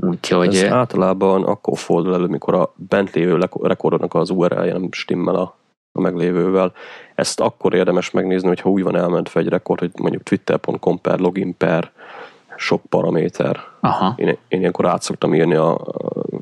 Úgyhogy... 0.00 0.54
Ez 0.54 0.70
általában 0.70 1.44
akkor 1.44 1.78
fordul 1.78 2.14
elő, 2.14 2.26
mikor 2.26 2.54
a 2.54 2.72
bent 2.74 3.14
lévő 3.14 3.38
rekordnak 3.62 4.14
az 4.14 4.30
URL-je 4.30 4.72
nem 4.72 4.88
stimmel 4.90 5.34
a, 5.34 5.56
a 5.92 6.00
meglévővel. 6.00 6.72
Ezt 7.14 7.40
akkor 7.40 7.74
érdemes 7.74 8.10
megnézni, 8.10 8.48
hogyha 8.48 8.68
úgy 8.68 8.82
van 8.82 8.96
elmentve 8.96 9.40
egy 9.40 9.48
rekord, 9.48 9.78
hogy 9.78 9.90
mondjuk 9.98 10.22
twitter.com 10.22 11.00
per 11.00 11.18
login 11.18 11.56
per 11.56 11.90
sok 12.56 12.82
paraméter. 12.88 13.60
Aha. 13.80 14.14
Én, 14.16 14.28
én 14.48 14.60
ilyenkor 14.60 14.86
át 14.86 15.02
szoktam 15.02 15.34
írni, 15.34 15.54
a, 15.54 15.80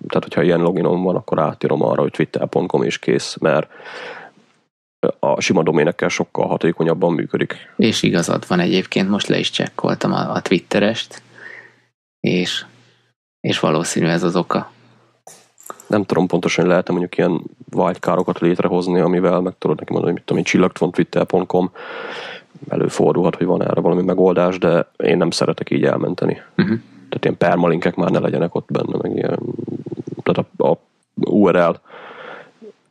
tehát 0.08 0.22
hogyha 0.22 0.42
ilyen 0.42 0.60
loginom 0.60 1.02
van, 1.02 1.16
akkor 1.16 1.38
átírom 1.38 1.82
arra, 1.82 2.00
hogy 2.00 2.10
twitter.com 2.10 2.82
és 2.82 2.98
kész, 2.98 3.36
mert 3.40 3.70
a 5.18 5.40
sima 5.40 5.62
doménekkel 5.62 6.08
sokkal 6.08 6.46
hatékonyabban 6.46 7.12
működik. 7.12 7.56
És 7.76 8.02
igazad 8.02 8.44
van 8.48 8.60
egyébként, 8.60 9.08
most 9.08 9.26
le 9.26 9.38
is 9.38 9.50
csekkoltam 9.50 10.12
a, 10.12 10.32
a 10.32 10.40
Twitterest, 10.40 11.22
és, 12.20 12.64
és 13.44 13.60
valószínű 13.60 14.06
ez 14.06 14.22
az 14.22 14.36
oka. 14.36 14.70
Nem 15.86 16.04
tudom 16.04 16.26
pontosan, 16.26 16.66
lehet 16.66 16.88
mondjuk 16.88 17.16
ilyen 17.18 17.42
wildcardokat 17.72 18.38
létrehozni, 18.38 19.00
amivel 19.00 19.40
meg 19.40 19.54
tudod 19.58 19.78
neki 19.78 19.92
mondani, 19.92 20.12
hogy 20.12 20.20
mit 20.20 20.28
tudom 20.28 20.38
én, 20.38 20.50
csillagtvontwitter.com 20.50 21.70
előfordulhat, 22.68 23.36
hogy 23.36 23.46
van 23.46 23.62
erre 23.62 23.80
valami 23.80 24.02
megoldás, 24.02 24.58
de 24.58 24.88
én 24.96 25.16
nem 25.16 25.30
szeretek 25.30 25.70
így 25.70 25.84
elmenteni. 25.84 26.42
Uh-huh. 26.56 26.78
Tehát 27.08 27.24
ilyen 27.24 27.36
permalinkek 27.36 27.94
már 27.94 28.10
ne 28.10 28.18
legyenek 28.18 28.54
ott 28.54 28.70
benne, 28.70 28.96
meg 29.02 29.16
ilyen, 29.16 29.38
tehát 30.22 30.46
a, 30.56 30.70
a 30.70 30.78
URL 31.14 31.74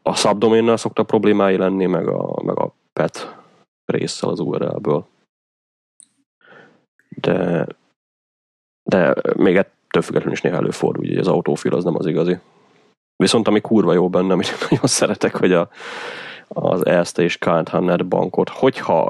a 0.01 0.15
subdoménnel 0.15 0.77
szoktak 0.77 1.07
problémái 1.07 1.57
lenni, 1.57 1.85
meg 1.85 2.07
a, 2.07 2.41
meg 2.43 2.59
a 2.59 2.73
pet 2.93 3.35
résszel 3.85 4.29
az 4.29 4.39
URL-ből. 4.39 5.05
De, 7.09 7.67
de 8.83 9.15
még 9.35 9.57
ettől 9.93 10.05
függetlenül 10.05 10.33
is 10.33 10.41
néha 10.41 10.55
előfordul, 10.55 11.05
hogy 11.07 11.17
az 11.17 11.27
autófil 11.27 11.73
az 11.73 11.83
nem 11.83 11.95
az 11.95 12.05
igazi. 12.05 12.37
Viszont 13.15 13.47
ami 13.47 13.61
kurva 13.61 13.93
jó 13.93 14.09
benne, 14.09 14.33
amit 14.33 14.59
nagyon 14.69 14.87
szeretek, 14.87 15.35
hogy 15.35 15.51
a, 15.51 15.69
az 16.47 16.85
EST 16.85 17.19
és 17.19 17.37
Kant 17.37 18.07
bankot, 18.07 18.49
hogyha 18.49 19.09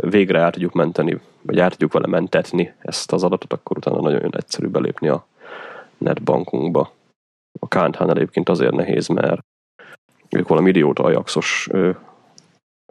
végre 0.00 0.38
el 0.38 0.50
tudjuk 0.50 0.72
menteni, 0.72 1.20
vagy 1.42 1.58
el 1.58 1.70
tudjuk 1.70 1.92
vele 1.92 2.06
mentetni 2.06 2.72
ezt 2.78 3.12
az 3.12 3.24
adatot, 3.24 3.52
akkor 3.52 3.76
utána 3.76 4.00
nagyon 4.00 4.36
egyszerű 4.36 4.66
belépni 4.66 5.08
a 5.08 5.26
netbankunkba. 5.98 6.92
A 7.60 7.68
Kant 7.68 8.00
egyébként 8.00 8.48
azért 8.48 8.74
nehéz, 8.74 9.06
mert 9.06 9.40
ők 10.30 10.48
valami 10.48 10.68
idióta 10.68 11.02
Ajaxos 11.02 11.68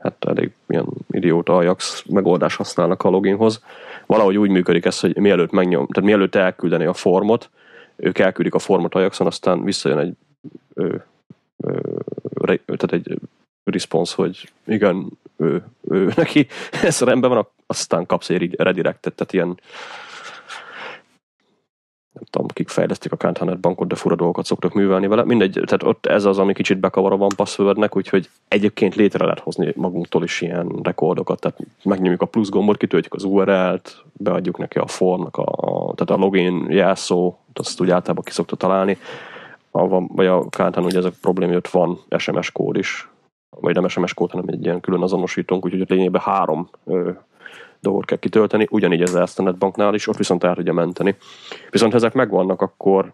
hát 0.01 0.26
elég 0.26 0.51
ilyen 0.68 0.86
idióta 1.10 1.56
Ajax 1.56 2.04
megoldás 2.10 2.56
használnak 2.56 3.04
a 3.04 3.10
loginhoz. 3.10 3.64
Valahogy 4.14 4.38
úgy 4.38 4.49
működik 4.49 4.86
ez, 4.86 4.99
hogy 4.99 5.18
mielőtt 5.18 5.51
megnyom, 5.51 5.88
tehát 5.88 6.09
mielőtt 6.09 6.36
elküldeni 6.36 6.86
a 6.86 6.93
formot, 6.93 7.49
ők 7.95 8.20
elküldik 8.20 8.53
a 8.53 8.59
formot 8.59 8.95
Ajaxon, 8.95 9.28
aztán 9.28 9.64
visszajön 9.64 9.97
egy 9.97 10.14
ö, 10.74 10.95
ö, 11.57 11.80
tehát 12.66 12.91
egy 12.91 13.20
response, 13.64 14.14
hogy 14.16 14.49
igen, 14.66 15.09
ő, 15.38 15.64
ő 15.89 16.11
neki. 16.16 16.47
Ez 16.84 17.01
rendben 17.01 17.30
van, 17.30 17.47
aztán 17.66 18.05
kapsz 18.05 18.30
egy 18.30 18.55
redirectet, 18.55 19.14
tehát 19.14 19.34
ilyen 19.34 19.59
nem 22.14 22.24
tudom, 22.30 22.47
kik 22.47 22.70
fejlesztik 22.70 23.11
a 23.11 23.18
Kant 23.18 23.59
bankot, 23.59 23.88
de 23.88 23.95
fura 23.95 24.16
dolgokat 24.16 24.45
szoktak 24.45 24.74
művelni 24.74 25.07
vele. 25.07 25.24
Mindegy, 25.24 25.51
tehát 25.66 25.84
ott 25.84 26.05
ez 26.05 26.26
az, 26.26 26.38
ami 26.38 26.53
kicsit 26.53 26.80
bekavar 26.80 27.11
a 27.11 27.18
van 27.18 27.32
passwordnek, 27.36 27.95
úgyhogy 27.95 28.30
egyébként 28.47 28.95
létre 28.95 29.24
lehet 29.24 29.39
hozni 29.39 29.74
magunktól 29.76 30.24
is 30.24 30.41
ilyen 30.41 30.80
rekordokat, 30.84 31.39
tehát 31.39 31.59
megnyomjuk 31.84 32.22
a 32.22 32.26
plusz 32.26 32.49
gombot, 32.49 32.78
kitöltjük 32.78 33.14
az 33.14 33.24
URL-t, 33.24 34.03
beadjuk 34.14 34.57
neki 34.57 34.78
a 34.78 34.88
formnak, 34.88 35.38
a, 35.38 35.93
tehát 35.95 36.22
a 36.22 36.24
login 36.26 36.66
jelszó, 36.70 37.38
azt 37.53 37.82
úgy 37.82 37.89
általában 37.89 38.24
ki 38.24 38.32
szokta 38.32 38.55
találni, 38.55 38.97
a, 39.72 40.07
vagy 40.07 40.26
a 40.26 40.49
Kántán 40.49 40.84
ugye 40.84 40.97
ez 40.97 41.05
a 41.05 41.11
probléma, 41.22 41.53
hogy 41.53 41.68
van 41.72 41.99
SMS 42.18 42.51
kód 42.51 42.78
is, 42.78 43.09
vagy 43.49 43.76
nem 43.76 43.88
SMS 43.88 44.14
kód, 44.14 44.32
hanem 44.32 44.45
egy 44.47 44.64
ilyen 44.64 44.80
külön 44.80 45.01
azonosítónk, 45.01 45.66
úgyhogy 45.66 45.89
lényegében 45.89 46.22
három 46.22 46.70
dolgot 47.84 48.06
kell 48.06 48.18
kitölteni, 48.18 48.68
ugyanígy 48.70 49.02
ez 49.02 49.16
a 49.16 49.52
banknál 49.60 49.94
is, 49.94 50.08
ott 50.08 50.18
viszont 50.18 50.44
el 50.44 50.56
tudja 50.56 50.74
menteni. 50.74 51.16
Viszont 51.70 51.92
ha 51.92 51.98
ezek 51.98 52.14
megvannak, 52.14 52.62
akkor 52.62 53.14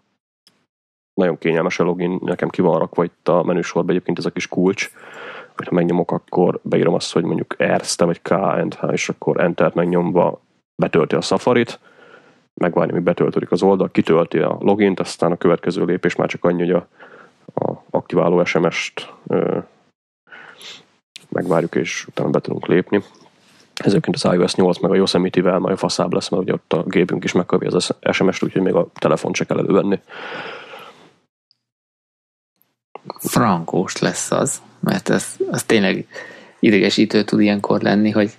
nagyon 1.14 1.38
kényelmes 1.38 1.78
a 1.78 1.84
login, 1.84 2.18
nekem 2.24 2.48
ki 2.48 2.62
van 2.62 2.78
rakva 2.78 3.04
itt 3.04 3.28
a 3.28 3.42
menüsorban 3.42 3.90
egyébként 3.90 4.18
ez 4.18 4.24
a 4.24 4.30
kis 4.30 4.48
kulcs, 4.48 4.90
hogyha 5.56 5.74
megnyomok, 5.74 6.10
akkor 6.10 6.60
beírom 6.62 6.94
azt, 6.94 7.12
hogy 7.12 7.24
mondjuk 7.24 7.54
Erste 7.58 8.04
vagy 8.04 8.22
K, 8.22 8.28
H, 8.78 8.92
és 8.92 9.08
akkor 9.08 9.40
Enter-t 9.40 9.74
megnyomva 9.74 10.40
betölti 10.74 11.14
a 11.14 11.20
Safari-t, 11.20 11.80
megvárni, 12.54 12.92
míg 12.92 13.02
betöltődik 13.02 13.50
az 13.50 13.62
oldal, 13.62 13.90
kitölti 13.90 14.38
a 14.38 14.56
logint, 14.60 15.00
aztán 15.00 15.32
a 15.32 15.36
következő 15.36 15.84
lépés 15.84 16.16
már 16.16 16.28
csak 16.28 16.44
annyi, 16.44 16.60
hogy 16.60 16.70
a, 16.70 16.86
a 17.54 17.84
aktiváló 17.90 18.44
SMS-t 18.44 19.12
ö, 19.26 19.58
megvárjuk, 21.28 21.74
és 21.74 22.06
utána 22.06 22.30
be 22.30 22.40
tudunk 22.40 22.66
lépni. 22.66 23.02
Ezeket 23.84 24.14
az 24.14 24.24
iOS 24.24 24.54
8 24.54 24.78
meg 24.78 24.90
a 24.90 24.94
Yosemite-vel 24.94 25.58
majd 25.58 25.78
faszább 25.78 26.12
lesz, 26.12 26.28
mert 26.28 26.42
ugye 26.42 26.52
ott 26.52 26.72
a 26.72 26.82
gépünk 26.82 27.24
is 27.24 27.32
megkapja 27.32 27.68
az 27.70 27.94
SMS-t, 28.12 28.42
úgyhogy 28.42 28.62
még 28.62 28.74
a 28.74 28.88
telefon 28.94 29.34
se 29.34 29.44
kell 29.44 29.58
elővenni. 29.58 30.00
Frankós 33.18 33.98
lesz 33.98 34.30
az, 34.30 34.62
mert 34.80 35.08
ez, 35.08 35.36
az 35.50 35.62
tényleg 35.62 36.06
idegesítő 36.58 37.24
tud 37.24 37.40
ilyenkor 37.40 37.80
lenni, 37.80 38.10
hogy 38.10 38.36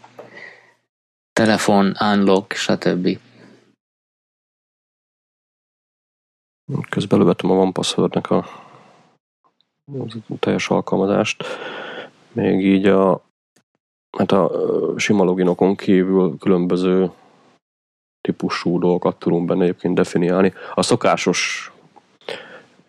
telefon, 1.34 1.96
unlock, 2.00 2.54
stb. 2.54 3.20
Közben 6.89 7.20
lövetem 7.20 7.52
a 7.52 7.54
OnePassword-nek 7.54 8.30
a, 8.30 8.38
a 10.30 10.38
teljes 10.39 10.70
alkalmazást. 10.70 11.44
Még 12.32 12.66
így 12.66 12.86
a 12.86 13.31
hát 14.18 14.32
a 14.32 14.51
sima 14.97 15.24
loginokon 15.24 15.76
kívül 15.76 16.38
különböző 16.39 17.12
típusú 18.22 18.80
dolgokat 18.80 19.16
tudunk 19.16 19.45
benne 19.45 19.64
egyébként 19.64 19.95
definiálni. 19.95 20.53
A 20.76 20.82
szokásos 20.82 21.72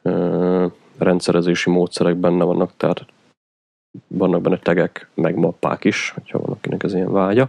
ö, 0.02 0.66
rendszerezési 0.98 1.70
módszerek 1.70 2.16
benne 2.16 2.44
vannak, 2.44 2.70
tehát 2.76 3.04
vannak 4.06 4.40
benne 4.40 4.58
tegek, 4.58 5.08
meg 5.14 5.36
mappák 5.36 5.84
is, 5.84 6.10
hogyha 6.10 6.38
van 6.38 6.50
akinek 6.50 6.82
ez 6.82 6.94
ilyen 6.94 7.12
vágya. 7.12 7.48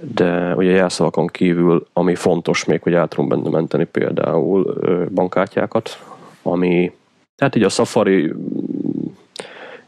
De 0.00 0.54
ugye 0.54 0.70
jelszavakon 0.70 1.26
kívül, 1.26 1.86
ami 1.92 2.14
fontos 2.14 2.64
még, 2.64 2.82
hogy 2.82 2.94
át 2.94 3.08
tudunk 3.08 3.28
benne 3.28 3.50
menteni 3.50 3.84
például 3.84 4.74
bankkártyákat, 5.14 6.04
ami, 6.42 6.92
tehát 7.36 7.56
így 7.56 7.62
a 7.62 7.68
Safari 7.68 8.32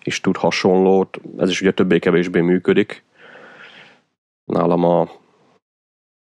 is 0.05 0.21
tud 0.21 0.37
hasonlót, 0.37 1.21
ez 1.39 1.51
is 1.51 1.61
ugye 1.61 1.73
többé-kevésbé 1.73 2.41
működik. 2.41 3.05
Nálam 4.45 4.85
a, 4.85 5.09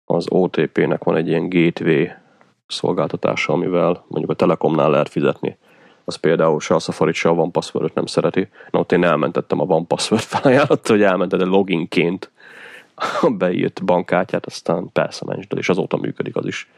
az 0.05 0.27
OTP-nek 0.29 1.05
van 1.05 1.17
egy 1.17 1.29
ilyen 1.29 1.49
gateway 1.49 2.07
szolgáltatása, 2.67 3.53
amivel 3.53 4.05
mondjuk 4.09 4.31
a 4.31 4.35
Telekomnál 4.35 4.91
lehet 4.91 5.09
fizetni. 5.09 5.57
Az 6.05 6.17
például 6.17 6.61
se 6.61 6.75
a 6.75 6.79
Safari, 6.79 7.13
se 7.13 7.29
a 7.29 7.33
OnePassword 7.33 7.91
nem 7.95 8.07
szereti. 8.07 8.49
Na 8.71 8.79
ott 8.79 8.93
én 8.93 9.05
elmentettem 9.05 9.61
a 9.61 9.65
OnePassword 9.65 10.23
felajánlott, 10.23 10.87
hogy 10.87 11.03
elmented 11.03 11.41
a 11.41 11.47
loginként 11.47 12.31
a 13.21 13.31
beírt 13.31 13.85
bankkártyát, 13.85 14.47
aztán 14.47 14.93
persze 14.93 15.25
menj, 15.27 15.43
és 15.57 15.69
azóta 15.69 15.97
működik 15.97 16.37
az 16.37 16.47
is. 16.47 16.69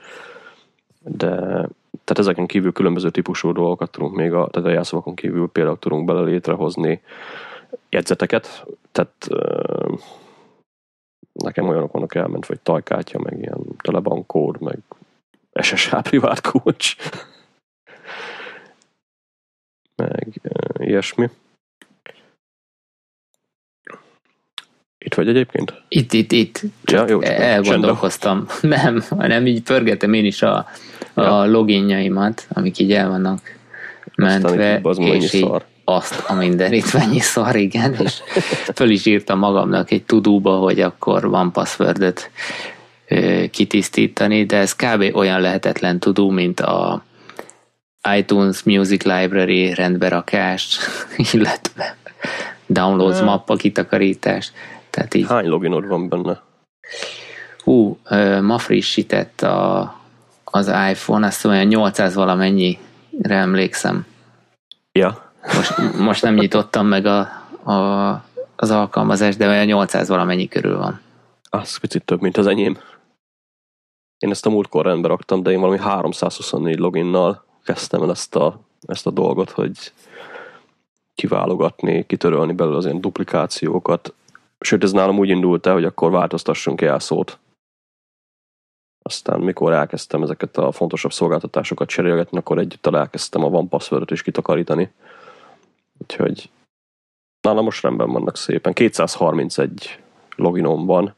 De 0.98 1.68
tehát 2.08 2.22
ezeken 2.22 2.46
kívül 2.46 2.72
különböző 2.72 3.10
típusú 3.10 3.52
dolgokat 3.52 3.90
tudunk 3.90 4.14
még, 4.14 4.32
a, 4.32 4.48
tehát 4.48 4.68
a 4.68 4.72
jelszavakon 4.72 5.14
kívül 5.14 5.48
például 5.48 5.78
tudunk 5.78 6.04
bele 6.04 6.20
létrehozni 6.20 7.00
jegyzeteket, 7.88 8.66
tehát 8.92 9.28
nekem 11.32 11.68
olyanok 11.68 11.92
vannak 11.92 12.14
elment, 12.14 12.46
vagy 12.46 12.60
tajkátja, 12.60 13.20
meg 13.20 13.38
ilyen 13.38 13.64
telebankód, 13.78 14.60
meg 14.60 14.78
SSH 15.60 16.00
privát 16.00 16.40
kulcs, 16.40 16.96
meg 19.96 20.40
ilyesmi. 20.78 21.30
Itt 24.98 25.14
vagy 25.14 25.28
egyébként? 25.28 25.82
Itt, 25.88 26.12
itt, 26.12 26.32
itt. 26.32 26.62
ja, 26.84 27.04
jó, 27.08 27.20
elgondolkoztam. 27.20 28.46
Nem, 28.60 29.02
hanem 29.10 29.46
így 29.46 29.62
pörgetem 29.62 30.12
én 30.12 30.24
is 30.24 30.42
a 30.42 30.66
ja. 31.16 31.38
a 31.38 31.46
loginjaimat, 31.46 32.46
amik 32.52 32.78
így 32.78 32.92
el 32.92 33.08
vannak 33.08 33.40
mentve, 34.14 34.80
az 34.82 34.98
és 34.98 35.32
így 35.32 35.40
szar. 35.40 35.64
azt 35.84 36.24
a 36.26 36.34
mindenit 36.34 36.92
mennyi 36.92 37.20
szar, 37.20 37.56
igen, 37.56 37.94
és 37.94 38.18
föl 38.74 38.90
is 38.90 39.06
írtam 39.06 39.38
magamnak 39.38 39.90
egy 39.90 40.02
tudóba, 40.02 40.56
hogy 40.56 40.80
akkor 40.80 41.28
van 41.28 41.52
passwordot 41.52 42.30
kitisztítani, 43.50 44.44
de 44.44 44.56
ez 44.56 44.76
kb. 44.76 45.16
olyan 45.16 45.40
lehetetlen 45.40 45.98
tudó, 45.98 46.30
mint 46.30 46.60
a 46.60 47.04
iTunes 48.16 48.62
Music 48.62 49.04
Library 49.04 49.74
rendberakás, 49.74 50.78
illetve 51.32 51.96
downloads 52.66 53.20
mappa 53.20 53.56
kitakarítás. 53.56 54.52
Tehát 54.90 55.14
így, 55.14 55.26
Hány 55.26 55.46
loginod 55.46 55.86
van 55.86 56.08
benne? 56.08 56.42
Hú, 57.64 57.98
ma 58.40 58.58
frissített 58.58 59.42
a 59.42 59.96
az 60.50 60.72
iPhone, 60.90 61.26
azt 61.26 61.44
olyan 61.44 61.66
800 61.66 62.14
valamennyire 62.14 62.78
emlékszem. 63.28 64.06
Ja. 64.92 65.32
Most, 65.54 65.96
most 65.98 66.22
nem 66.22 66.34
nyitottam 66.34 66.86
meg 66.86 67.06
a, 67.06 67.18
a, 67.70 68.24
az 68.56 68.70
alkalmazást, 68.70 69.38
de 69.38 69.48
olyan 69.48 69.64
800 69.64 70.08
valamennyi 70.08 70.48
körül 70.48 70.78
van. 70.78 71.00
Az 71.50 71.78
picit 71.78 72.04
több, 72.04 72.20
mint 72.20 72.36
az 72.36 72.46
enyém. 72.46 72.78
Én 74.18 74.30
ezt 74.30 74.46
a 74.46 74.50
múltkor 74.50 74.84
rendbe 74.84 75.08
raktam, 75.08 75.42
de 75.42 75.50
én 75.50 75.60
valami 75.60 75.78
324 75.78 76.78
loginnal 76.78 77.44
kezdtem 77.64 78.02
el 78.02 78.10
ezt 78.10 78.36
a, 78.36 78.60
ezt 78.86 79.06
a 79.06 79.10
dolgot, 79.10 79.50
hogy 79.50 79.92
kiválogatni, 81.14 82.06
kitörölni 82.06 82.52
belőle 82.52 82.76
az 82.76 82.84
ilyen 82.84 83.00
duplikációkat. 83.00 84.14
Sőt, 84.60 84.82
ez 84.82 84.92
nálam 84.92 85.18
úgy 85.18 85.28
indult 85.28 85.66
el, 85.66 85.72
hogy 85.72 85.84
akkor 85.84 86.10
változtassunk 86.10 86.80
jelszót 86.80 87.38
aztán 89.08 89.40
mikor 89.40 89.72
elkezdtem 89.72 90.22
ezeket 90.22 90.56
a 90.56 90.72
fontosabb 90.72 91.12
szolgáltatásokat 91.12 91.88
cserélgetni, 91.88 92.38
akkor 92.38 92.58
együtt 92.58 92.86
elkezdtem 92.86 93.44
a 93.44 93.46
OnePassword-ot 93.46 94.10
is 94.10 94.22
kitakarítani. 94.22 94.90
Úgyhogy 95.98 96.50
nálam 97.40 97.64
most 97.64 97.82
rendben 97.82 98.10
vannak 98.10 98.36
szépen. 98.36 98.72
231 98.72 100.00
loginom 100.36 100.86
van, 100.86 101.14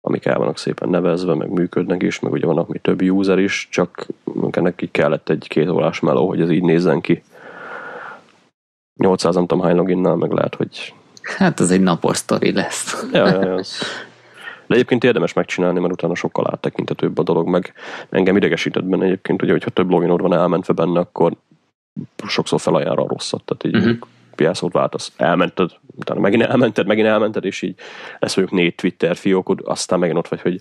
amik 0.00 0.24
el 0.24 0.38
vannak 0.38 0.58
szépen 0.58 0.88
nevezve, 0.88 1.34
meg 1.34 1.50
működnek 1.50 2.02
is, 2.02 2.20
meg 2.20 2.32
ugye 2.32 2.46
vannak 2.46 2.68
mi 2.68 2.78
több 2.78 3.02
user 3.02 3.38
is, 3.38 3.68
csak 3.70 4.06
ennek 4.50 4.82
így 4.82 4.90
kellett 4.90 5.28
egy 5.28 5.48
két 5.48 5.68
órás 5.68 6.00
meló, 6.00 6.28
hogy 6.28 6.40
ez 6.40 6.50
így 6.50 6.62
nézzen 6.62 7.00
ki. 7.00 7.22
800 8.94 9.34
nem 9.34 9.46
tudom 9.46 9.64
hány 9.64 9.76
loginnál, 9.76 10.14
meg 10.14 10.30
lehet, 10.30 10.54
hogy... 10.54 10.94
Hát 11.24 11.60
az 11.60 11.70
egy 11.70 11.80
napos 11.80 12.16
sztori 12.16 12.52
lesz. 12.52 13.06
Ja, 13.12 13.26
ja, 13.26 13.44
ja. 13.44 13.60
De 14.66 14.74
egyébként 14.74 15.04
érdemes 15.04 15.32
megcsinálni, 15.32 15.80
mert 15.80 15.92
utána 15.92 16.14
sokkal 16.14 16.48
áttekintetőbb 16.50 17.18
a 17.18 17.22
dolog, 17.22 17.48
meg 17.48 17.72
engem 18.10 18.36
idegesített 18.36 18.84
benne 18.84 19.04
egyébként, 19.04 19.42
ugye, 19.42 19.52
hogyha 19.52 19.70
több 19.70 19.90
loginod 19.90 20.20
van 20.20 20.32
elmentve 20.32 20.72
benne, 20.72 21.00
akkor 21.00 21.32
sokszor 22.26 22.60
felajánl 22.60 22.98
a 22.98 23.06
rosszat, 23.08 23.42
tehát 23.44 23.64
így 23.64 23.86
uh-huh. 23.88 24.08
piászót 24.34 24.72
váltasz, 24.72 25.12
elmented, 25.16 25.70
utána 25.96 26.20
megint 26.20 26.42
elmented, 26.42 26.86
megint 26.86 27.06
elmented, 27.06 27.44
és 27.44 27.62
így 27.62 27.74
lesz 28.18 28.36
mondjuk 28.36 28.58
négy 28.58 28.74
Twitter 28.74 29.16
fiókod, 29.16 29.60
aztán 29.64 29.98
megint 29.98 30.18
ott 30.18 30.28
vagy, 30.28 30.40
hogy 30.40 30.60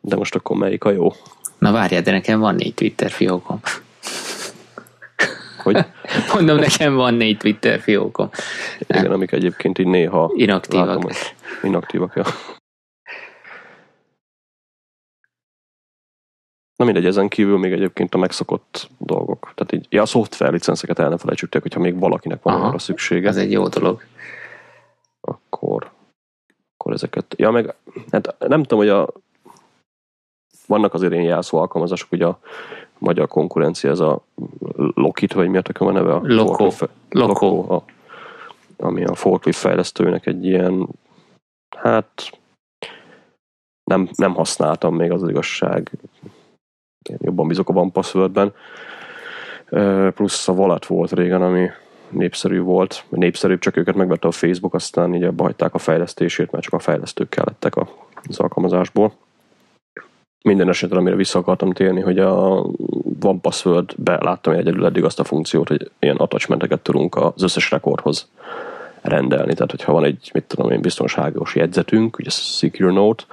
de 0.00 0.16
most 0.16 0.34
akkor 0.34 0.56
melyik 0.56 0.84
a 0.84 0.90
jó? 0.90 1.12
Na 1.58 1.72
várjál, 1.72 2.02
de 2.02 2.10
nekem 2.10 2.40
van 2.40 2.54
négy 2.54 2.74
Twitter 2.74 3.10
fiókom. 3.10 3.60
Hogy? 5.62 5.76
Mondom, 6.34 6.56
nekem 6.58 6.94
van 6.94 7.14
négy 7.14 7.36
Twitter 7.36 7.80
fiókom. 7.80 8.28
Igen, 8.86 9.12
amik 9.12 9.32
egyébként 9.32 9.78
így 9.78 9.86
néha 9.86 10.32
Inaktívak. 10.34 10.86
látom, 10.86 11.02
hogy 11.02 11.16
inaktívak. 11.62 12.12
Ja. 12.16 12.24
Na 16.76 16.84
mindegy, 16.84 17.06
ezen 17.06 17.28
kívül 17.28 17.58
még 17.58 17.72
egyébként 17.72 18.14
a 18.14 18.18
megszokott 18.18 18.88
dolgok. 18.98 19.52
Tehát 19.54 19.72
így, 19.72 19.86
ja, 19.90 20.02
a 20.02 20.06
szoftver 20.06 20.52
licenszeket 20.52 20.98
el 20.98 21.08
ne 21.08 21.18
felejtsük, 21.18 21.52
hogyha 21.62 21.80
még 21.80 21.98
valakinek 21.98 22.42
van 22.42 22.54
Aha. 22.54 22.66
arra 22.66 22.78
szüksége, 22.78 23.28
Ez 23.28 23.36
egy 23.36 23.52
jó 23.52 23.68
dolog. 23.68 24.02
akkor, 25.20 25.90
akkor 26.76 26.92
ezeket... 26.92 27.34
Ja, 27.36 27.50
meg 27.50 27.74
hát 28.10 28.34
nem 28.38 28.62
tudom, 28.62 28.78
hogy 28.78 28.88
a 28.88 29.08
vannak 30.66 30.94
azért 30.94 31.12
ilyen 31.12 31.24
jelszó 31.24 31.58
alkalmazások, 31.58 32.12
ugye 32.12 32.26
a 32.26 32.38
magyar 33.02 33.28
konkurencia, 33.28 33.90
ez 33.90 34.00
a 34.00 34.24
Lokit, 34.94 35.32
vagy 35.32 35.48
mi 35.48 35.60
a 35.78 35.90
neve? 35.90 36.14
A 36.14 36.20
Loco. 36.22 36.70
Loco, 37.08 37.74
a, 37.74 37.84
ami 38.76 39.04
a 39.04 39.14
forklift 39.14 39.58
fejlesztőnek 39.58 40.26
egy 40.26 40.44
ilyen, 40.44 40.88
hát 41.76 42.40
nem, 43.84 44.08
nem 44.16 44.34
használtam 44.34 44.94
még 44.94 45.10
az, 45.10 45.22
az 45.22 45.28
igazság. 45.28 45.90
Én 47.10 47.16
jobban 47.20 47.48
bízok 47.48 47.68
a 47.68 47.72
OnePasswordben. 47.72 48.52
Plusz 50.14 50.48
a 50.48 50.52
Wallet 50.52 50.86
volt 50.86 51.12
régen, 51.12 51.42
ami 51.42 51.70
népszerű 52.08 52.60
volt. 52.60 53.04
Népszerűbb, 53.08 53.58
csak 53.58 53.76
őket 53.76 53.94
megvette 53.94 54.28
a 54.28 54.32
Facebook, 54.32 54.74
aztán 54.74 55.14
így 55.14 55.22
abba 55.22 55.42
hagyták 55.42 55.74
a 55.74 55.78
fejlesztését, 55.78 56.50
mert 56.50 56.64
csak 56.64 56.72
a 56.72 56.78
fejlesztők 56.78 57.28
kellettek 57.28 57.76
az 58.28 58.40
alkalmazásból. 58.40 59.12
Minden 60.42 60.68
esetre, 60.68 60.98
amire 60.98 61.16
vissza 61.16 61.38
akartam 61.38 61.72
térni, 61.72 62.00
hogy 62.00 62.18
a 62.18 62.64
OnePassword-be 63.22 64.18
láttam 64.22 64.52
egyedül 64.52 64.84
eddig 64.84 65.04
azt 65.04 65.20
a 65.20 65.24
funkciót, 65.24 65.68
hogy 65.68 65.90
ilyen 65.98 66.16
attachmenteket 66.16 66.80
tudunk 66.80 67.16
az 67.16 67.42
összes 67.42 67.70
rekordhoz 67.70 68.28
rendelni. 69.00 69.54
Tehát, 69.54 69.70
hogyha 69.70 69.92
van 69.92 70.04
egy, 70.04 70.30
mit 70.34 70.44
tudom 70.44 70.70
én, 70.70 70.80
biztonságos 70.80 71.54
jegyzetünk, 71.54 72.18
ugye 72.18 72.30
Secure 72.30 72.92
Note, 72.92 73.24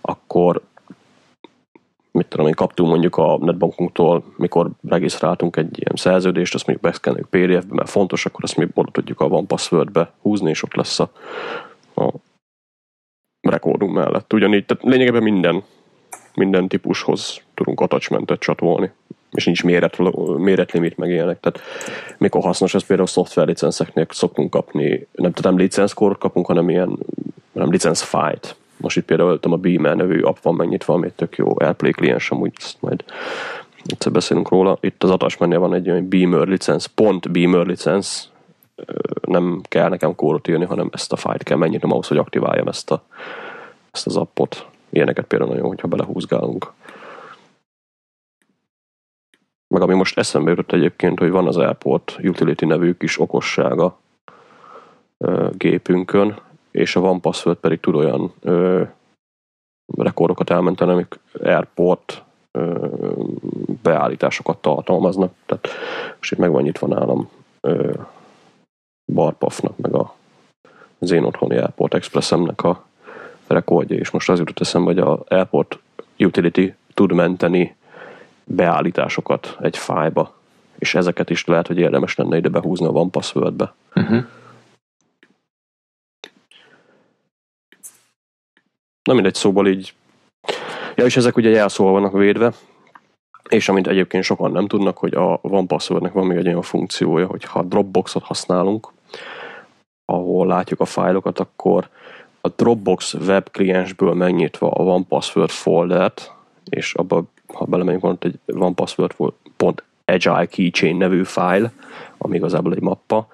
akkor 0.00 0.60
mit 2.10 2.26
tudom 2.26 2.46
én, 2.46 2.54
kaptunk 2.54 2.88
mondjuk 2.88 3.16
a 3.16 3.38
netbankunktól, 3.40 4.24
mikor 4.36 4.70
regisztráltunk 4.88 5.56
egy 5.56 5.78
ilyen 5.78 5.94
szerződést, 5.94 6.54
azt 6.54 6.66
mondjuk 6.66 6.90
beszkenneljük 6.90 7.28
PDF-be, 7.28 7.74
mert 7.74 7.90
fontos, 7.90 8.26
akkor 8.26 8.44
azt 8.44 8.56
mi 8.56 8.66
oda 8.74 8.90
tudjuk 8.90 9.20
a 9.20 9.24
OnePassword-be 9.24 10.12
húzni, 10.22 10.50
és 10.50 10.62
ott 10.62 10.74
lesz 10.74 11.00
a, 11.00 11.10
a 11.94 12.12
rekordunk 13.40 13.94
mellett. 13.94 14.32
Ugyanígy, 14.32 14.66
tehát 14.66 14.84
lényegében 14.84 15.22
minden, 15.22 15.62
minden 16.36 16.68
típushoz 16.68 17.40
tudunk 17.54 17.80
attachmentet 17.80 18.38
csatolni 18.38 18.90
és 19.32 19.44
nincs 19.44 19.64
méret, 19.64 19.98
méretlimit 20.36 20.96
meg 20.96 21.10
ilyenek. 21.10 21.40
Tehát 21.40 21.60
mikor 22.18 22.42
hasznos, 22.42 22.74
ez 22.74 22.86
például 22.86 23.08
szoftverlicenszeknél 23.08 24.06
szoktunk 24.10 24.50
kapni, 24.50 25.06
nem 25.12 25.32
tudom, 25.32 25.54
nem 25.54 25.60
licenszkort 25.60 26.18
kapunk, 26.18 26.46
hanem 26.46 26.68
ilyen 26.68 26.98
nem 27.52 27.70
licenszfájt. 27.70 28.56
Most 28.76 28.96
itt 28.96 29.04
például 29.04 29.38
a 29.40 29.56
Beamer 29.56 29.96
nevű 29.96 30.20
app 30.20 30.36
van 30.42 30.54
megnyitva, 30.54 30.94
ami 30.94 31.06
egy 31.06 31.12
tök 31.12 31.36
jó 31.36 31.54
AirPlay 31.58 31.90
kliens, 31.90 32.30
amúgy 32.30 32.52
ezt 32.56 32.76
majd 32.80 33.04
egyszer 33.84 34.12
beszélünk 34.12 34.48
róla. 34.48 34.78
Itt 34.80 35.02
az 35.02 35.10
attachmentnél 35.10 35.58
van 35.58 35.74
egy 35.74 35.90
olyan 35.90 36.08
Beamer 36.08 36.46
licensz, 36.46 36.86
pont 36.86 37.30
Beamer 37.30 37.66
licensz, 37.66 38.28
nem 39.20 39.60
kell 39.68 39.88
nekem 39.88 40.14
kódot 40.14 40.48
írni, 40.48 40.64
hanem 40.64 40.88
ezt 40.92 41.12
a 41.12 41.16
fájt 41.16 41.42
kell 41.42 41.56
megnyitnom 41.56 41.92
ahhoz, 41.92 42.06
hogy 42.06 42.18
aktiváljam 42.18 42.68
ezt, 42.68 42.90
a, 42.90 43.02
ezt 43.92 44.06
az 44.06 44.16
appot. 44.16 44.66
Ilyeneket 44.96 45.26
például 45.26 45.50
nagyon, 45.50 45.66
hogyha 45.66 45.88
belehúzgálunk. 45.88 46.72
Meg 49.74 49.82
ami 49.82 49.94
most 49.94 50.18
eszembe 50.18 50.50
jutott 50.50 50.72
egyébként, 50.72 51.18
hogy 51.18 51.30
van 51.30 51.46
az 51.46 51.56
Airport 51.56 52.18
Utility 52.22 52.64
nevű 52.64 52.92
kis 52.92 53.18
okossága 53.20 53.98
ö, 55.18 55.48
gépünkön, 55.56 56.38
és 56.70 56.96
a 56.96 57.00
OnePassword 57.00 57.58
pedig 57.58 57.80
tud 57.80 57.94
olyan 57.94 58.32
ö, 58.40 58.82
rekordokat 59.96 60.50
elmenteni, 60.50 60.90
amik 60.92 61.18
Airport 61.42 62.22
ö, 62.50 62.88
beállításokat 63.82 64.58
tartalmaznak. 64.58 65.32
Tehát 65.46 65.68
most 66.16 66.32
itt 66.32 66.38
meg 66.38 66.50
van 66.50 66.62
nyitva 66.62 66.86
nálam 66.86 67.30
ö, 67.60 67.94
Barpafnak, 69.12 69.76
meg 69.76 69.94
a 69.94 70.14
az 70.98 71.10
én 71.10 71.24
otthoni 71.24 71.56
Airport 71.56 71.94
Expressemnek 71.94 72.62
a 72.62 72.84
rekordja, 73.46 73.96
és 73.96 74.10
most 74.10 74.28
az 74.28 74.38
jutott 74.38 74.60
eszembe, 74.60 74.92
hogy 74.92 74.98
a 74.98 75.24
Airport 75.28 75.78
Utility 76.18 76.72
tud 76.94 77.12
menteni 77.12 77.76
beállításokat 78.44 79.56
egy 79.60 79.76
fájba, 79.76 80.34
és 80.78 80.94
ezeket 80.94 81.30
is 81.30 81.44
lehet, 81.44 81.66
hogy 81.66 81.78
érdemes 81.78 82.14
lenne 82.14 82.36
ide 82.36 82.48
behúzni 82.48 82.86
a 82.86 82.90
OnePassword-be. 82.90 83.74
Uh-huh. 83.94 84.24
Na 89.02 89.14
mindegy, 89.14 89.34
szóval 89.34 89.66
így... 89.66 89.94
Ja, 90.94 91.04
és 91.04 91.16
ezek 91.16 91.36
ugye 91.36 91.50
jelszóval 91.50 91.92
vannak 91.92 92.12
védve, 92.12 92.52
és 93.48 93.68
amit 93.68 93.86
egyébként 93.86 94.24
sokan 94.24 94.52
nem 94.52 94.66
tudnak, 94.66 94.98
hogy 94.98 95.14
a 95.14 95.38
OnePasswordnek 95.42 96.12
van 96.12 96.26
még 96.26 96.36
egy 96.36 96.46
olyan 96.46 96.62
funkciója, 96.62 97.26
hogy 97.26 97.44
ha 97.44 97.62
Dropboxot 97.62 98.22
használunk, 98.22 98.92
ahol 100.04 100.46
látjuk 100.46 100.80
a 100.80 100.84
fájlokat, 100.84 101.38
akkor 101.38 101.88
a 102.46 102.52
Dropbox 102.56 103.14
web 103.14 103.50
kliensből 103.50 104.14
megnyitva 104.14 104.70
a 104.70 104.82
OnePassword 104.82 105.50
foldert, 105.50 106.32
és 106.70 106.94
abba, 106.94 107.24
ha 107.46 107.64
belemegyünk, 107.64 108.02
van 108.02 108.16
egy 108.20 108.38
OnePassword.agile 108.46 110.46
keychain 110.46 110.96
nevű 110.96 111.22
fájl, 111.22 111.70
ami 112.18 112.36
igazából 112.36 112.72
egy 112.72 112.80
mappa, 112.80 113.28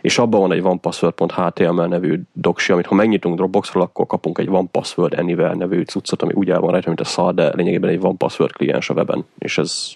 és 0.00 0.18
abban 0.18 0.40
van 0.40 0.52
egy 0.52 0.60
onepassword.html 0.60 1.86
nevű 1.86 2.20
doksi, 2.32 2.72
amit 2.72 2.86
ha 2.86 2.94
megnyitunk 2.94 3.36
Dropboxról, 3.36 3.82
akkor 3.82 4.06
kapunk 4.06 4.38
egy 4.38 4.48
OnePassword 4.50 5.18
Anywhere 5.18 5.54
nevű 5.54 5.82
cuccot, 5.82 6.22
ami 6.22 6.32
úgy 6.32 6.50
el 6.50 6.60
van 6.60 6.70
rajta, 6.70 6.88
mint 6.88 7.00
a 7.00 7.04
szar, 7.04 7.34
de 7.34 7.52
lényegében 7.54 7.90
egy 7.90 7.98
OnePassword 8.02 8.52
kliens 8.52 8.90
a 8.90 8.94
weben, 8.94 9.24
és 9.38 9.58
ez 9.58 9.88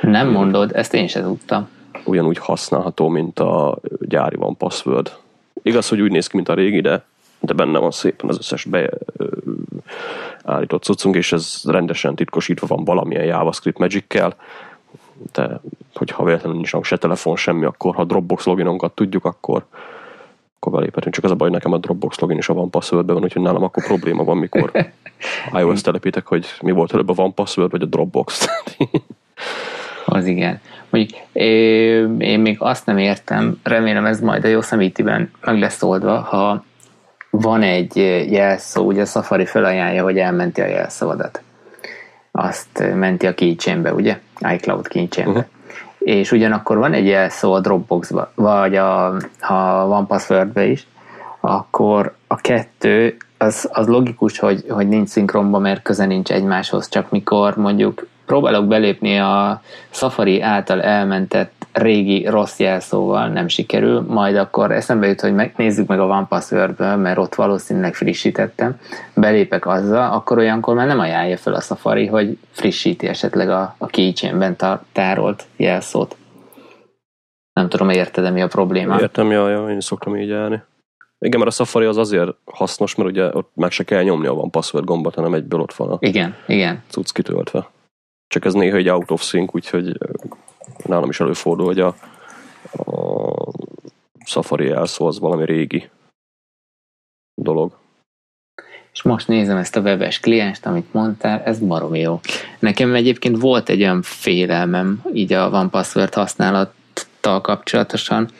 Nem 0.00 0.30
mondod, 0.30 0.70
ezt 0.74 0.94
én 0.94 1.06
sem 1.06 1.22
tudtam. 1.22 1.68
ugyanúgy 2.04 2.38
használható, 2.38 3.08
mint 3.08 3.38
a 3.38 3.78
gyári 4.00 4.36
OnePassword. 4.38 5.16
Igaz, 5.62 5.88
hogy 5.88 6.00
úgy 6.00 6.10
néz 6.10 6.26
ki, 6.26 6.36
mint 6.36 6.48
a 6.48 6.54
régi, 6.54 6.80
de, 6.80 7.04
de 7.40 7.52
benne 7.52 7.78
van 7.78 7.90
szépen 7.90 8.28
az 8.28 8.38
összes 8.38 8.66
beállított 10.44 10.82
cuccunk, 10.82 11.14
és 11.14 11.32
ez 11.32 11.62
rendesen 11.64 12.14
titkosítva 12.14 12.66
van 12.66 12.84
valamilyen 12.84 13.24
JavaScript 13.24 13.78
Magic-kel, 13.78 14.36
de 15.32 15.60
hogyha 15.94 16.24
véletlenül 16.24 16.56
nincs 16.56 16.76
se 16.82 16.96
telefon, 16.96 17.36
semmi, 17.36 17.64
akkor 17.64 17.94
ha 17.94 18.04
Dropbox 18.04 18.44
loginunkat 18.44 18.92
tudjuk, 18.92 19.24
akkor, 19.24 19.64
akkor 20.58 20.72
beléphetünk. 20.72 21.14
Csak 21.14 21.24
az 21.24 21.30
a 21.30 21.34
baj, 21.34 21.50
nekem 21.50 21.72
a 21.72 21.78
Dropbox 21.78 22.18
login 22.18 22.38
is 22.38 22.48
a 22.48 22.52
OnePassword 22.52 23.12
van, 23.12 23.22
úgyhogy 23.22 23.42
nálam 23.42 23.62
akkor 23.62 23.84
probléma 23.84 24.24
van, 24.24 24.36
mikor 24.36 24.70
iOS 25.60 25.80
telepítek, 25.80 26.26
hogy 26.26 26.46
mi 26.60 26.70
volt 26.70 26.92
előbb 26.92 27.08
a 27.08 27.22
OnePassword 27.22 27.70
vagy 27.70 27.82
a 27.82 27.86
Dropbox. 27.86 28.46
Az 30.08 30.26
igen. 30.26 30.60
Mondjuk 30.90 31.20
én 32.18 32.40
még 32.40 32.56
azt 32.58 32.86
nem 32.86 32.98
értem, 32.98 33.60
remélem 33.62 34.04
ez 34.04 34.20
majd 34.20 34.44
a 34.44 34.48
Yosemite-ben 34.48 35.30
meg 35.40 35.58
lesz 35.58 35.82
oldva, 35.82 36.20
ha 36.20 36.64
van 37.40 37.62
egy 37.62 37.96
jelszó, 38.30 38.84
ugye 38.84 39.02
a 39.02 39.04
Safari 39.04 39.46
felajánlja, 39.46 40.02
hogy 40.02 40.18
elmenti 40.18 40.60
a 40.60 40.66
jelszavadat. 40.66 41.40
Azt 42.30 42.94
menti 42.94 43.26
a 43.26 43.34
keychainbe, 43.34 43.94
ugye? 43.94 44.18
iCloud 44.52 44.88
keychainbe. 44.88 45.38
Uh-huh. 45.38 45.46
És 45.98 46.32
ugyanakkor 46.32 46.76
van 46.76 46.92
egy 46.92 47.06
jelszó 47.06 47.52
a 47.52 47.60
Dropboxba, 47.60 48.30
vagy 48.34 48.76
a, 48.76 49.14
ha 49.40 49.86
van 49.86 50.06
passwordbe 50.06 50.64
is, 50.64 50.86
akkor 51.40 52.14
a 52.26 52.36
kettő, 52.36 53.16
az, 53.38 53.68
az 53.72 53.86
logikus, 53.86 54.38
hogy, 54.38 54.64
hogy 54.68 54.88
nincs 54.88 55.08
szinkronban, 55.08 55.60
mert 55.60 55.82
köze 55.82 56.06
nincs 56.06 56.30
egymáshoz, 56.30 56.88
csak 56.88 57.10
mikor 57.10 57.56
mondjuk 57.56 58.06
próbálok 58.26 58.66
belépni 58.66 59.18
a 59.18 59.60
Safari 59.90 60.40
által 60.40 60.82
elmentett 60.82 61.66
régi 61.72 62.26
rossz 62.26 62.58
jelszóval, 62.58 63.28
nem 63.28 63.48
sikerül, 63.48 64.00
majd 64.08 64.36
akkor 64.36 64.72
eszembe 64.72 65.06
jut, 65.06 65.20
hogy 65.20 65.34
megnézzük 65.34 65.86
meg 65.86 66.00
a 66.00 66.06
OnePassword-ből, 66.06 66.96
mert 66.96 67.18
ott 67.18 67.34
valószínűleg 67.34 67.94
frissítettem, 67.94 68.80
belépek 69.14 69.66
azzal, 69.66 70.12
akkor 70.12 70.38
olyankor 70.38 70.74
már 70.74 70.86
nem 70.86 70.98
ajánlja 70.98 71.36
fel 71.36 71.54
a 71.54 71.60
Safari, 71.60 72.06
hogy 72.06 72.38
frissíti 72.50 73.06
esetleg 73.06 73.50
a, 73.50 73.74
a 73.78 73.86
keychainben 73.86 74.56
tá- 74.56 74.84
tárolt 74.92 75.44
jelszót. 75.56 76.16
Nem 77.52 77.68
tudom, 77.68 77.90
érted 77.90 78.32
mi 78.32 78.42
a 78.42 78.46
probléma. 78.46 79.00
Értem, 79.00 79.30
ja, 79.30 79.48
ja, 79.48 79.68
én 79.68 79.80
szoktam 79.80 80.16
így 80.16 80.32
állni. 80.32 80.62
Igen, 81.18 81.40
mert 81.40 81.50
a 81.50 81.54
Safari 81.54 81.84
az 81.84 81.96
azért 81.96 82.30
hasznos, 82.44 82.94
mert 82.94 83.10
ugye 83.10 83.28
ott 83.32 83.50
meg 83.54 83.70
se 83.70 83.84
kell 83.84 84.02
nyomni 84.02 84.26
a 84.26 84.34
van 84.34 84.50
password 84.50 84.84
gombot, 84.84 85.14
hanem 85.14 85.34
egyből 85.34 85.60
ott 85.60 85.74
van 85.74 85.90
a 85.90 85.96
Igen, 86.00 86.34
igen. 86.46 86.82
cucc 86.88 87.12
kitöltve. 87.12 87.68
Csak 88.28 88.44
ez 88.44 88.52
néha 88.52 88.76
egy 88.76 88.88
out 88.88 89.10
of 89.10 89.22
sync, 89.22 89.54
úgyhogy 89.54 89.98
nálam 90.84 91.08
is 91.08 91.20
előfordul, 91.20 91.66
hogy 91.66 91.80
a, 91.80 91.94
a 92.72 93.52
Safari 94.24 94.66
jelszó 94.66 95.06
az 95.06 95.18
valami 95.18 95.44
régi 95.44 95.90
dolog. 97.34 97.78
És 98.92 99.02
most 99.02 99.28
nézem 99.28 99.56
ezt 99.56 99.76
a 99.76 99.80
webes 99.80 100.20
klienst, 100.20 100.66
amit 100.66 100.92
mondtál, 100.92 101.42
ez 101.42 101.58
baromi 101.58 102.00
jó. 102.00 102.20
Nekem 102.58 102.94
egyébként 102.94 103.40
volt 103.40 103.68
egy 103.68 103.80
olyan 103.80 104.02
félelmem, 104.02 105.02
így 105.12 105.32
a 105.32 105.50
OnePassword 105.50 106.14
használat 106.14 106.74
tal 107.20 107.40
kapcsolatosan, 107.40 108.30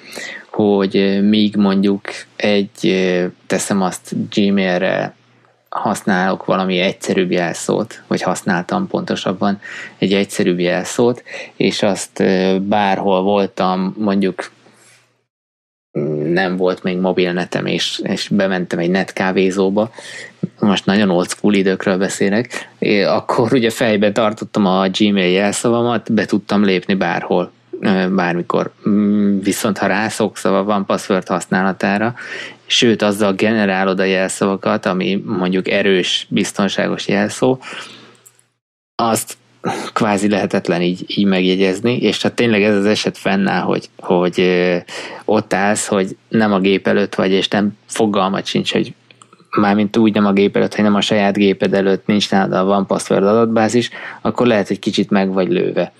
hogy 0.51 1.21
míg 1.29 1.57
mondjuk 1.57 2.09
egy, 2.37 2.95
teszem 3.47 3.83
azt 3.83 4.15
Gmailre 4.31 5.16
használok 5.77 6.45
valami 6.45 6.79
egyszerűbb 6.79 7.31
jelszót, 7.31 8.03
vagy 8.07 8.23
használtam 8.23 8.87
pontosabban 8.87 9.61
egy 9.99 10.13
egyszerűbb 10.13 10.59
jelszót, 10.59 11.23
és 11.57 11.83
azt 11.83 12.23
bárhol 12.63 13.23
voltam, 13.23 13.95
mondjuk 13.99 14.51
nem 16.25 16.57
volt 16.57 16.83
még 16.83 16.99
mobilnetem, 16.99 17.67
és, 17.67 18.01
és 18.03 18.29
bementem 18.29 18.79
egy 18.79 18.91
netkávézóba, 18.91 19.91
most 20.61 20.87
nagyon 20.87 21.11
old 21.11 21.29
school 21.29 21.55
időkről 21.55 21.99
beszélek, 21.99 22.69
akkor 23.07 23.53
ugye 23.53 23.71
fejbe 23.71 24.13
tartottam 24.13 24.67
a 24.67 24.89
Gmail 24.89 25.31
jelszavamat, 25.31 26.13
be 26.13 26.25
tudtam 26.25 26.65
lépni 26.65 26.95
bárhol 26.95 27.53
bármikor. 28.11 28.71
Mm, 28.89 29.41
viszont 29.41 29.79
ha 29.79 29.87
rászoksz 29.87 30.45
a 30.45 30.65
van 30.65 30.87
password 30.87 31.29
használatára, 31.29 32.15
sőt 32.67 33.03
azzal 33.03 33.33
generálod 33.33 34.01
a 34.01 34.05
jelszavakat, 34.05 34.87
ami 34.87 35.23
mondjuk 35.27 35.69
erős, 35.69 36.27
biztonságos 36.31 37.09
jelszó, 37.09 37.59
azt 38.95 39.37
kvázi 39.93 40.29
lehetetlen 40.29 40.83
így, 40.83 41.05
így 41.07 41.27
megjegyezni, 41.27 41.97
és 41.97 42.23
hát 42.23 42.35
tényleg 42.35 42.63
ez 42.63 42.75
az 42.77 42.87
eset 42.87 43.19
fennáll, 43.19 43.63
hogy, 43.63 43.89
hogy 43.97 44.65
ott 45.25 45.53
állsz, 45.53 45.87
hogy 45.87 46.17
nem 46.29 46.53
a 46.53 46.61
gép 46.61 46.87
előtt 46.87 47.15
vagy, 47.15 47.31
és 47.31 47.49
nem 47.49 47.79
fogalmat 47.87 48.47
sincs, 48.47 48.73
hogy 48.73 48.95
mármint 49.57 49.97
úgy 49.97 50.15
nem 50.15 50.27
a 50.27 50.33
gép 50.33 50.57
előtt, 50.57 50.75
hanem 50.75 50.95
a 50.95 51.01
saját 51.01 51.37
géped 51.37 51.75
előtt 51.75 52.07
nincs 52.07 52.31
nálad 52.31 52.53
a 52.53 52.65
van 52.65 52.87
password 52.87 53.25
adatbázis, 53.25 53.91
akkor 54.21 54.47
lehet, 54.47 54.69
hogy 54.69 54.79
kicsit 54.79 55.11
meg 55.11 55.33
vagy 55.33 55.49
lőve. 55.49 55.93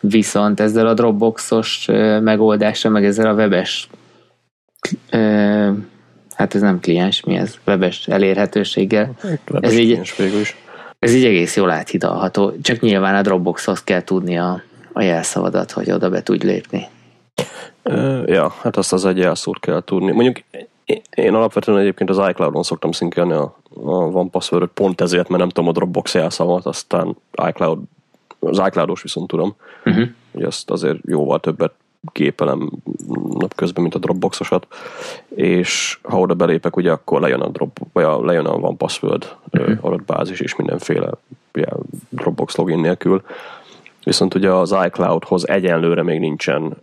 Viszont 0.00 0.60
ezzel 0.60 0.86
a 0.86 0.94
Dropboxos 0.94 1.86
megoldással, 2.20 2.90
meg 2.90 3.04
ezzel 3.04 3.26
a 3.26 3.34
webes 3.34 3.88
hát 6.36 6.54
ez 6.54 6.60
nem 6.60 6.80
kliens, 6.80 7.22
mi 7.24 7.36
ez? 7.36 7.58
Webes 7.66 8.08
elérhetőséggel. 8.08 9.10
Hát, 9.20 9.40
webes 9.50 9.70
ez 9.70 9.78
így, 9.78 10.00
is. 10.40 10.56
Ez 10.98 11.14
így 11.14 11.24
egész 11.24 11.56
jól 11.56 11.70
áthidalható. 11.70 12.52
Csak 12.62 12.80
nyilván 12.80 13.14
a 13.14 13.22
Dropboxhoz 13.22 13.84
kell 13.84 14.02
tudni 14.02 14.38
a, 14.38 14.62
a 14.92 15.02
jelszavadat, 15.02 15.70
hogy 15.70 15.90
oda 15.90 16.10
be 16.10 16.22
tudj 16.22 16.46
lépni. 16.46 16.86
Ja, 18.26 18.54
hát 18.62 18.76
azt 18.76 18.92
az 18.92 19.04
egy 19.04 19.18
jelszót 19.18 19.60
kell 19.60 19.82
tudni. 19.84 20.12
Mondjuk 20.12 20.36
én 21.14 21.34
alapvetően 21.34 21.78
egyébként 21.78 22.10
az 22.10 22.28
iCloud-on 22.28 22.62
szoktam 22.62 22.92
szinkelni 22.92 23.32
a, 23.32 23.56
a 23.84 24.10
van 24.10 24.30
password 24.30 24.68
pont 24.68 25.00
ezért, 25.00 25.28
mert 25.28 25.40
nem 25.40 25.48
tudom 25.48 25.68
a 25.68 25.72
Dropbox 25.72 26.14
jelszavat, 26.14 26.66
aztán 26.66 27.16
iCloud, 27.48 27.78
az 28.48 28.62
iCloud-os 28.66 29.02
viszont 29.02 29.28
tudom, 29.28 29.56
uh-huh. 29.84 30.08
hogy 30.32 30.42
azt 30.42 30.70
azért 30.70 30.98
jóval 31.04 31.40
többet 31.40 31.72
gépelem 32.12 32.70
napközben, 33.38 33.82
mint 33.82 33.94
a 33.94 33.98
Dropboxosat, 33.98 34.66
és 35.28 35.98
ha 36.02 36.20
oda 36.20 36.34
belépek, 36.34 36.76
ugye 36.76 36.92
akkor 36.92 37.20
lejön 37.20 37.40
a, 37.40 37.48
drop, 37.48 37.78
vagy 37.92 38.04
a, 38.04 38.24
lejön 38.24 38.46
a 38.46 38.58
van 38.58 38.76
password 38.76 39.36
uh-huh. 39.50 39.78
adatbázis 39.80 40.40
és 40.40 40.56
mindenféle 40.56 41.10
ilyen 41.52 41.78
Dropbox 42.08 42.56
login 42.56 42.78
nélkül. 42.78 43.22
Viszont 44.04 44.34
ugye 44.34 44.52
az 44.52 44.74
iCloud-hoz 44.86 45.48
egyenlőre 45.48 46.02
még 46.02 46.20
nincsen 46.20 46.76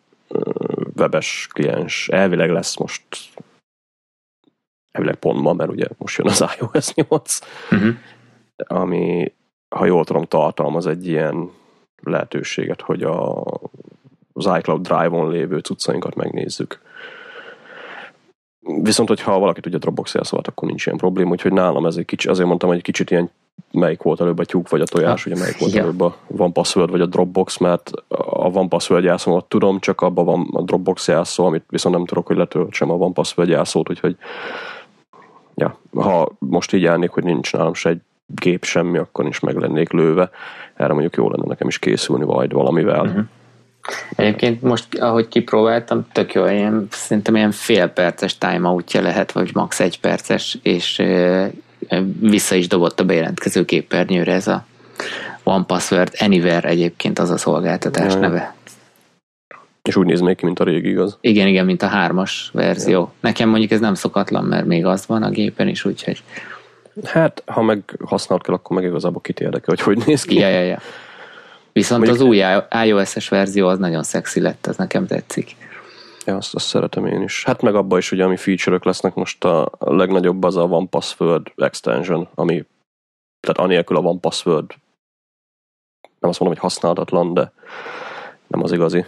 webes 0.98 1.48
kliens. 1.54 2.08
Elvileg 2.08 2.50
lesz 2.50 2.78
most 2.78 3.04
elvileg 4.92 5.16
pont 5.16 5.42
ma, 5.42 5.54
mert 5.54 5.70
ugye 5.70 5.86
most 5.98 6.18
jön 6.18 6.28
az 6.28 6.46
iOS 6.60 6.94
8, 6.94 7.40
uh-huh. 7.72 7.96
ami, 8.56 9.34
ha 9.74 9.86
jól 9.86 10.06
tudom, 10.06 10.24
tartalmaz 10.24 10.88
egy 10.88 11.08
ilyen 11.08 11.52
lehetőséget, 12.04 12.82
hogy 12.82 13.04
a, 13.04 13.44
az 14.34 14.50
iCloud 14.58 14.82
Drive-on 14.82 15.30
lévő 15.30 15.60
cuccainkat 15.60 16.16
megnézzük. 16.16 16.82
Viszont, 18.82 19.08
hogyha 19.08 19.40
valaki 19.40 19.62
tudja 19.62 19.78
Dropbox 19.78 20.14
jelszavát, 20.14 20.48
akkor 20.48 20.68
nincs 20.68 20.86
ilyen 20.86 20.98
probléma, 20.98 21.30
úgyhogy 21.30 21.54
nálam 21.54 21.86
ez 21.86 21.96
egy 21.96 22.06
kicsit, 22.06 22.30
azért 22.30 22.48
mondtam, 22.48 22.70
hogy 22.70 22.78
egy 22.78 22.84
kicsit 22.84 23.12
ilyen 23.12 23.30
melyik 23.72 24.02
volt 24.02 24.22
előbb 24.22 24.40
a 24.40 24.46
tyúk 24.46 24.70
vagy 24.70 24.82
a 24.82 24.86
tojás, 24.86 25.26
ugye 25.26 25.36
melyik 25.36 25.58
volt 25.58 25.74
ja. 25.74 25.82
előbb 25.82 26.02
a 26.02 26.18
Van 26.28 26.54
Password 26.54 26.90
vagy 26.90 27.02
a 27.02 27.06
Dropbox, 27.06 27.58
mert 27.58 27.92
a 28.18 28.50
Van 28.50 28.70
Password 28.70 29.04
jelszómat 29.04 29.46
tudom, 29.46 29.80
csak 29.80 30.02
abban 30.02 30.26
van 30.26 30.48
a 30.52 30.62
Dropbox 30.62 31.08
jelszó, 31.08 31.46
amit 31.46 31.64
viszont 31.70 31.96
nem 31.96 32.06
tudok, 32.06 32.28
hogy 32.28 32.38
letöltsem 32.38 32.92
a 32.92 32.98
Van 32.98 33.14
Password 33.14 33.50
jelszót, 33.50 33.90
úgyhogy 33.90 34.18
ja, 35.56 35.78
ha 35.94 36.32
most 36.40 36.74
így 36.74 36.86
állnék, 36.86 37.10
hogy 37.10 37.24
nincs 37.24 37.54
nálam 37.54 37.74
se 37.74 37.90
egy 37.90 38.02
gép 38.26 38.64
semmi, 38.64 38.98
akkor 38.98 39.26
is 39.26 39.40
meg 39.40 39.56
lennék 39.56 39.92
lőve. 39.92 40.30
Erre 40.76 40.94
mondjuk 40.94 41.16
jó 41.16 41.30
lenne 41.30 41.44
nekem 41.48 41.68
is 41.68 41.80
készülni 41.80 42.24
vagy 42.24 42.52
valamivel. 42.52 43.06
Uh-huh. 43.06 43.24
Egyébként 44.16 44.62
most, 44.62 44.96
ahogy 44.96 45.28
kipróbáltam, 45.28 46.08
tök 46.12 46.34
jó, 46.34 46.46
ilyen, 46.46 46.88
szerintem 46.90 47.36
ilyen 47.36 47.52
fél 47.52 47.88
perces 47.88 48.38
timeoutja 48.38 49.02
lehet, 49.02 49.32
vagy 49.32 49.50
max. 49.54 49.80
egy 49.80 50.00
perces, 50.00 50.58
és 50.62 51.00
e, 51.00 51.52
vissza 52.20 52.56
is 52.56 52.68
dobott 52.68 53.00
a 53.00 53.06
bejelentkező 53.06 53.66
képernyőre 53.66 54.34
ez 54.34 54.48
a 54.48 54.66
One 55.44 55.64
Password 55.64 56.12
Anywhere 56.20 56.68
egyébként 56.68 57.20
az 57.20 57.30
a 57.30 57.38
szolgáltatás 57.38 58.14
ja. 58.14 58.20
neve. 58.20 58.56
És 59.82 59.96
úgy 59.96 60.06
néz 60.06 60.20
még 60.20 60.36
ki, 60.36 60.46
mint 60.46 60.60
a 60.60 60.64
régi, 60.64 60.90
igaz? 60.90 61.18
Igen, 61.22 61.48
igen, 61.48 61.66
mint 61.66 61.82
a 61.82 61.88
hármas 61.88 62.50
verzió. 62.54 63.00
Ja. 63.00 63.14
Nekem 63.20 63.50
mondjuk 63.50 63.72
ez 63.72 63.80
nem 63.80 63.94
szokatlan, 63.94 64.44
mert 64.44 64.66
még 64.66 64.86
az 64.86 65.06
van 65.08 65.24
a 65.24 65.30
gépen 65.30 65.68
is, 65.68 65.86
úgyhogy... 65.86 66.24
Hát, 67.04 67.44
ha 67.46 67.62
meg 67.62 67.98
használt 68.06 68.44
kell, 68.44 68.54
akkor 68.54 68.76
meg 68.76 68.86
igazából 68.86 69.22
kit 69.22 69.40
érdekel, 69.40 69.76
hogy 69.76 69.80
hogy 69.80 70.06
néz 70.06 70.24
ki. 70.24 70.36
Ja, 70.36 70.48
ja, 70.48 70.62
ja. 70.62 70.80
Viszont 71.72 72.06
mondjuk... 72.06 72.22
az 72.22 72.28
új 72.28 72.44
iOS-es 72.86 73.30
verzió 73.30 73.68
az 73.68 73.80
nagyon 73.80 74.04
szexi 74.04 74.42
lett, 74.42 74.68
ez 74.68 74.78
nekem 74.78 75.08
tetszik. 75.08 75.56
Ja, 76.26 76.36
azt, 76.36 76.56
azt 76.56 76.68
szeretem 76.68 77.06
én 77.06 77.22
is. 77.22 77.44
Hát 77.44 77.62
meg 77.62 77.76
abban 77.76 78.00
is, 78.00 78.12
ugye, 78.12 78.24
ami 78.24 78.38
feature-ök 78.38 78.84
lesznek 78.84 79.14
most 79.14 79.44
a 79.44 79.72
legnagyobb 79.80 80.44
az 80.44 80.56
a 80.56 80.64
One 80.64 80.88
Password 80.88 81.52
extension, 81.56 82.28
ami 82.36 82.66
tehát 83.40 83.58
anélkül 83.58 83.98
a 83.98 84.00
One 84.00 84.20
Password 84.20 84.74
nem 86.24 86.32
azt 86.32 86.40
mondom, 86.40 86.60
hogy 86.60 86.72
használhatatlan, 86.72 87.34
de 87.34 87.52
nem 88.48 88.64
az 88.64 88.72
igazi. 88.72 89.06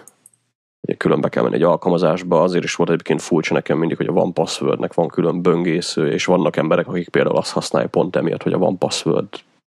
Ugye 0.85 0.95
külön 0.95 1.21
be 1.21 1.29
kell 1.29 1.43
menni 1.43 1.55
egy 1.55 1.63
alkalmazásba, 1.63 2.41
azért 2.41 2.63
is 2.63 2.75
volt 2.75 2.89
egyébként 2.89 3.21
furcsa 3.21 3.53
nekem 3.53 3.77
mindig, 3.77 3.97
hogy 3.97 4.07
a 4.07 4.11
One 4.11 4.31
Passwordnek 4.31 4.93
van 4.93 5.07
külön 5.07 5.41
böngésző, 5.41 6.11
és 6.11 6.25
vannak 6.25 6.55
emberek, 6.55 6.87
akik 6.87 7.09
például 7.09 7.37
azt 7.37 7.51
használják 7.51 7.91
pont 7.91 8.15
emiatt, 8.15 8.43
hogy 8.43 8.53
a 8.53 8.57
One 8.57 8.77
Password 8.77 9.27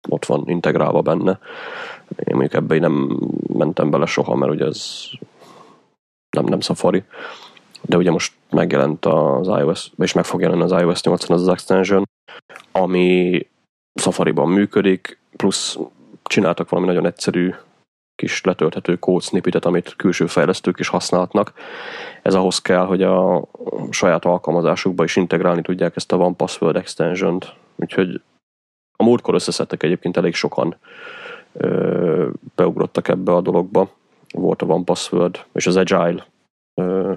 ott 0.09 0.25
van 0.25 0.43
integrálva 0.45 1.01
benne. 1.01 1.39
Én 2.17 2.35
mondjuk 2.35 2.53
ebbe 2.53 2.79
nem 2.79 3.19
mentem 3.53 3.89
bele 3.89 4.05
soha, 4.05 4.35
mert 4.35 4.51
ugye 4.51 4.65
ez 4.65 5.09
nem, 6.29 6.45
nem 6.45 6.59
Safari. 6.59 7.03
De 7.81 7.97
ugye 7.97 8.11
most 8.11 8.33
megjelent 8.49 9.05
az 9.05 9.47
iOS, 9.47 9.91
és 9.97 10.13
meg 10.13 10.25
fog 10.25 10.41
jelenni 10.41 10.61
az 10.61 10.71
iOS 10.71 11.01
8 11.01 11.29
az 11.29 11.41
az 11.41 11.47
extension, 11.47 12.09
ami 12.71 13.39
Safari-ban 13.93 14.49
működik, 14.49 15.19
plusz 15.35 15.77
csináltak 16.23 16.69
valami 16.69 16.87
nagyon 16.87 17.05
egyszerű 17.05 17.53
kis 18.23 18.41
letölthető 18.43 18.95
kódsnippitet, 18.95 19.65
amit 19.65 19.95
külső 19.95 20.25
fejlesztők 20.25 20.79
is 20.79 20.87
használhatnak. 20.87 21.53
Ez 22.21 22.33
ahhoz 22.33 22.61
kell, 22.61 22.85
hogy 22.85 23.01
a 23.03 23.45
saját 23.89 24.25
alkalmazásukba 24.25 25.03
is 25.03 25.15
integrálni 25.15 25.61
tudják 25.61 25.95
ezt 25.95 26.11
a 26.11 26.17
One 26.17 26.35
Password 26.35 26.75
extension-t. 26.75 27.53
Úgyhogy 27.75 28.21
a 28.95 29.03
múltkor 29.03 29.33
összeszedtek 29.33 29.83
egyébként 29.83 30.17
elég 30.17 30.33
sokan 30.33 30.75
ö, 31.53 32.29
beugrottak 32.55 33.07
ebbe 33.07 33.31
a 33.31 33.41
dologba. 33.41 33.89
Volt 34.33 34.61
a 34.61 34.65
One 34.65 34.83
Password, 34.83 35.45
és 35.53 35.67
az 35.67 35.75
Agile, 35.75 36.25
ö, 36.73 37.13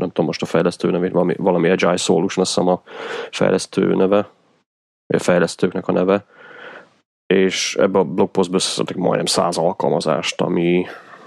nem 0.00 0.08
tudom 0.08 0.26
most 0.26 0.42
a 0.42 0.46
fejlesztő 0.46 0.90
nevét, 0.90 1.12
valami, 1.12 1.34
valami 1.36 1.68
Agile 1.68 1.96
Solution, 1.96 2.44
azt 2.44 2.54
hiszem 2.54 2.68
a 2.68 2.82
fejlesztő 3.30 3.94
neve, 3.94 4.30
a 5.06 5.18
fejlesztőknek 5.18 5.88
a 5.88 5.92
neve, 5.92 6.24
és 7.34 7.76
ebbe 7.80 7.98
a 7.98 8.04
blogpostba 8.04 8.56
összeszedtek 8.56 8.96
majdnem 8.96 9.26
száz 9.26 9.56
alkalmazást, 9.56 10.40
ami, 10.40 10.86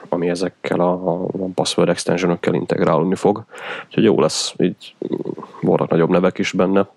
ami 0.10 0.30
ezekkel 0.30 0.80
a, 0.80 0.94
One 1.32 1.54
Password 1.54 1.90
extension 1.90 2.40
integrálni 2.52 3.16
fog. 3.16 3.44
Úgyhogy 3.86 4.04
jó 4.04 4.20
lesz, 4.20 4.54
így 4.58 4.96
voltak 5.62 5.90
nagyobb 5.90 6.10
nevek 6.10 6.38
is 6.38 6.52
benne, 6.52 6.88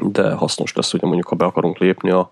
de 0.00 0.32
hasznos 0.32 0.72
lesz, 0.72 0.90
hogy 0.90 1.02
mondjuk 1.02 1.28
ha 1.28 1.36
be 1.36 1.44
akarunk 1.44 1.78
lépni 1.78 2.10
a 2.10 2.30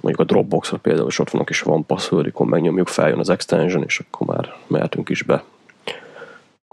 mondjuk 0.00 0.28
a 0.28 0.32
Dropbox-ra 0.32 0.76
például, 0.76 1.08
és 1.08 1.18
ott 1.18 1.30
van 1.30 1.40
a 1.40 1.44
kis 1.44 1.60
van 1.60 1.86
passwordikon, 1.86 2.46
megnyomjuk, 2.46 2.88
feljön 2.88 3.18
az 3.18 3.30
extension, 3.30 3.82
és 3.82 4.00
akkor 4.00 4.36
már 4.36 4.54
mehetünk 4.66 5.08
is 5.08 5.22
be. 5.22 5.44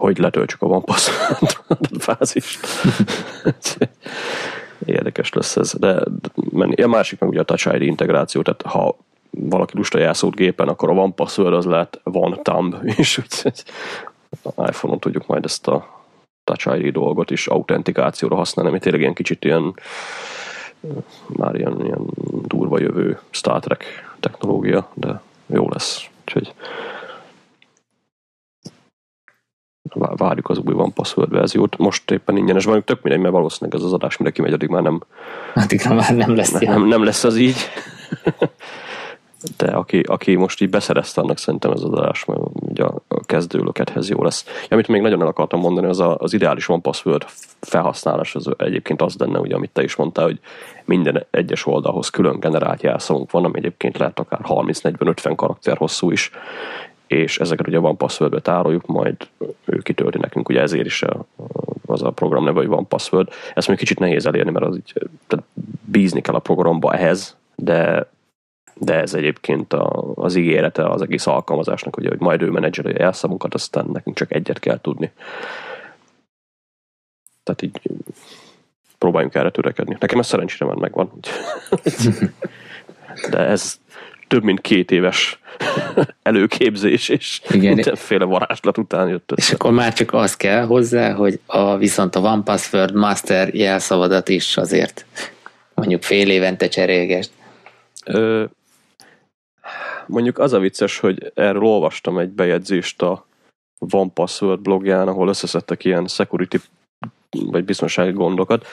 Hogy 0.02 0.18
letöltsük 0.18 0.62
a 0.62 0.80
password 0.80 2.00
fázist. 2.06 2.66
Érdekes 4.84 5.32
lesz 5.32 5.56
ez. 5.56 5.74
De, 5.78 6.02
de 6.74 6.84
a 6.84 6.88
másik 6.88 7.20
meg 7.20 7.28
ugye 7.28 7.40
a 7.40 7.44
Touch 7.44 7.74
ID 7.74 7.82
integráció, 7.82 8.42
tehát 8.42 8.62
ha 8.62 8.96
valaki 9.30 9.76
lusta 9.76 9.98
jelszót 9.98 10.34
gépen, 10.34 10.68
akkor 10.68 10.90
a 10.90 10.94
van 10.94 11.14
password 11.14 11.54
az 11.54 11.64
lehet 11.64 12.00
van 12.02 12.38
thumb, 12.42 12.76
és 12.96 13.18
úgyhogy 13.18 13.62
iPhone-on 14.56 14.98
tudjuk 14.98 15.26
majd 15.26 15.44
ezt 15.44 15.68
a 15.68 16.04
Touch 16.44 16.78
ID 16.78 16.92
dolgot 16.92 17.30
is 17.30 17.46
autentikációra 17.46 18.36
használni, 18.36 18.70
ami 18.70 18.80
tényleg 18.80 19.00
ilyen 19.00 19.14
kicsit 19.14 19.44
ilyen 19.44 19.74
már 21.26 21.54
ilyen, 21.54 21.84
ilyen 21.84 22.06
durva 22.46 22.80
jövő 22.80 23.18
Star 23.30 23.60
Trek 23.60 23.84
technológia, 24.20 24.90
de 24.94 25.20
jó 25.46 25.68
lesz. 25.68 26.08
Úgyhogy 26.20 26.54
várjuk 29.94 30.48
az 30.48 30.58
új 30.58 30.74
One 30.74 30.92
Password 30.94 31.30
verziót. 31.30 31.76
Most 31.78 32.10
éppen 32.10 32.36
ingyenes 32.36 32.64
vagyunk, 32.64 32.84
tök 32.84 33.02
mindegy, 33.02 33.22
mert 33.22 33.34
valószínűleg 33.34 33.78
ez 33.78 33.86
az 33.86 33.92
adás 33.92 34.16
mindenki 34.16 34.42
megy, 34.42 34.52
addig 34.52 34.68
már 34.68 34.82
nem, 34.82 35.02
Addigra 35.54 35.94
már 35.94 36.16
nem 36.16 36.36
lesz 36.36 36.50
nem, 36.50 36.72
nem, 36.72 36.86
nem 36.86 37.04
lesz 37.04 37.24
az 37.24 37.36
így. 37.36 37.56
De 39.56 39.66
aki, 39.66 40.00
aki 40.00 40.34
most 40.34 40.60
így 40.60 40.70
beszerezte, 40.70 41.20
annak 41.20 41.38
szerintem 41.38 41.70
ez 41.70 41.82
az 41.82 41.92
adás, 41.92 42.24
mert 42.24 42.40
ugye 42.54 42.84
a 42.84 42.94
a 43.16 43.24
kezdőlökethez 43.26 44.08
jó 44.08 44.22
lesz. 44.22 44.44
Ja, 44.46 44.66
amit 44.70 44.88
még 44.88 45.00
nagyon 45.00 45.20
el 45.20 45.26
akartam 45.26 45.60
mondani, 45.60 45.86
az 45.86 46.00
a, 46.00 46.16
az 46.18 46.32
ideális 46.32 46.68
One 46.68 46.80
Password 46.80 47.24
felhasználás, 47.60 48.34
az 48.34 48.50
egyébként 48.56 49.02
az 49.02 49.14
lenne, 49.18 49.38
ugye, 49.38 49.54
amit 49.54 49.70
te 49.70 49.82
is 49.82 49.96
mondtál, 49.96 50.24
hogy 50.24 50.40
minden 50.84 51.26
egyes 51.30 51.66
oldalhoz 51.66 52.10
külön 52.10 52.40
generált 52.40 52.82
jelszavunk 52.82 53.30
van, 53.30 53.44
ami 53.44 53.58
egyébként 53.58 53.98
lehet 53.98 54.18
akár 54.18 54.40
30-40-50 54.44 55.32
karakter 55.36 55.76
hosszú 55.76 56.10
is, 56.10 56.30
és 57.06 57.38
ezeket 57.38 57.66
ugye 57.66 57.78
van 57.78 57.96
passwordbe 57.96 58.40
tároljuk, 58.40 58.86
majd 58.86 59.16
ő 59.64 59.78
kitölti 59.78 60.18
nekünk, 60.18 60.48
ugye 60.48 60.60
ezért 60.60 60.86
is 60.86 61.02
a, 61.02 61.26
az 61.86 62.02
a 62.02 62.10
program 62.10 62.44
neve, 62.44 62.58
hogy 62.58 62.68
van 62.68 62.88
password. 62.88 63.28
Ezt 63.54 63.68
még 63.68 63.76
kicsit 63.76 63.98
nehéz 63.98 64.26
elérni, 64.26 64.50
mert 64.50 64.66
az 64.66 64.76
így, 64.76 64.92
tehát 65.26 65.44
bízni 65.84 66.20
kell 66.20 66.34
a 66.34 66.38
programba 66.38 66.92
ehhez, 66.92 67.36
de 67.54 68.08
de 68.78 69.00
ez 69.00 69.14
egyébként 69.14 69.72
a, 69.72 70.12
az 70.14 70.34
ígérete 70.34 70.88
az 70.88 71.02
egész 71.02 71.26
alkalmazásnak, 71.26 71.96
ugye, 71.96 72.08
hogy 72.08 72.20
majd 72.20 72.42
ő 72.42 72.50
menedzseri 72.50 72.92
a 72.92 72.96
jelszavunkat, 72.98 73.54
aztán 73.54 73.88
nekünk 73.92 74.16
csak 74.16 74.32
egyet 74.32 74.58
kell 74.58 74.80
tudni. 74.80 75.12
Tehát 77.42 77.62
így 77.62 77.80
próbáljunk 78.98 79.34
erre 79.34 79.50
törekedni. 79.50 79.96
Nekem 80.00 80.18
ez 80.18 80.26
szerencsére 80.26 80.66
már 80.66 80.76
megvan. 80.76 81.10
De 83.30 83.38
ez 83.38 83.78
több 84.26 84.42
mint 84.42 84.60
két 84.60 84.90
éves 84.90 85.38
előképzés, 86.22 87.08
és 87.08 87.40
Igen. 87.50 87.74
mindenféle 87.74 88.24
varázslat 88.24 88.78
után 88.78 89.08
jött 89.08 89.32
És 89.36 89.44
össze. 89.44 89.54
akkor 89.54 89.72
már 89.72 89.92
csak 89.92 90.12
az 90.12 90.36
kell 90.36 90.64
hozzá, 90.64 91.12
hogy 91.12 91.40
a, 91.46 91.76
viszont 91.76 92.16
a 92.16 92.20
One 92.20 92.42
Password 92.42 92.94
Master 92.94 93.54
jelszavadat 93.54 94.28
is 94.28 94.56
azért 94.56 95.06
mondjuk 95.74 96.02
fél 96.02 96.30
évente 96.30 96.68
cserélgesd. 96.68 97.30
Ö, 98.04 98.44
mondjuk 100.06 100.38
az 100.38 100.52
a 100.52 100.58
vicces, 100.58 100.98
hogy 100.98 101.32
erről 101.34 101.62
olvastam 101.62 102.18
egy 102.18 102.28
bejegyzést 102.28 103.02
a 103.02 103.26
One 103.90 104.10
Password 104.14 104.60
blogján, 104.60 105.08
ahol 105.08 105.28
összeszedtek 105.28 105.84
ilyen 105.84 106.06
security 106.06 106.56
vagy 107.30 107.64
biztonsági 107.64 108.12
gondokat, 108.12 108.66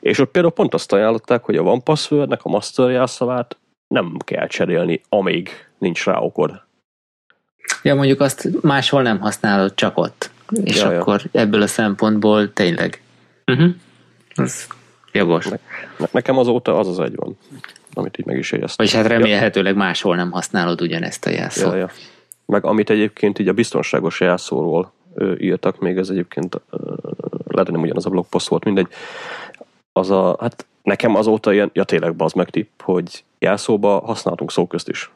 és 0.00 0.18
ott 0.18 0.30
például 0.30 0.54
pont 0.54 0.74
azt 0.74 0.92
ajánlották, 0.92 1.44
hogy 1.44 1.56
a 1.56 1.62
One 1.62 1.80
Passwordnek 1.80 2.40
a 2.42 2.48
master 2.48 2.90
jelszavát 2.90 3.56
nem 3.92 4.16
kell 4.24 4.46
cserélni, 4.46 5.00
amíg 5.08 5.50
nincs 5.78 6.04
rá 6.04 6.18
okod. 6.18 6.62
Ja, 7.82 7.94
mondjuk 7.94 8.20
azt 8.20 8.48
máshol 8.62 9.02
nem 9.02 9.20
használod, 9.20 9.74
csak 9.74 9.98
ott. 9.98 10.30
És 10.64 10.80
Ja, 10.80 10.92
ja. 10.92 11.00
akkor 11.00 11.22
ebből 11.32 11.62
a 11.62 11.66
szempontból 11.66 12.52
tényleg. 12.52 13.02
Uh-huh. 13.46 13.70
Az 14.34 14.66
jogos. 15.12 15.46
Ne- 15.46 15.58
Nekem 16.10 16.38
azóta 16.38 16.78
az 16.78 16.88
az 16.88 16.98
egy 16.98 17.16
van, 17.16 17.38
amit 17.92 18.18
így 18.18 18.26
meg 18.26 18.38
is 18.38 18.52
éreztem. 18.52 18.76
Vagyis 18.86 18.94
hát 18.94 19.06
remélhetőleg 19.06 19.76
máshol 19.76 20.16
nem 20.16 20.30
használod 20.30 20.80
ugyanezt 20.80 21.26
a 21.26 21.30
jelszót. 21.30 21.72
Ja, 21.72 21.78
ja. 21.78 21.90
Meg 22.46 22.64
amit 22.64 22.90
egyébként 22.90 23.38
így 23.38 23.48
a 23.48 23.52
biztonságos 23.52 24.20
jelszóról 24.20 24.92
ö, 25.14 25.34
írtak, 25.38 25.78
még 25.78 25.96
ez 25.96 26.08
egyébként 26.08 26.54
ö, 26.70 26.76
lehet, 27.46 27.66
hogy 27.66 27.72
nem 27.72 27.80
ugyanaz 27.82 28.06
a 28.06 28.10
blogpost 28.10 28.48
volt, 28.48 28.64
mindegy. 28.64 28.88
Az 29.92 30.10
a, 30.10 30.36
hát 30.40 30.66
nekem 30.82 31.14
azóta 31.14 31.52
ilyen, 31.52 31.70
ja 31.72 31.84
tényleg 31.84 32.16
bazd 32.16 32.36
meg 32.36 32.50
tipp, 32.50 32.80
hogy 32.82 33.24
jelszóba 33.38 34.00
használtunk 34.00 34.50
szóközt 34.50 34.88
is. 34.88 35.10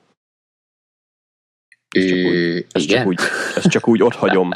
Ez 1.88 2.04
csak 2.06 2.18
úgy, 2.18 2.66
igen? 2.72 2.98
csak 2.98 3.06
úgy, 3.06 3.20
ezt 3.56 3.68
csak 3.68 3.88
úgy 3.88 4.02
ott 4.02 4.14
hagyom, 4.14 4.50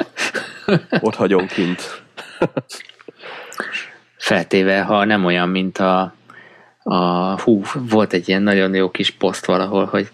ott 1.01 1.15
hagyom 1.15 1.47
kint. 1.47 2.03
Feltéve, 4.17 4.83
ha 4.83 5.05
nem 5.05 5.25
olyan, 5.25 5.49
mint 5.49 5.79
a, 5.79 6.15
a 6.83 7.41
hú, 7.41 7.63
volt 7.75 8.13
egy 8.13 8.29
ilyen 8.29 8.43
nagyon 8.43 8.75
jó 8.75 8.91
kis 8.91 9.11
poszt 9.11 9.45
valahol, 9.45 9.85
hogy 9.85 10.11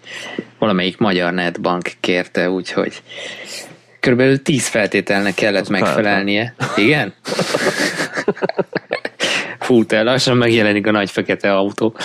valamelyik 0.57 0.97
magyar 0.97 1.33
netbank 1.33 1.91
kérte, 1.99 2.49
úgyhogy 2.49 3.01
körülbelül 3.99 4.41
10 4.41 4.67
feltételnek 4.67 5.33
kellett 5.33 5.61
Az 5.61 5.67
megfelelnie. 5.67 6.55
Igen? 6.75 7.13
Fut 9.67 9.91
el, 9.91 10.03
lassan 10.03 10.37
megjelenik 10.37 10.87
a 10.87 10.91
nagy 10.91 11.11
fekete 11.11 11.55
autó. 11.55 11.95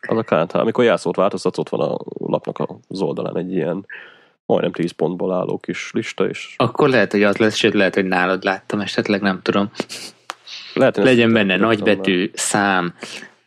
Az 0.00 0.16
a 0.16 0.22
kántál. 0.22 0.60
Amikor 0.60 0.84
jelszót 0.84 1.16
változtatsz, 1.16 1.58
ott 1.58 1.68
van 1.68 1.80
a 1.80 1.96
lapnak 2.18 2.68
az 2.88 3.00
oldalán 3.00 3.36
egy 3.36 3.52
ilyen 3.52 3.86
majdnem 4.46 4.72
10 4.72 4.90
pontból 4.90 5.32
álló 5.32 5.58
kis 5.58 5.90
lista, 5.92 6.28
és 6.28 6.54
Akkor 6.56 6.88
lehet, 6.88 7.12
hogy 7.12 7.22
az 7.22 7.36
lesz, 7.36 7.54
sőt 7.54 7.74
lehet, 7.74 7.94
hogy 7.94 8.04
nálad 8.04 8.44
láttam, 8.44 8.80
esetleg 8.80 9.20
nem 9.20 9.40
tudom. 9.42 9.70
lehet, 10.74 10.96
Legyen 10.96 11.32
benne 11.32 11.56
nagybetű, 11.56 12.30
szám, 12.34 12.94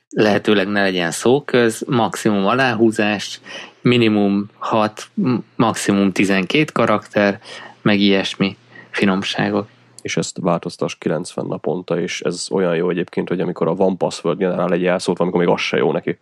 lehetőleg 0.10 0.68
ne 0.68 0.82
legyen 0.82 1.12
szóköz, 1.12 1.84
maximum 1.88 2.46
aláhúzás, 2.46 3.40
minimum 3.82 4.50
6, 4.58 5.10
maximum 5.56 6.12
12 6.12 6.72
karakter, 6.74 7.40
meg 7.82 8.00
ilyesmi 8.00 8.58
finomságok. 8.90 9.68
És 10.02 10.18
ezt 10.18 10.38
változtass 10.42 10.96
90 10.98 11.46
naponta, 11.46 12.00
és 12.00 12.22
ez 12.22 12.48
olyan 12.52 12.76
jó 12.76 12.90
egyébként, 12.90 13.28
hogy 13.28 13.40
amikor 13.40 13.68
a 13.68 13.72
One 13.72 13.96
Password 13.96 14.38
generál 14.38 14.72
egy 14.72 14.82
jelszót, 14.82 15.20
amikor 15.20 15.40
még 15.40 15.50
az 15.50 15.60
se 15.62 15.78
jó 15.78 15.92
neki. 15.92 16.18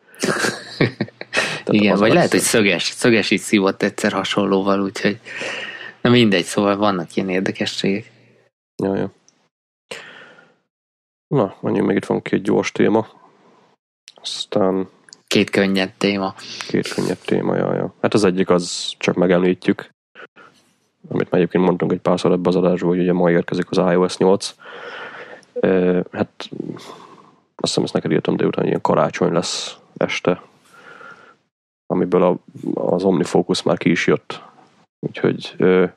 Igen, 1.66 1.98
vagy 1.98 2.14
lehet, 2.14 2.32
hogy 2.32 2.40
szöges, 2.40 2.84
szöges 2.84 3.32
is 3.32 3.42
szívott 3.42 3.84
egyszer 3.84 4.12
hasonlóval, 4.12 4.82
úgyhogy 4.82 5.20
na 6.02 6.10
mindegy, 6.10 6.44
szóval 6.44 6.78
vannak 6.78 7.16
ilyen 7.16 7.30
érdekességek. 7.30 8.12
Ja, 8.84 8.96
ja. 8.96 9.12
Na, 11.28 11.56
mondjuk 11.60 11.86
még 11.88 11.96
itt 11.96 12.06
van 12.06 12.22
két 12.22 12.42
gyors 12.42 12.72
téma. 12.72 13.08
Aztán 14.22 14.90
Két 15.30 15.50
könnyed 15.50 15.94
téma. 15.98 16.36
két 16.68 16.88
könnyebb 16.88 17.18
téma, 17.18 17.56
ja, 17.56 17.74
ja. 17.76 17.94
Hát 18.02 18.14
az 18.14 18.24
egyik 18.24 18.50
az 18.50 18.94
csak 18.98 19.16
megemlítjük, 19.16 19.90
amit 21.08 21.32
már 21.32 21.42
egyébként 21.42 21.64
mondtunk 21.64 21.92
egy 21.92 22.00
párszor 22.00 22.32
ebbe 22.32 22.50
az 22.50 22.56
adásból, 22.56 22.90
hogy 22.90 23.00
ugye 23.00 23.14
ma 23.14 23.32
érkezik 23.32 23.70
az 23.70 23.78
iOS 23.78 24.18
8. 24.18 24.56
E, 25.60 25.70
hát 26.12 26.50
azt 27.56 27.74
hiszem 27.74 27.84
ezt 27.84 27.94
neked 27.94 28.12
írtam 28.12 28.36
délután, 28.36 28.60
hogy 28.60 28.70
ilyen 28.70 28.82
karácsony 28.82 29.32
lesz 29.32 29.78
este, 29.98 30.42
amiből 31.86 32.24
a, 32.24 32.38
az 32.74 33.04
OmniFocus 33.04 33.64
már 33.64 33.78
ki 33.78 33.90
is 33.90 34.08
jött. 34.08 34.42
Úgyhogy 35.00 35.56
e, 35.58 35.96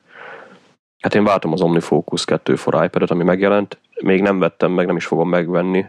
hát 0.99 1.15
én 1.15 1.23
váltom 1.23 1.51
az 1.51 1.61
OmniFocus 1.61 2.25
2 2.25 2.55
for 2.55 2.83
iPad-et, 2.83 3.11
ami 3.11 3.23
megjelent. 3.23 3.77
Még 4.01 4.21
nem 4.21 4.39
vettem 4.39 4.71
meg, 4.71 4.85
nem 4.85 4.95
is 4.95 5.05
fogom 5.05 5.29
megvenni. 5.29 5.85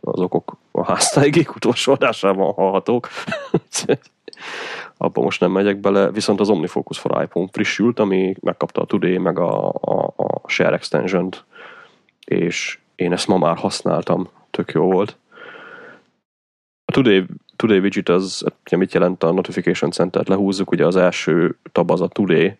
Az 0.00 0.20
okok 0.20 0.56
a 0.70 0.84
háztáigék 0.84 1.54
utolsó 1.56 1.92
adásában 1.92 2.52
hallhatók. 2.52 3.08
Abba 5.02 5.22
most 5.22 5.40
nem 5.40 5.50
megyek 5.50 5.76
bele, 5.76 6.10
viszont 6.10 6.40
az 6.40 6.48
OmniFocus 6.48 6.98
for 6.98 7.22
iPhone 7.22 7.48
frissült, 7.52 7.98
ami 7.98 8.34
megkapta 8.40 8.80
a 8.80 8.84
Today 8.84 9.18
meg 9.18 9.38
a, 9.38 9.68
a, 9.68 10.12
a 10.16 10.48
Share 10.48 10.74
extension 10.74 11.28
és 12.24 12.78
én 12.94 13.12
ezt 13.12 13.28
ma 13.28 13.38
már 13.38 13.56
használtam, 13.56 14.28
tök 14.50 14.72
jó 14.72 14.90
volt. 14.90 15.16
A 16.84 16.92
Today, 16.92 17.26
Today 17.56 17.78
widget 17.78 18.08
az, 18.08 18.44
ugye 18.66 18.76
mit 18.76 18.94
jelent 18.94 19.22
a 19.22 19.32
Notification 19.32 19.90
Center-t 19.90 20.28
lehúzzuk, 20.28 20.70
ugye 20.70 20.86
az 20.86 20.96
első 20.96 21.56
tab 21.72 21.90
az 21.90 22.00
a 22.00 22.08
Today, 22.08 22.56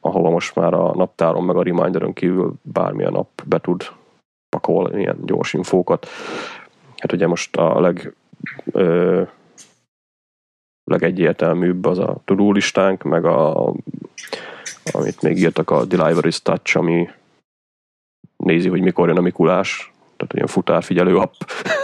ahova 0.00 0.30
most 0.30 0.54
már 0.54 0.74
a 0.74 0.94
naptáron 0.94 1.44
meg 1.44 1.56
a 1.56 1.62
reminderön 1.62 2.12
kívül 2.12 2.54
bármilyen 2.62 3.12
nap 3.12 3.28
be 3.46 3.58
tud 3.58 3.90
pakolni 4.48 5.00
ilyen 5.00 5.18
gyors 5.24 5.52
infókat. 5.52 6.06
Hát 6.96 7.12
ugye 7.12 7.26
most 7.26 7.56
a 7.56 7.80
leg 7.80 8.14
ö, 8.72 9.22
legegyértelműbb 10.90 11.84
az 11.84 11.98
a 11.98 12.20
to 12.24 12.52
listánk, 12.52 13.02
meg 13.02 13.24
a, 13.24 13.72
amit 14.92 15.22
még 15.22 15.38
írtak 15.38 15.70
a 15.70 15.84
Delivery 15.84 16.30
Touch, 16.42 16.76
ami 16.76 17.08
nézi, 18.36 18.68
hogy 18.68 18.80
mikor 18.80 19.08
jön 19.08 19.16
a 19.16 19.20
Mikulás, 19.20 19.92
tehát 20.16 20.34
ilyen 20.34 20.46
futárfigyelő 20.46 21.16
app. 21.16 21.32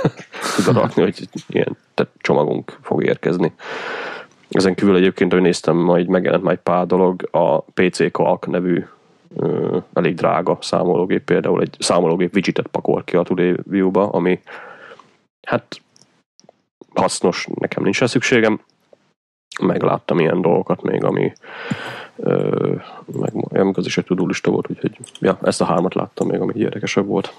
Tud 0.57 0.75
rakni, 0.75 1.03
hogy 1.03 1.29
ilyen 1.49 1.77
tehát 1.95 2.13
csomagunk 2.19 2.79
fog 2.83 3.05
érkezni. 3.05 3.53
Ezen 4.49 4.75
kívül 4.75 4.97
egyébként, 4.97 5.33
hogy 5.33 5.41
néztem, 5.41 5.77
majd 5.77 6.07
megjelent 6.07 6.43
majd 6.43 6.59
pár 6.59 6.87
dolog, 6.87 7.29
a 7.31 7.61
PC 7.61 8.11
Calc 8.11 8.47
nevű 8.47 8.85
ö, 9.37 9.79
elég 9.93 10.15
drága 10.15 10.59
számológép, 10.61 11.25
például 11.25 11.61
egy 11.61 11.77
számológép 11.79 12.35
widgetet 12.35 12.67
pakol 12.67 13.03
ki 13.05 13.17
a 13.17 13.23
Today 13.23 13.57
ami 13.93 14.41
hát 15.47 15.81
hasznos, 16.95 17.47
nekem 17.55 17.83
nincs 17.83 18.01
rá 18.01 18.07
szükségem, 18.07 18.61
megláttam 19.61 20.19
ilyen 20.19 20.41
dolgokat 20.41 20.83
még, 20.83 21.05
ami 21.05 21.33
ö, 22.17 22.75
meg, 23.13 23.33
meg 23.51 23.79
az 23.79 23.87
is 23.87 23.99
egy 23.99 24.05
tudólista 24.05 24.51
volt, 24.51 24.71
úgyhogy 24.71 24.99
ja, 25.21 25.39
ezt 25.43 25.61
a 25.61 25.65
hármat 25.65 25.95
láttam 25.95 26.27
még, 26.29 26.41
ami 26.41 26.53
érdekesebb 26.57 27.07
volt. 27.07 27.33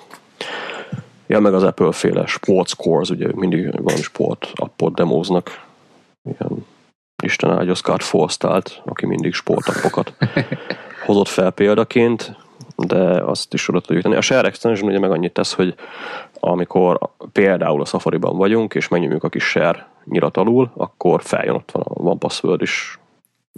Ja, 1.28 1.40
meg 1.40 1.54
az 1.54 1.64
Apple 1.64 1.92
féle 1.92 2.26
sports 2.26 2.76
cores, 2.76 3.10
ugye 3.10 3.28
mindig 3.36 3.82
valami 3.82 4.02
sport 4.02 4.52
appot 4.56 4.96
demóznak. 4.96 5.64
Ilyen 6.24 6.66
Isten 7.24 7.52
áldja 7.52 7.76
Scott 7.76 8.04
Forstalt, 8.04 8.82
aki 8.86 9.06
mindig 9.06 9.34
sportappokat 9.34 10.14
hozott 11.06 11.28
fel 11.28 11.52
példaként, 11.52 12.36
de 12.76 13.24
azt 13.24 13.54
is 13.54 13.68
oda 13.68 13.80
tudjuk 13.80 14.04
tenni. 14.04 14.16
A 14.16 14.22
Share 14.22 14.48
Extension 14.48 14.90
ugye 14.90 15.00
meg 15.00 15.12
annyit 15.12 15.34
tesz, 15.34 15.54
hogy 15.54 15.76
amikor 16.48 17.00
például 17.32 17.82
a 17.82 17.86
Safari-ban 17.86 18.38
vagyunk, 18.38 18.76
és 18.76 18.88
megnyomjuk 18.88 19.24
a 19.24 19.30
kis 19.30 19.44
share 19.44 19.88
nyirat 20.04 20.38
alul, 20.38 20.72
akkor 20.76 21.22
feljön 21.22 21.56
ott 21.56 21.72
van 21.72 21.84
a 21.88 22.04
van 22.04 22.20
password 22.20 22.62
is, 22.62 23.00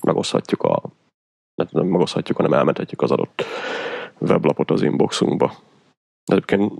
megoszthatjuk 0.01 0.61
a 0.61 0.81
nem 1.71 1.85
megoszthatjuk, 1.85 2.37
hanem 2.37 2.53
elmetetjük 2.53 3.01
az 3.01 3.11
adott 3.11 3.43
weblapot 4.19 4.71
az 4.71 4.81
inboxunkba. 4.81 5.53
Egyébként 6.25 6.73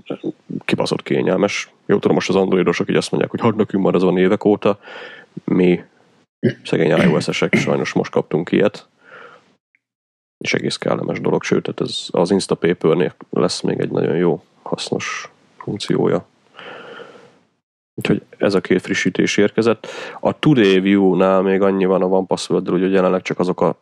kibaszott 0.64 1.02
kényelmes. 1.02 1.72
Jó 1.86 1.98
tudom, 1.98 2.14
most 2.14 2.28
az 2.28 2.36
androidosok 2.36 2.90
így 2.90 2.96
azt 2.96 3.10
mondják, 3.10 3.30
hogy 3.30 3.40
hadd 3.40 3.56
nekünk 3.56 3.84
már 3.84 3.94
ez 3.94 4.02
van 4.02 4.18
évek 4.18 4.44
óta. 4.44 4.78
Mi 5.44 5.84
szegény 6.64 7.00
iOS-esek 7.00 7.54
sajnos 7.54 7.92
most 7.92 8.10
kaptunk 8.10 8.52
ilyet. 8.52 8.88
És 10.38 10.54
egész 10.54 10.76
kellemes 10.76 11.20
dolog, 11.20 11.42
sőt, 11.42 11.62
tehát 11.62 11.80
ez 11.80 12.06
az 12.10 12.30
Instapaper-nél 12.30 13.14
lesz 13.30 13.60
még 13.60 13.80
egy 13.80 13.90
nagyon 13.90 14.16
jó, 14.16 14.42
hasznos 14.62 15.30
funkciója. 15.70 16.26
Úgyhogy 17.94 18.22
ez 18.38 18.54
a 18.54 18.60
két 18.60 18.82
frissítés 18.82 19.36
érkezett. 19.36 19.86
A 20.20 20.38
Today 20.38 20.80
View-nál 20.80 21.42
még 21.42 21.62
annyi 21.62 21.84
van 21.84 22.02
a 22.02 22.06
One 22.06 22.26
password 22.26 22.68
hogy 22.68 22.92
jelenleg 22.92 23.22
csak 23.22 23.38
azok 23.38 23.60
a 23.60 23.80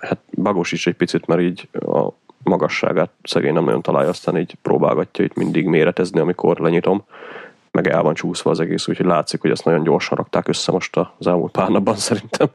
hát 0.00 0.18
bagos 0.34 0.72
is 0.72 0.86
egy 0.86 0.94
picit, 0.94 1.26
mert 1.26 1.40
így 1.40 1.68
a 1.72 2.08
magasságát 2.42 3.10
szegény 3.22 3.52
nem 3.52 3.64
nagyon 3.64 3.82
találja, 3.82 4.08
aztán 4.08 4.38
így 4.38 4.54
próbálgatja 4.62 5.24
itt 5.24 5.34
mindig 5.34 5.66
méretezni, 5.66 6.20
amikor 6.20 6.58
lenyitom, 6.58 7.04
meg 7.70 7.88
el 7.88 8.02
van 8.02 8.14
csúszva 8.14 8.50
az 8.50 8.60
egész, 8.60 8.88
úgyhogy 8.88 9.06
látszik, 9.06 9.40
hogy 9.40 9.50
ezt 9.50 9.64
nagyon 9.64 9.82
gyorsan 9.82 10.16
rakták 10.16 10.48
össze 10.48 10.72
most 10.72 10.96
az 10.96 11.26
elmúlt 11.26 11.52
pár 11.52 11.68
napban 11.68 11.96
szerintem, 12.08 12.48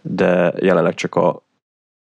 de 0.00 0.52
jelenleg 0.56 0.94
csak 0.94 1.14
a, 1.14 1.42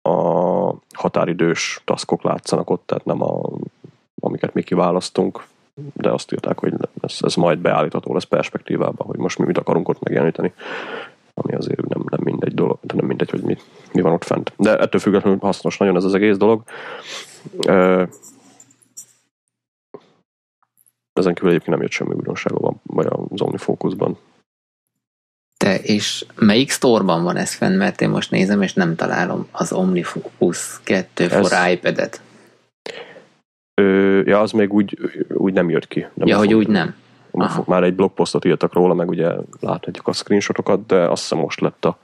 a 0.03 0.75
határidős 0.93 1.81
taszkok 1.85 2.23
látszanak 2.23 2.71
ott, 2.71 2.87
tehát 2.87 3.05
nem 3.05 3.23
a, 3.23 3.41
amiket 4.21 4.55
mi 4.55 4.63
kiválasztunk, 4.63 5.45
de 5.93 6.11
azt 6.11 6.33
írták, 6.33 6.59
hogy 6.59 6.73
ez, 7.01 7.17
ez 7.21 7.35
majd 7.35 7.59
beállítható 7.59 8.15
lesz 8.15 8.25
perspektívában, 8.25 9.07
hogy 9.07 9.19
most 9.19 9.39
mi 9.39 9.47
mit 9.47 9.59
akarunk 9.59 9.89
ott 9.89 10.03
megjeleníteni 10.03 10.53
ami 11.43 11.55
azért 11.55 11.89
nem, 11.89 12.05
nem 12.11 12.21
mindegy 12.23 12.55
dolog, 12.55 12.79
de 12.83 12.95
nem 12.95 13.07
mindegy, 13.07 13.31
hogy 13.31 13.43
mi, 13.43 13.57
mi 13.93 14.01
van 14.01 14.13
ott 14.13 14.25
fent. 14.25 14.53
De 14.57 14.79
ettől 14.79 15.01
függetlenül 15.01 15.39
hasznos 15.39 15.77
nagyon 15.77 15.97
ez 15.97 16.05
az 16.05 16.15
egész 16.15 16.37
dolog. 16.37 16.63
Ezen 21.13 21.35
kívül 21.35 21.49
egyébként 21.49 21.67
nem 21.67 21.81
jött 21.81 21.91
semmi 21.91 22.15
újdonsága 22.15 22.59
van, 22.59 22.81
vagy 22.83 23.07
az 23.07 23.41
OmniFocusban. 23.41 24.19
Te, 25.57 25.79
és 25.79 26.27
melyik 26.35 26.71
sztorban 26.71 27.23
van 27.23 27.37
ez 27.37 27.55
fenn? 27.55 27.77
Mert 27.77 28.01
én 28.01 28.09
most 28.09 28.31
nézem, 28.31 28.63
és 28.63 28.75
nem 28.75 28.97
találom 28.97 29.49
az 29.51 29.73
OmniFocus 29.73 30.81
2 30.83 31.29
for 31.29 31.53
ez... 31.53 31.73
iPad-et. 31.73 32.21
Ö, 33.79 34.21
ja, 34.25 34.41
az 34.41 34.53
még 34.53 34.73
úgy, 34.73 34.99
úgy 35.35 35.53
nem 35.53 35.71
jött 35.71 35.89
ki. 35.89 36.07
Nem 36.15 36.27
ja, 36.27 36.37
hogy 36.37 36.55
úgy 36.55 36.69
nem. 36.69 36.95
Aha. 37.31 37.63
Már 37.67 37.83
egy 37.83 37.95
blogposztot 37.95 38.45
írtak 38.45 38.73
róla, 38.73 38.95
meg 38.95 39.09
ugye 39.09 39.31
láthatjuk 39.61 40.09
a 40.09 40.13
screenshotokat, 40.13 40.87
de 40.87 40.97
azt 40.97 41.23
hiszem 41.23 41.39
most 41.39 41.61
lett 41.61 41.85
a 41.85 41.99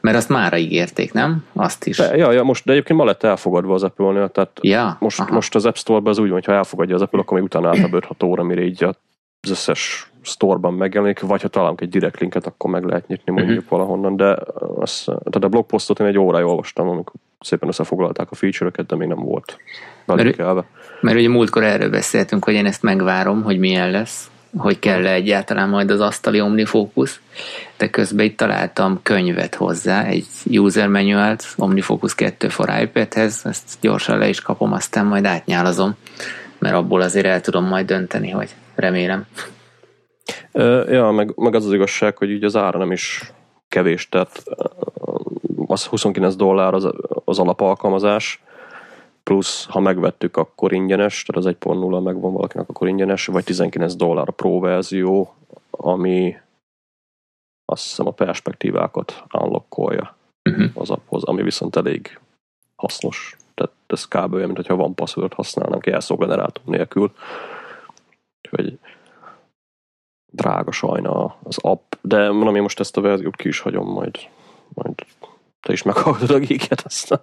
mert 0.00 0.16
azt 0.16 0.28
mára 0.28 0.56
ígérték, 0.56 1.12
nem? 1.12 1.44
Azt 1.52 1.86
is. 1.86 1.96
De, 1.96 2.16
ja, 2.16 2.32
ja, 2.32 2.42
most, 2.42 2.64
de 2.64 2.72
egyébként 2.72 2.98
ma 2.98 3.04
lett 3.04 3.22
elfogadva 3.22 3.74
az 3.74 3.82
Apple-nél, 3.82 4.28
tehát 4.28 4.58
ja, 4.60 4.96
most, 5.00 5.30
most 5.30 5.54
az 5.54 5.66
App 5.66 5.74
Store-ban 5.74 6.12
az 6.12 6.18
úgy 6.18 6.24
van, 6.24 6.34
hogy 6.34 6.44
ha 6.44 6.52
elfogadja 6.52 6.94
az 6.94 7.02
Apple, 7.02 7.20
akkor 7.20 7.36
még 7.36 7.46
utána 7.46 7.68
általában 7.68 8.02
5-6 8.18 8.24
óra, 8.24 8.42
mire 8.42 8.62
így 8.62 8.84
az 8.84 9.50
összes 9.50 10.10
store-ban 10.20 10.74
megjelenik, 10.74 11.20
vagy 11.20 11.42
ha 11.42 11.48
találunk 11.48 11.80
egy 11.80 11.88
direkt 11.88 12.20
linket, 12.20 12.46
akkor 12.46 12.70
meg 12.70 12.84
lehet 12.84 13.06
nyitni 13.06 13.32
mondjuk 13.32 13.56
uh-huh. 13.56 13.70
valahonnan, 13.70 14.16
de 14.16 14.36
az, 14.78 15.04
tehát 15.04 15.44
a 15.44 15.48
blogposztot 15.48 16.00
én 16.00 16.06
egy 16.06 16.18
órája 16.18 16.46
olvastam, 16.46 16.88
amikor 16.88 17.14
szépen 17.40 17.68
összefoglalták 17.68 18.30
a 18.30 18.34
feature-öket, 18.34 18.86
de 18.86 18.96
még 18.96 19.08
nem 19.08 19.18
volt 19.18 19.58
mert, 20.14 20.64
mert 21.00 21.16
ugye 21.16 21.28
múltkor 21.28 21.62
erről 21.62 21.90
beszéltünk, 21.90 22.44
hogy 22.44 22.54
én 22.54 22.66
ezt 22.66 22.82
megvárom, 22.82 23.42
hogy 23.42 23.58
milyen 23.58 23.90
lesz, 23.90 24.30
hogy 24.56 24.78
kell-e 24.78 25.12
egyáltalán 25.12 25.68
majd 25.68 25.90
az 25.90 26.00
asztali 26.00 26.40
OmniFocus, 26.40 27.20
de 27.76 27.90
közben 27.90 28.24
itt 28.24 28.36
találtam 28.36 29.00
könyvet 29.02 29.54
hozzá, 29.54 30.04
egy 30.04 30.26
user 30.44 30.88
manual 30.88 31.36
OmniFocus 31.56 32.14
2 32.14 32.48
for 32.48 32.72
iPad-hez, 32.80 33.42
ezt 33.44 33.76
gyorsan 33.80 34.18
le 34.18 34.28
is 34.28 34.40
kapom, 34.40 34.72
aztán 34.72 35.06
majd 35.06 35.24
átnyálazom, 35.24 35.96
mert 36.58 36.74
abból 36.74 37.00
azért 37.00 37.26
el 37.26 37.40
tudom 37.40 37.64
majd 37.64 37.86
dönteni, 37.86 38.30
hogy 38.30 38.54
remélem. 38.74 39.26
Ja, 40.88 41.10
meg, 41.10 41.32
meg 41.36 41.54
az 41.54 41.66
az 41.66 41.72
igazság, 41.72 42.16
hogy 42.16 42.30
így 42.30 42.44
az 42.44 42.56
ára 42.56 42.78
nem 42.78 42.92
is 42.92 43.32
kevés, 43.68 44.08
tehát 44.08 44.42
az 45.66 45.84
29 45.84 46.36
dollár 46.36 46.74
az, 46.74 46.88
az 47.28 47.38
alapalkalmazás, 47.38 48.42
plusz 49.22 49.66
ha 49.66 49.80
megvettük, 49.80 50.36
akkor 50.36 50.72
ingyenes, 50.72 51.22
tehát 51.22 51.46
az 51.46 51.56
1.0 51.60 52.02
megvan 52.02 52.32
valakinek, 52.32 52.68
akkor 52.68 52.88
ingyenes, 52.88 53.26
vagy 53.26 53.44
19 53.44 53.94
dollár 53.94 54.28
a 54.28 54.32
Pro 54.32 54.60
verzió, 54.60 55.34
ami 55.70 56.36
azt 57.64 57.82
hiszem 57.82 58.06
a 58.06 58.10
perspektívákat 58.10 59.24
unlockolja 59.32 60.16
uh-huh. 60.50 60.70
az 60.74 60.90
apphoz, 60.90 61.24
ami 61.24 61.42
viszont 61.42 61.76
elég 61.76 62.20
hasznos. 62.76 63.36
Tehát 63.54 63.72
ez 63.86 64.04
kb. 64.04 64.34
olyan, 64.34 64.50
mint 64.50 64.66
van 64.66 64.94
password 64.94 65.32
használnánk 65.32 65.86
jelszógenerátor 65.86 66.62
nélkül. 66.64 67.12
Úgyhogy 68.42 68.78
drága 70.32 70.72
sajna 70.72 71.36
az 71.42 71.58
app, 71.58 71.92
de 72.00 72.30
mondom, 72.30 72.56
én 72.56 72.62
most 72.62 72.80
ezt 72.80 72.96
a 72.96 73.00
verziót 73.00 73.36
ki 73.36 73.48
is 73.48 73.60
hagyom, 73.60 73.86
majd, 73.86 74.18
majd 74.74 74.94
te 75.60 75.72
is 75.72 75.82
meghallgatod 75.82 76.30
a 76.30 76.38
geeket, 76.38 76.80
aztán 76.84 77.20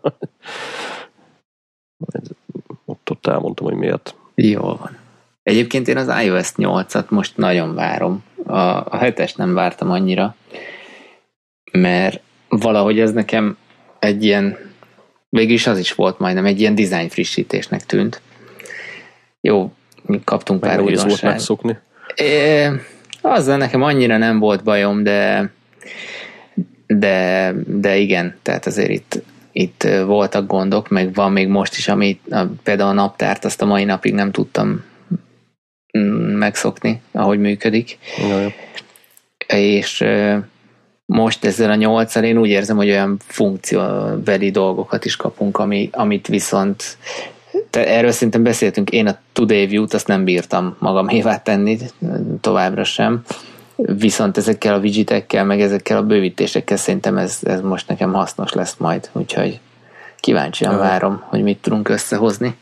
ott, 2.86 3.10
ott 3.10 3.28
elmondtam, 3.28 3.66
hogy 3.66 3.76
miért. 3.76 4.16
Jó 4.36 4.62
van. 4.62 4.98
Egyébként 5.44 5.88
én 5.88 5.98
az 5.98 6.24
iOS 6.24 6.52
8-at 6.58 7.10
most 7.10 7.38
nagyon 7.38 7.76
várom. 7.76 8.24
A, 8.46 8.58
a 8.58 8.98
7 8.98 9.38
nem 9.38 9.54
vártam 9.54 9.92
annyira, 9.92 10.36
mert 11.72 12.22
valahogy 12.50 13.00
ez 13.00 13.12
nekem 13.12 13.58
egy 14.00 14.24
ilyen, 14.24 14.58
végülis 15.30 15.68
az 15.68 15.80
is 15.80 15.94
volt 15.94 16.20
majdnem, 16.20 16.46
egy 16.46 16.60
ilyen 16.60 16.76
design 16.76 17.08
frissítésnek 17.08 17.86
tűnt. 17.86 18.22
Jó, 19.42 19.74
mi 20.02 20.22
kaptunk 20.24 20.60
pár 20.60 20.80
újdonságot. 20.80 21.10
volt 21.10 21.22
megszokni? 21.22 21.78
É, 22.16 22.68
azzal 23.22 23.58
nekem 23.58 23.82
annyira 23.82 24.18
nem 24.18 24.40
volt 24.40 24.64
bajom, 24.64 25.04
de 25.04 25.52
de, 26.88 27.54
de 27.68 27.98
igen, 27.98 28.36
tehát 28.42 28.66
azért 28.66 28.90
itt 28.90 29.24
itt 29.58 29.88
voltak 30.06 30.48
gondok, 30.48 30.90
meg 30.90 31.14
van 31.14 31.32
még 31.32 31.48
most 31.48 31.78
is, 31.78 31.88
ami 31.88 32.20
például 32.64 32.90
a 32.90 32.94
naptárt 32.94 33.46
azt 33.46 33.62
a 33.62 33.66
mai 33.66 33.84
napig 33.84 34.14
nem 34.14 34.32
tudtam 34.32 34.84
mm, 35.98 36.38
megszokni, 36.38 37.02
ahogy 37.12 37.40
működik. 37.40 37.98
Jaj. 38.30 38.56
És 39.48 40.04
most 41.06 41.46
ezzel 41.46 41.72
a 41.72 41.76
nyolccal 41.76 42.24
én 42.24 42.38
úgy 42.38 42.50
érzem, 42.50 42.76
hogy 42.76 42.90
olyan 42.90 43.18
funkcióbeli 43.28 44.52
dolgokat 44.52 45.06
is 45.06 45.16
kapunk, 45.16 45.58
ami, 45.58 45.90
amit 45.92 46.28
viszont 46.28 46.98
te, 47.70 47.88
erről 47.88 48.12
szerintem 48.12 48.44
beszéltünk, 48.44 48.90
én 48.90 49.08
a 49.08 49.18
Today 49.34 49.66
View-t 49.66 49.94
azt 49.94 50.08
nem 50.08 50.24
bírtam 50.24 50.76
magamévá 50.80 51.38
tenni, 51.48 51.78
továbbra 52.42 52.84
sem 52.84 53.24
Viszont 53.76 54.38
ezekkel 54.38 54.74
a 54.74 54.80
widgetekkel, 54.80 55.46
meg 55.46 55.62
ezekkel 55.62 55.98
a 55.98 56.06
bővítésekkel 56.06 56.78
szerintem 56.78 57.18
ez, 57.18 57.40
ez 57.44 57.62
most 57.62 57.88
nekem 57.88 58.14
hasznos 58.14 58.54
lesz 58.54 58.78
majd, 58.78 59.10
úgyhogy 59.12 59.60
kíváncsian 60.20 60.74
ja. 60.74 60.80
várom, 60.80 61.24
hogy 61.26 61.44
mit 61.44 61.62
tudunk 61.62 61.90
összehozni. 61.90 62.56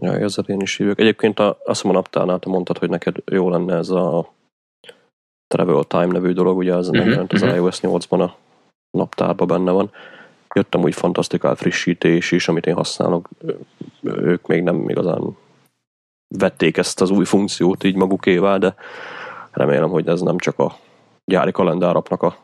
Ja, 0.00 0.12
ezzel 0.12 0.44
én 0.46 0.60
is 0.60 0.76
hívjuk. 0.76 1.00
Egyébként 1.00 1.38
a, 1.38 1.58
azt 1.64 1.84
a 1.84 1.92
naptárnál 1.92 2.38
te 2.38 2.48
mondtad, 2.48 2.78
hogy 2.78 2.90
neked 2.90 3.16
jó 3.24 3.50
lenne 3.50 3.76
ez 3.76 3.88
a 3.88 4.32
Travel 5.46 5.84
Time 5.84 6.06
nevű 6.06 6.32
dolog, 6.32 6.56
ugye 6.56 6.74
ez 6.74 6.88
uh-huh, 6.88 7.06
nem 7.06 7.22
uh-huh. 7.22 7.48
az 7.48 7.56
iOS 7.56 7.78
8-ban 7.82 8.20
a 8.20 8.36
naptárban 8.90 9.46
benne 9.46 9.70
van. 9.70 9.90
Jöttem 10.54 10.82
úgy 10.82 10.94
fantasztikál 10.94 11.54
frissítés 11.54 12.32
is, 12.32 12.48
amit 12.48 12.66
én 12.66 12.74
használok. 12.74 13.28
Ők 14.02 14.46
még 14.46 14.62
nem 14.62 14.88
igazán 14.88 15.36
vették 16.28 16.76
ezt 16.76 17.00
az 17.00 17.10
új 17.10 17.24
funkciót 17.24 17.84
így 17.84 17.96
magukévá, 17.96 18.58
de 18.58 18.74
remélem, 19.58 19.90
hogy 19.90 20.08
ez 20.08 20.20
nem 20.20 20.38
csak 20.38 20.58
a 20.58 20.76
gyári 21.24 21.52
kalendárapnak 21.52 22.22
a, 22.22 22.36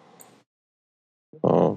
a 1.48 1.74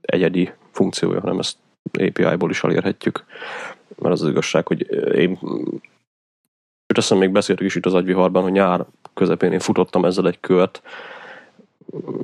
egyedi 0.00 0.52
funkciója, 0.70 1.20
hanem 1.20 1.38
ezt 1.38 1.56
API-ból 1.92 2.50
is 2.50 2.64
elérhetjük. 2.64 3.24
Mert 3.96 4.14
az, 4.14 4.22
az 4.22 4.28
igazság, 4.28 4.66
hogy 4.66 4.90
én 5.14 5.38
őt 6.86 6.98
azt 6.98 7.14
még 7.14 7.30
beszéltük 7.30 7.66
is 7.66 7.74
itt 7.74 7.86
az 7.86 7.94
agyviharban, 7.94 8.42
hogy 8.42 8.52
nyár 8.52 8.86
közepén 9.14 9.52
én 9.52 9.58
futottam 9.58 10.04
ezzel 10.04 10.26
egy 10.26 10.40
kört, 10.40 10.82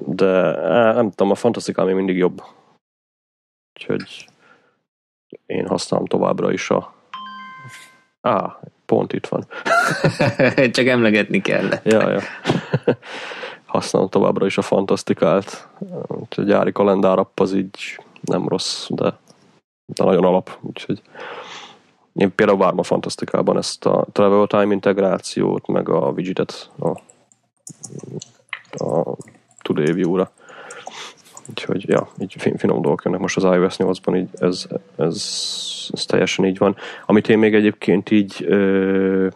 de 0.06 0.50
nem 0.92 1.10
tudom, 1.10 1.30
a 1.30 1.34
fantasztikál 1.34 1.84
még 1.84 1.94
mindig 1.94 2.16
jobb. 2.16 2.42
Úgyhogy 3.74 4.26
én 5.46 5.66
használom 5.66 6.06
továbbra 6.06 6.52
is 6.52 6.70
a 6.70 6.98
Á, 8.20 8.60
pont 8.90 9.12
itt 9.12 9.26
van. 9.26 9.46
Csak 10.76 10.86
emlegetni 10.86 11.40
kell. 11.40 11.68
ja, 11.82 12.10
ja. 12.10 12.20
Használom 13.64 14.08
továbbra 14.08 14.46
is 14.46 14.58
a 14.58 14.62
fantasztikált. 14.62 15.68
A 16.36 16.42
gyári 16.42 16.72
kalendárapp 16.72 17.40
az 17.40 17.54
így 17.54 17.98
nem 18.20 18.48
rossz, 18.48 18.86
de 18.88 19.14
de 19.94 20.04
nagyon 20.04 20.24
alap, 20.24 20.58
úgyhogy 20.60 21.02
én 22.12 22.34
például 22.34 22.58
várom 22.58 22.78
a 22.78 22.82
Fantasztikában 22.82 23.56
ezt 23.56 23.86
a 23.86 24.06
travel 24.12 24.46
time 24.46 24.72
integrációt, 24.72 25.66
meg 25.66 25.88
a 25.88 25.98
widgetet 25.98 26.70
a, 26.78 26.88
a 28.84 29.16
Today 29.62 29.92
View-ra. 29.92 30.30
Úgyhogy, 31.50 31.88
ja, 31.88 32.08
így 32.18 32.34
finom 32.56 32.82
dolgok 32.82 33.02
jönnek 33.04 33.20
most 33.20 33.36
az 33.36 33.44
iOS 33.44 33.76
8-ban, 33.78 34.16
így 34.16 34.28
ez, 34.32 34.66
ez, 34.96 35.16
ez 35.92 36.04
teljesen 36.04 36.44
így 36.44 36.58
van. 36.58 36.76
Amit 37.06 37.28
én 37.28 37.38
még 37.38 37.54
egyébként 37.54 38.10
így, 38.10 38.44
ö, 38.48 39.28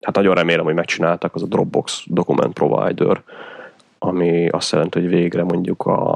hát 0.00 0.14
nagyon 0.14 0.34
remélem, 0.34 0.64
hogy 0.64 0.74
megcsináltak, 0.74 1.34
az 1.34 1.42
a 1.42 1.46
Dropbox 1.46 2.04
Document 2.06 2.52
Provider, 2.52 3.22
ami 3.98 4.48
azt 4.48 4.72
jelenti, 4.72 5.00
hogy 5.00 5.08
végre 5.08 5.44
mondjuk 5.44 5.86
a, 5.86 6.14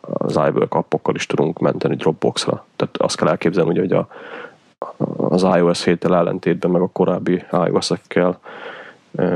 az 0.00 0.34
iWork 0.34 0.74
appokkal 0.74 1.14
is 1.14 1.26
tudunk 1.26 1.58
menteni 1.58 1.94
Dropboxra. 1.94 2.64
Tehát 2.76 2.96
azt 2.96 3.16
kell 3.16 3.28
elképzelni, 3.28 3.78
hogy 3.78 3.92
a, 3.92 4.08
az 5.16 5.42
iOS 5.42 5.84
7 5.84 6.04
ellentétben, 6.04 6.70
meg 6.70 6.80
a 6.80 6.88
korábbi 6.92 7.44
iOS-ekkel 7.66 8.40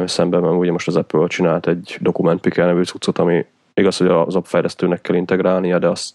szemben, 0.04 0.40
mert 0.40 0.54
ugye 0.54 0.72
most 0.72 0.88
az 0.88 0.96
Apple 0.96 1.26
csinált 1.26 1.66
egy 1.66 1.98
Document 2.00 2.40
Picker 2.40 2.66
nevű 2.66 2.82
cuccot, 2.82 3.18
ami 3.18 3.44
igaz, 3.80 3.96
hogy 3.96 4.06
az 4.06 4.36
app 4.36 4.44
fejlesztőnek 4.44 5.00
kell 5.00 5.16
integrálnia, 5.16 5.78
de 5.78 5.88
azt 5.88 6.14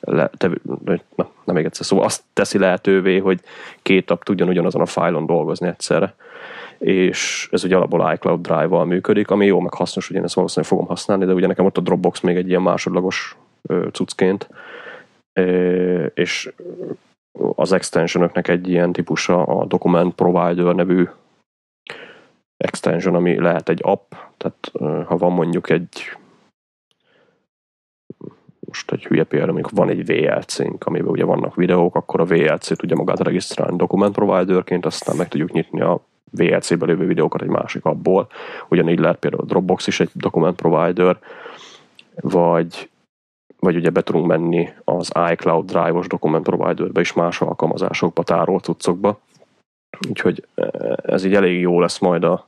le, 0.00 0.30
te, 0.36 0.50
na, 1.14 1.30
nem 1.44 1.54
még 1.54 1.64
egyszer, 1.64 1.86
szóval 1.86 2.04
azt 2.04 2.22
teszi 2.32 2.58
lehetővé, 2.58 3.18
hogy 3.18 3.40
két 3.82 4.10
app 4.10 4.22
tudjon 4.22 4.48
ugyanazon 4.48 4.80
a 4.80 4.86
fájlon 4.86 5.26
dolgozni 5.26 5.68
egyszerre. 5.68 6.14
És 6.78 7.48
ez 7.52 7.64
ugye 7.64 7.76
alapból 7.76 8.12
iCloud 8.12 8.40
Drive-val 8.40 8.84
működik, 8.84 9.30
ami 9.30 9.46
jó, 9.46 9.60
meg 9.60 9.74
hasznos, 9.74 10.06
hogy 10.06 10.16
én 10.16 10.22
ezt 10.22 10.34
valószínűleg 10.34 10.70
fogom 10.70 10.86
használni, 10.86 11.24
de 11.24 11.32
ugye 11.32 11.46
nekem 11.46 11.64
ott 11.64 11.76
a 11.76 11.80
Dropbox 11.80 12.20
még 12.20 12.36
egy 12.36 12.48
ilyen 12.48 12.62
másodlagos 12.62 13.36
cuccként, 13.92 14.48
és 16.14 16.52
az 17.54 17.72
extensionöknek 17.72 18.48
egy 18.48 18.68
ilyen 18.68 18.92
típusa 18.92 19.42
a 19.42 19.64
Document 19.64 20.14
Provider 20.14 20.74
nevű 20.74 21.08
extension, 22.56 23.14
ami 23.14 23.40
lehet 23.40 23.68
egy 23.68 23.80
app, 23.82 24.12
tehát 24.36 24.70
ha 25.06 25.16
van 25.16 25.32
mondjuk 25.32 25.70
egy 25.70 26.16
most 28.68 28.92
egy 28.92 29.04
hülye 29.04 29.24
példa, 29.24 29.50
amikor 29.50 29.72
van 29.74 29.88
egy 29.88 30.06
VLC-nk, 30.06 30.84
amiben 30.84 31.10
ugye 31.10 31.24
vannak 31.24 31.54
videók, 31.54 31.94
akkor 31.94 32.20
a 32.20 32.24
VLC 32.24 32.76
tudja 32.76 32.96
magát 32.96 33.20
regisztrálni 33.20 33.76
Document 33.76 34.14
Providerként, 34.14 34.86
aztán 34.86 35.16
meg 35.16 35.28
tudjuk 35.28 35.52
nyitni 35.52 35.80
a 35.80 36.00
VLC-be 36.30 36.86
lévő 36.86 37.06
videókat 37.06 37.42
egy 37.42 37.48
másik 37.48 37.84
abból. 37.84 38.28
Ugyanígy 38.68 38.98
lehet 38.98 39.18
például 39.18 39.42
a 39.42 39.46
Dropbox 39.46 39.86
is 39.86 40.00
egy 40.00 40.10
Document 40.14 40.56
Provider, 40.56 41.18
vagy 42.20 42.90
vagy 43.60 43.76
ugye 43.76 43.90
be 43.90 44.02
tudunk 44.02 44.26
menni 44.26 44.68
az 44.84 45.12
iCloud 45.30 45.66
Drive-os 45.66 46.06
Document 46.06 46.44
Provider-be 46.44 47.00
is 47.00 47.12
más 47.12 47.40
alkalmazásokba, 47.40 48.22
tárolt 48.22 48.64
cuccokba. 48.64 49.18
Úgyhogy 50.08 50.46
e, 50.54 50.98
ez 51.02 51.24
így 51.24 51.34
elég 51.34 51.60
jó 51.60 51.80
lesz 51.80 51.98
majd 51.98 52.24
a, 52.24 52.46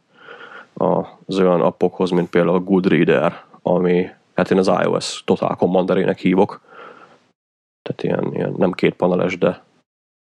a, 0.74 1.06
az 1.26 1.38
olyan 1.38 1.60
appokhoz, 1.60 2.10
mint 2.10 2.30
például 2.30 2.54
a 2.54 2.60
Goodreader, 2.60 3.44
ami 3.62 4.08
hát 4.34 4.50
én 4.50 4.58
az 4.58 4.70
iOS 4.84 5.22
Total 5.24 5.56
Commanderének 5.56 6.18
hívok. 6.18 6.60
Tehát 7.82 8.02
ilyen, 8.02 8.34
ilyen 8.34 8.54
nem 8.56 8.72
két 8.72 8.94
paneles, 8.94 9.38
de 9.38 9.62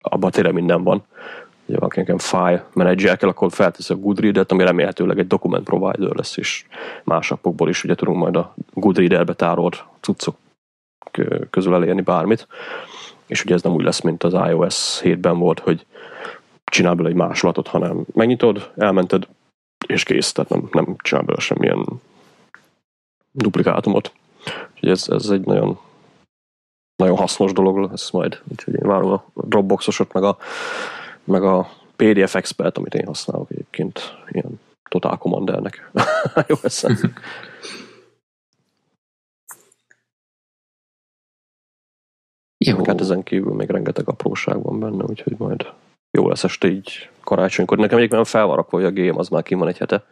abban 0.01 0.31
tényleg 0.31 0.53
minden 0.53 0.83
van. 0.83 1.03
Ugye 1.67 1.79
van 1.79 1.91
nekem 1.95 2.19
file 2.19 2.67
manager 2.73 3.17
kell, 3.17 3.29
akkor 3.29 3.53
feltesz 3.53 3.91
a 3.91 3.97
Goodreader-t, 3.97 4.53
ami 4.53 4.65
remélhetőleg 4.65 5.19
egy 5.19 5.27
document 5.27 5.65
provider 5.65 6.15
lesz, 6.15 6.37
és 6.37 6.65
más 7.05 7.31
appokból 7.31 7.69
is 7.69 7.85
ugye 7.85 7.95
tudunk 7.95 8.19
majd 8.19 8.37
a 8.37 8.55
Goodreader-be 8.73 9.35
tárolt 9.35 9.85
cuccok 10.01 10.37
közül 11.51 11.75
elérni 11.75 12.01
bármit. 12.01 12.47
És 13.27 13.45
ugye 13.45 13.55
ez 13.55 13.63
nem 13.63 13.73
úgy 13.73 13.85
lesz, 13.85 14.01
mint 14.01 14.25
az 14.25 14.33
iOS 14.33 15.01
7-ben 15.03 15.39
volt, 15.39 15.59
hogy 15.59 15.87
csinál 16.65 16.95
belőle 16.95 17.15
egy 17.15 17.21
másolatot, 17.21 17.69
hanem 17.69 18.05
megnyitod, 18.13 18.71
elmented, 18.77 19.29
és 19.87 20.03
kész, 20.03 20.33
tehát 20.33 20.51
nem, 20.51 20.69
nem 20.73 20.97
csinál 20.99 21.23
belőle 21.23 21.43
semmilyen 21.43 21.85
duplikátumot. 23.39 24.13
Úgyhogy 24.75 24.89
ez, 24.89 25.09
ez 25.09 25.29
egy 25.29 25.45
nagyon 25.45 25.79
nagyon 27.03 27.17
hasznos 27.17 27.53
dolog 27.53 27.91
lesz 27.91 28.11
majd. 28.11 28.41
Úgyhogy 28.51 28.75
én 28.75 28.89
várom 28.89 29.11
a 29.11 29.25
Dropboxosot, 29.35 30.13
meg 30.13 30.23
a, 30.23 30.39
meg 31.25 31.43
a 31.43 31.69
PDF 31.97 32.35
Expert, 32.35 32.79
amit 32.79 32.95
én 32.95 33.07
használok 33.07 33.51
egyébként, 33.51 34.01
ilyen 34.29 34.61
Total 34.89 35.19
Commandernek. 35.19 35.91
Jó 36.49 36.57
eszem. 36.63 36.97
Jó. 42.65 42.85
Hát 42.85 43.01
ezen 43.01 43.23
kívül 43.23 43.55
még 43.55 43.71
rengeteg 43.71 44.09
apróság 44.09 44.63
van 44.63 44.81
benne, 44.81 45.05
úgyhogy 45.05 45.35
majd 45.39 45.73
jó 46.11 46.29
lesz 46.29 46.45
este 46.45 46.69
így 46.69 47.11
karácsonykor. 47.21 47.79
Nekem 47.79 47.99
egyébként 47.99 48.29
fel 48.29 48.47
van 48.47 48.57
rakva, 48.57 48.77
hogy 48.77 48.87
a 48.87 49.03
game 49.03 49.19
az 49.19 49.29
már 49.29 49.43
ki 49.43 49.55
van 49.55 49.69
egy 49.69 49.79
hete. 49.79 50.05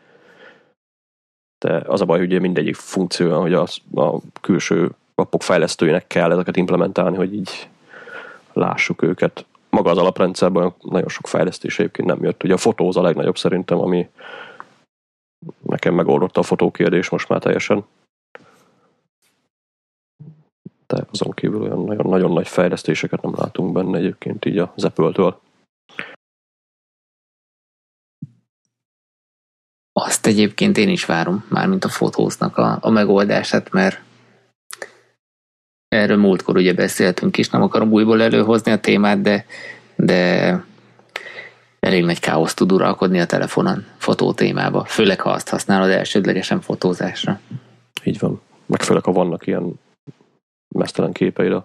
De 1.59 1.83
az 1.87 2.01
a 2.01 2.05
baj, 2.05 2.19
hogy 2.19 2.27
ugye 2.27 2.39
mindegyik 2.39 2.75
funkció, 2.75 3.41
hogy 3.41 3.55
a, 3.55 3.67
a 3.95 4.21
külső 4.41 4.91
appok 5.15 5.43
fejlesztőinek 5.43 6.07
kell 6.07 6.33
ezeket 6.33 6.57
implementálni, 6.57 7.17
hogy 7.17 7.35
így 7.35 7.69
lássuk 8.53 9.03
őket. 9.03 9.45
Maga 9.71 9.91
az 9.91 9.99
alaprendszerben 9.99 10.73
nagyon 10.81 11.09
sok 11.09 11.27
fejlesztés 11.27 11.79
egyébként 11.79 12.09
nem 12.09 12.23
jött. 12.23 12.43
Ugye 12.43 12.55
a 12.55 12.57
fotóz 12.57 12.97
a 12.97 13.03
legnagyobb 13.03 13.39
szerintem, 13.39 13.79
ami 13.79 14.09
nekem 15.63 15.95
megoldotta 15.95 16.41
a 16.41 16.45
fotókérdés 16.45 17.09
most 17.09 17.29
már 17.29 17.41
teljesen 17.41 17.85
de 20.87 21.07
azon 21.11 21.31
kívül 21.31 21.63
olyan 21.63 21.85
nagyon, 21.85 22.07
nagyon 22.07 22.33
nagy 22.33 22.49
fejlesztéseket 22.49 23.23
nem 23.23 23.33
látunk 23.37 23.73
benne 23.73 23.99
egyébként 23.99 24.45
így 24.45 24.59
az 24.59 24.85
Apple-től. 24.85 25.41
Azt 30.07 30.27
egyébként 30.27 30.79
én 30.79 30.89
is 30.89 31.05
várom, 31.05 31.45
mármint 31.49 31.85
a 31.85 31.89
fotóznak 31.89 32.57
a, 32.57 32.79
a 32.81 32.91
megoldását, 32.91 33.73
mert 33.73 34.01
erről 35.89 36.17
múltkor 36.17 36.57
ugye 36.57 36.73
beszéltünk 36.73 37.37
is, 37.37 37.51
nem 37.51 37.63
akarom 37.63 37.93
újból 37.93 38.23
előhozni 38.23 38.73
a 38.73 38.81
témát, 38.81 39.21
de, 39.21 39.47
de 39.97 40.51
elég 41.81 42.05
nagy 42.05 42.21
káosz 42.21 42.55
tud 42.55 42.73
uralkodni 42.73 43.21
a 43.21 43.27
telefonon 43.27 43.85
fotó 43.99 44.33
témába, 44.33 44.85
főleg 44.85 45.21
ha 45.21 45.31
azt 45.31 45.49
használod 45.49 45.91
elsődlegesen 45.91 46.61
fotózásra. 46.61 47.41
Így 48.05 48.19
van. 48.19 48.41
Meg 48.67 48.83
főleg, 48.83 49.05
ha 49.05 49.13
vannak 49.13 49.47
ilyen 49.47 49.73
mesztelen 50.69 51.13
képeid 51.13 51.63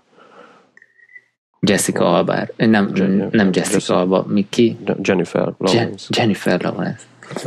Jessica 1.59 2.15
Alba, 2.15 2.47
nem, 2.57 2.91
Jennifer, 2.95 3.29
nem 3.31 3.49
Jessica 3.53 3.97
Alba, 3.97 4.25
mi 4.27 4.45
ki? 4.49 4.77
Jennifer 5.01 5.53
Lawrence. 5.57 6.07
Jennifer 6.09 6.61
Lawrence. 6.61 7.03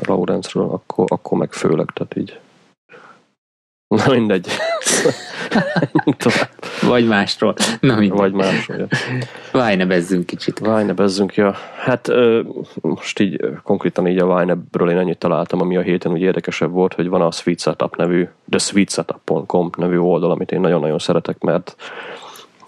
Lawrence-ről, 0.07 0.71
akkor, 0.71 1.05
akkor 1.09 1.39
meg 1.39 1.53
főleg, 1.53 1.91
tehát 1.95 2.17
így. 2.17 2.39
Na 3.89 4.13
mindegy. 4.13 4.47
Vagy 6.83 7.07
másról. 7.07 7.55
Na 7.81 7.95
mindegy. 7.97 8.19
Vagy 8.19 8.33
másról, 8.33 8.79
ja. 8.79 8.87
Vájnebezzünk 9.53 10.27
kicsit. 10.27 10.59
Vájnebezzünk, 10.59 11.35
ja. 11.35 11.55
Hát 11.77 12.11
most 12.81 13.21
így 13.21 13.41
konkrétan 13.63 14.07
így 14.07 14.19
a 14.19 14.27
Vájnebről 14.27 14.91
én 14.91 14.99
ennyit 14.99 15.19
találtam, 15.19 15.61
ami 15.61 15.77
a 15.77 15.81
héten 15.81 16.13
úgy 16.13 16.21
érdekesebb 16.21 16.71
volt, 16.71 16.95
hogy 16.95 17.09
van 17.09 17.21
a 17.21 17.31
Sweet 17.31 17.61
Setup 17.61 17.97
nevű, 17.97 18.29
de 18.45 18.59
sweetsetup.com 18.59 19.71
nevű 19.77 19.99
oldal, 19.99 20.31
amit 20.31 20.53
én 20.53 20.61
nagyon-nagyon 20.61 20.99
szeretek, 20.99 21.39
mert 21.39 21.77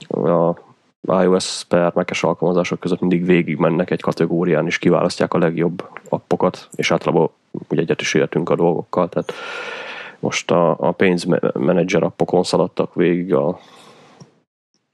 a 0.09 0.66
iOS 1.09 1.65
per 1.65 1.93
mac 1.95 2.23
alkalmazások 2.23 2.81
között 2.81 3.01
mindig 3.01 3.25
végig 3.25 3.57
mennek 3.57 3.91
egy 3.91 4.01
kategórián, 4.01 4.67
és 4.67 4.79
kiválasztják 4.79 5.35
a 5.35 5.39
legjobb 5.39 5.89
appokat, 6.09 6.69
és 6.75 6.91
általában 6.91 7.31
ugye 7.69 7.81
egyet 7.81 8.01
is 8.01 8.15
értünk 8.15 8.51
a 8.51 8.57
dolgokkal, 8.57 9.09
tehát 9.09 9.33
most 10.19 10.51
a, 10.51 10.77
a 10.79 10.93
pénzmenedzser 10.93 12.03
appokon 12.03 12.43
szaladtak 12.43 12.95
végig 12.95 13.35
a 13.35 13.59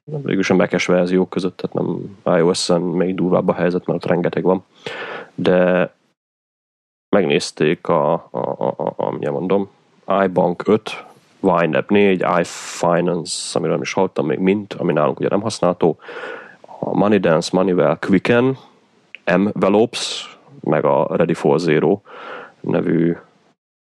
végül 0.05 0.43
sem 0.43 0.57
mac 0.57 0.85
verziók 0.85 1.31
között, 1.31 1.57
tehát 1.57 1.77
nem 1.77 2.19
iOS-en 2.39 2.81
még 2.81 3.15
durvább 3.15 3.49
a 3.49 3.55
helyzet, 3.55 3.87
mert 3.87 4.05
ott 4.05 4.11
rengeteg 4.11 4.43
van. 4.43 4.65
De 5.35 5.91
megnézték 7.09 7.89
a, 7.89 8.13
a, 8.13 8.29
a, 8.31 8.75
a, 8.77 8.95
a 8.97 9.31
mondom, 9.31 9.69
iBank 10.25 10.63
5, 10.67 11.05
YNAB 11.43 11.91
4, 11.91 12.25
iFinance, 12.41 13.59
amiről 13.59 13.81
is 13.81 13.93
hallottam 13.93 14.27
még 14.27 14.39
mint, 14.39 14.73
ami 14.73 14.93
nálunk 14.93 15.19
ugye 15.19 15.29
nem 15.29 15.41
használható, 15.41 15.99
a 16.61 16.97
MoneyDance, 16.97 17.51
Moneywell, 17.53 17.99
Quicken, 17.99 18.57
Envelopes, 19.25 20.39
meg 20.61 20.85
a 20.85 21.07
Ready 21.17 21.35
for 21.35 21.59
Zero 21.59 22.01
nevű 22.61 23.17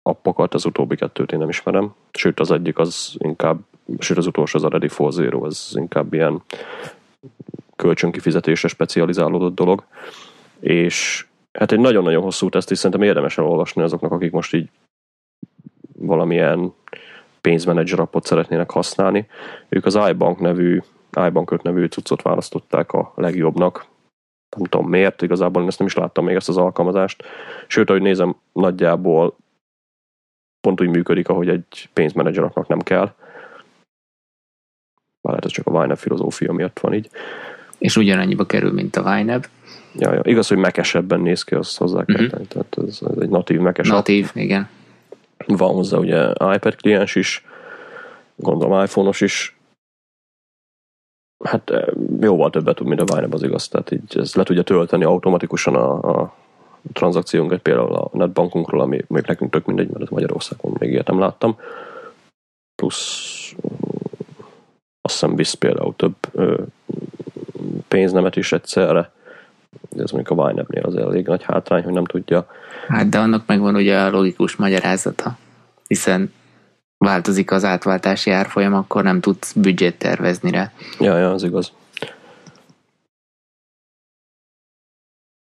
appokat, 0.01 0.53
az 0.53 0.65
utóbbi 0.65 0.95
kettőt 0.95 1.31
én 1.31 1.39
nem 1.39 1.49
ismerem, 1.49 1.93
sőt 2.11 2.39
az 2.39 2.51
egyik 2.51 2.77
az 2.77 3.15
inkább, 3.17 3.59
sőt 3.99 4.17
az 4.17 4.27
utolsó 4.27 4.57
az 4.57 4.65
a 4.65 4.69
Ready 4.69 4.87
for 4.87 5.11
Zero, 5.11 5.45
az 5.45 5.71
inkább 5.75 6.13
ilyen 6.13 6.43
kölcsönkifizetésre 7.75 8.67
specializálódott 8.67 9.55
dolog, 9.55 9.83
és 10.59 11.25
hát 11.51 11.71
egy 11.71 11.79
nagyon-nagyon 11.79 12.23
hosszú 12.23 12.49
teszt, 12.49 12.71
és 12.71 12.77
szerintem 12.77 13.07
érdemes 13.07 13.37
elolvasni 13.37 13.81
azoknak, 13.81 14.11
akik 14.11 14.31
most 14.31 14.53
így 14.53 14.69
valamilyen 15.97 16.73
pénzmenedzser 17.41 17.99
appot 17.99 18.25
szeretnének 18.25 18.71
használni. 18.71 19.27
Ők 19.69 19.85
az 19.85 19.99
iBank 20.09 20.39
nevű 20.39 20.81
iBankot 21.27 21.63
nevű 21.63 21.85
cuccot 21.85 22.21
választották 22.21 22.91
a 22.91 23.11
legjobbnak. 23.15 23.85
Nem 24.57 24.67
tudom 24.67 24.89
miért, 24.89 25.21
igazából 25.21 25.61
én 25.61 25.67
ezt 25.67 25.77
nem 25.77 25.87
is 25.87 25.95
láttam 25.95 26.25
még 26.25 26.35
ezt 26.35 26.49
az 26.49 26.57
alkalmazást. 26.57 27.23
Sőt, 27.67 27.89
ahogy 27.89 28.01
nézem, 28.01 28.35
nagyjából 28.53 29.35
pont 30.61 30.81
úgy 30.81 30.89
működik, 30.89 31.29
ahogy 31.29 31.49
egy 31.49 31.89
pénzmenedzseraknak 31.93 32.67
nem 32.67 32.79
kell. 32.79 33.13
Már 35.21 35.33
lehet, 35.33 35.45
ez 35.45 35.51
csak 35.51 35.67
a 35.67 35.83
YNAB 35.83 35.97
filozófia 35.97 36.51
miatt 36.51 36.79
van 36.79 36.93
így. 36.93 37.09
És 37.77 37.95
ugyanannyiba 37.95 38.45
kerül, 38.45 38.71
mint 38.71 38.95
a 38.95 39.17
YNAB. 39.17 39.47
Ja, 39.93 40.13
ja. 40.13 40.21
Igaz, 40.23 40.47
hogy 40.47 40.57
mekesebben 40.57 41.19
néz 41.19 41.43
ki, 41.43 41.55
azt 41.55 41.77
hozzá 41.77 42.05
kell 42.05 42.15
uh-huh. 42.15 42.29
tenni. 42.29 42.47
Tehát 42.47 42.77
ez, 42.87 42.99
ez 43.01 43.21
egy 43.21 43.29
natív 43.29 43.59
mekes 43.59 43.87
Natív, 43.87 44.25
app. 44.25 44.35
igen. 44.35 44.69
Van 45.47 45.73
hozzá 45.73 45.97
ugye 45.97 46.29
iPad 46.29 46.75
kliens 46.75 47.15
is, 47.15 47.45
gondolom 48.35 48.83
iPhone-os 48.83 49.21
is. 49.21 49.55
Hát 51.43 51.69
eh, 51.69 51.87
jóval 52.19 52.49
többet 52.49 52.75
tud, 52.75 52.87
mint 52.87 53.01
a 53.01 53.17
YNAB 53.17 53.33
az 53.33 53.43
igaz. 53.43 53.67
Tehát 53.67 53.91
így 53.91 54.17
ez 54.17 54.35
le 54.35 54.43
tudja 54.43 54.63
tölteni 54.63 55.03
automatikusan 55.03 55.75
a, 55.75 56.19
a 56.21 56.35
tranzakciónkat, 56.93 57.59
például 57.59 57.95
a 57.95 58.09
netbankunkról, 58.13 58.81
ami 58.81 59.01
még 59.07 59.23
nekünk 59.25 59.51
tök 59.51 59.65
mindegy, 59.65 59.89
mert 59.89 60.09
Magyarországon 60.09 60.75
még 60.79 60.91
ilyet 60.91 61.07
nem 61.07 61.19
láttam. 61.19 61.57
Plusz 62.75 63.55
azt 65.01 65.19
hiszem 65.19 65.35
visz 65.35 65.53
például 65.53 65.95
több 65.95 66.15
ö, 66.31 66.61
pénznemet 67.87 68.35
is 68.35 68.51
egyszerre. 68.51 69.11
Ez 69.97 70.11
mondjuk 70.11 70.39
a 70.39 70.49
YNAB-nél 70.49 70.83
az 70.83 70.95
elég 70.95 71.27
nagy 71.27 71.43
hátrány, 71.43 71.83
hogy 71.83 71.93
nem 71.93 72.05
tudja. 72.05 72.47
Hát 72.91 73.09
de 73.09 73.19
annak 73.19 73.45
megvan 73.45 73.75
ugye 73.75 73.99
a 73.99 74.09
logikus 74.09 74.55
magyarázata, 74.55 75.37
hiszen 75.87 76.33
változik 76.97 77.51
az 77.51 77.63
átváltási 77.63 78.31
árfolyam, 78.31 78.73
akkor 78.73 79.03
nem 79.03 79.19
tudsz 79.19 79.53
büdzsét 79.53 79.97
tervezni 79.97 80.51
rá. 80.51 80.71
Ja, 80.99 81.17
ja, 81.17 81.31
az 81.31 81.43
igaz. 81.43 81.71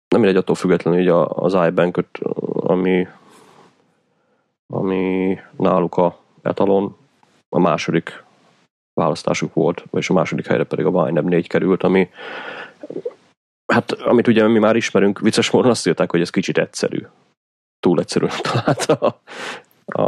Nem 0.08 0.22
mindegy 0.22 0.36
attól 0.36 0.56
függetlenül, 0.56 1.12
hogy 1.12 1.28
az 1.30 1.68
ibank 1.68 2.04
ami, 2.54 3.08
ami 4.74 5.38
náluk 5.58 5.98
a 5.98 6.20
etalon, 6.42 6.96
a 7.50 7.60
második 7.60 8.24
választásuk 8.94 9.54
volt, 9.54 9.84
és 9.92 10.10
a 10.10 10.14
második 10.14 10.48
helyre 10.48 10.64
pedig 10.64 10.86
a 10.86 11.08
YNAB 11.08 11.28
4 11.28 11.48
került, 11.48 11.84
ami 11.84 12.10
hát 13.74 13.92
amit 13.92 14.28
ugye 14.28 14.48
mi 14.48 14.60
már 14.60 14.76
ismerünk, 14.76 15.20
vicces 15.20 15.52
módon 15.52 15.72
azt 15.72 15.88
írták, 15.88 16.12
hogy 16.12 16.22
ez 16.22 16.30
kicsit 16.30 16.58
egyszerű. 16.58 17.06
Túl 17.80 18.00
egyszerű 18.00 18.26
találta 18.52 19.22
a, 19.86 20.02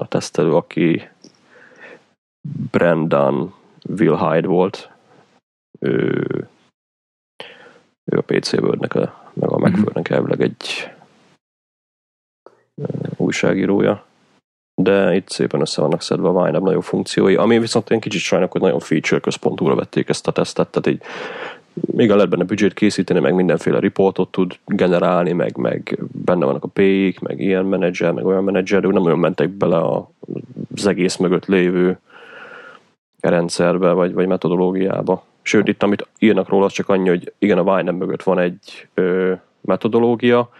a 0.00 0.06
tesztelő, 0.08 0.54
aki 0.54 1.08
Brendan 2.70 3.54
Will 3.98 4.16
Hyde 4.16 4.46
volt. 4.46 4.90
Ő, 5.78 6.26
ő 8.04 8.18
a 8.18 8.22
PC 8.22 8.52
Word-nek, 8.52 8.94
a, 8.94 9.30
meg 9.32 9.50
a 9.50 9.58
Macworld-nek 9.58 10.08
elvileg 10.10 10.40
egy 10.40 10.90
újságírója 13.16 14.06
de 14.74 15.14
itt 15.14 15.28
szépen 15.28 15.60
össze 15.60 15.80
vannak 15.80 16.02
szedve 16.02 16.28
a 16.28 16.44
Vine 16.44 16.58
nagyobb 16.58 16.82
funkciói, 16.82 17.34
ami 17.34 17.58
viszont 17.58 17.90
én 17.90 18.00
kicsit 18.00 18.20
sajnálok, 18.20 18.52
hogy 18.52 18.60
nagyon 18.60 18.78
feature 18.78 19.20
központúra 19.20 19.74
vették 19.74 20.08
ezt 20.08 20.28
a 20.28 20.32
tesztet, 20.32 20.68
tehát 20.68 20.98
így 20.98 21.06
még 21.74 22.10
a 22.10 22.14
lehet 22.14 22.30
benne 22.30 22.44
büdzsét 22.44 22.74
készíteni, 22.74 23.20
meg 23.20 23.34
mindenféle 23.34 23.78
riportot 23.78 24.30
tud 24.30 24.58
generálni, 24.66 25.32
meg, 25.32 25.56
meg 25.56 25.98
benne 26.24 26.44
vannak 26.44 26.64
a 26.64 26.68
p 26.68 26.78
meg 27.20 27.40
ilyen 27.40 27.64
menedzser, 27.64 28.12
meg 28.12 28.26
olyan 28.26 28.44
menedzser, 28.44 28.80
de 28.80 28.88
nem 28.88 29.04
olyan 29.04 29.18
mentek 29.18 29.48
bele 29.48 29.80
az 30.74 30.86
egész 30.86 31.16
mögött 31.16 31.46
lévő 31.46 31.98
rendszerbe, 33.20 33.92
vagy, 33.92 34.12
vagy 34.12 34.26
metodológiába. 34.26 35.24
Sőt, 35.42 35.68
itt 35.68 35.82
amit 35.82 36.06
írnak 36.18 36.48
róla, 36.48 36.64
az 36.64 36.72
csak 36.72 36.88
annyi, 36.88 37.08
hogy 37.08 37.32
igen, 37.38 37.58
a 37.58 37.76
Vine 37.76 37.90
mögött 37.90 38.22
van 38.22 38.38
egy 38.38 38.88
ö, 38.94 39.32
metodológia, 39.60 40.50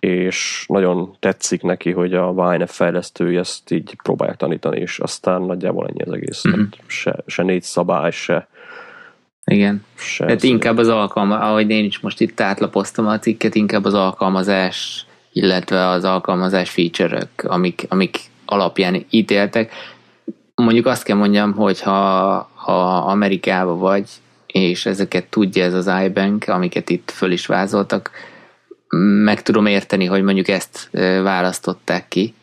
és 0.00 0.64
nagyon 0.68 1.16
tetszik 1.18 1.62
neki, 1.62 1.90
hogy 1.90 2.14
a 2.14 2.54
YNF 2.54 2.76
fejlesztői 2.76 3.36
ezt 3.36 3.70
így 3.70 3.96
próbálják 4.02 4.36
tanítani, 4.36 4.80
és 4.80 4.98
aztán 4.98 5.42
nagyjából 5.42 5.86
ennyi 5.86 6.02
az 6.02 6.12
egész. 6.12 6.44
Uh-huh. 6.44 6.66
Se, 6.86 7.16
se 7.26 7.42
négy 7.42 7.62
szabály, 7.62 8.10
se 8.10 8.48
igen. 9.44 9.84
Se 9.94 10.24
Tehát 10.24 10.42
inkább 10.42 10.78
az 10.78 10.88
alkalma, 10.88 11.38
ahogy 11.38 11.70
én 11.70 11.84
is 11.84 12.00
most 12.00 12.20
itt 12.20 12.40
átlapoztam 12.40 13.06
a 13.06 13.18
cikket, 13.18 13.54
inkább 13.54 13.84
az 13.84 13.94
alkalmazás, 13.94 15.06
illetve 15.32 15.86
az 15.86 16.04
alkalmazás 16.04 16.70
feature-ök, 16.70 17.30
amik, 17.42 17.86
amik 17.88 18.20
alapján 18.44 19.04
ítéltek. 19.10 19.72
Mondjuk 20.54 20.86
azt 20.86 21.02
kell 21.02 21.16
mondjam, 21.16 21.52
hogy 21.52 21.80
ha, 21.80 22.50
ha 22.54 22.96
Amerikába 22.96 23.76
vagy, 23.76 24.08
és 24.46 24.86
ezeket 24.86 25.24
tudja 25.24 25.64
ez 25.64 25.74
az 25.74 25.90
iBank, 26.04 26.48
amiket 26.48 26.90
itt 26.90 27.10
föl 27.10 27.32
is 27.32 27.46
vázoltak, 27.46 28.10
meg 29.24 29.42
tudom 29.42 29.66
érteni, 29.66 30.04
hogy 30.04 30.22
mondjuk 30.22 30.48
ezt 30.48 30.88
választották 31.22 32.08
ki, 32.08 32.34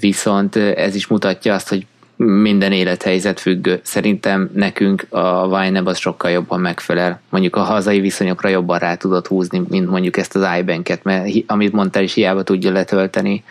viszont 0.00 0.56
ez 0.56 0.94
is 0.94 1.06
mutatja 1.06 1.54
azt, 1.54 1.68
hogy 1.68 1.86
minden 2.24 2.72
élethelyzet 2.72 3.40
függő. 3.40 3.80
Szerintem 3.82 4.50
nekünk 4.54 5.06
a 5.12 5.64
YNAB 5.64 5.86
az 5.86 5.98
sokkal 5.98 6.30
jobban 6.30 6.60
megfelel. 6.60 7.20
Mondjuk 7.28 7.56
a 7.56 7.62
hazai 7.62 8.00
viszonyokra 8.00 8.48
jobban 8.48 8.78
rá 8.78 8.94
tudod 8.94 9.26
húzni, 9.26 9.62
mint 9.68 9.90
mondjuk 9.90 10.16
ezt 10.16 10.36
az 10.36 10.58
iBank-et, 10.58 11.02
mert 11.02 11.34
amit 11.46 11.72
mondtál 11.72 12.02
is 12.02 12.14
hiába 12.14 12.42
tudja 12.42 12.72
letölteni 12.72 13.44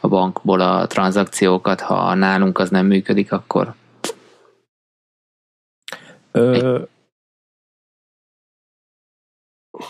a 0.00 0.08
bankból 0.08 0.60
a 0.60 0.86
tranzakciókat, 0.86 1.80
ha 1.80 2.14
nálunk 2.14 2.58
az 2.58 2.70
nem 2.70 2.86
működik, 2.86 3.32
akkor 3.32 3.74
Ö, 6.32 6.82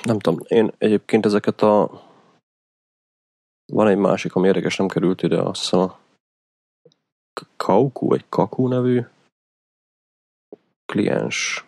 nem 0.03 0.19
tudom, 0.19 0.41
én 0.49 0.73
egyébként 0.79 1.27
ezeket 1.27 1.63
a 1.63 2.05
van 3.73 3.89
egy 3.89 3.97
másik, 3.97 4.35
ami 4.35 4.47
érdekes, 4.47 4.77
nem 4.77 4.89
került 4.89 5.23
ide, 5.23 5.41
azt 5.41 5.61
hiszem 5.61 5.81
a 5.81 5.99
Kauku, 7.57 8.09
vagy 8.09 8.25
Kaku 8.29 8.69
nevű 8.69 9.05
kliens. 10.87 11.65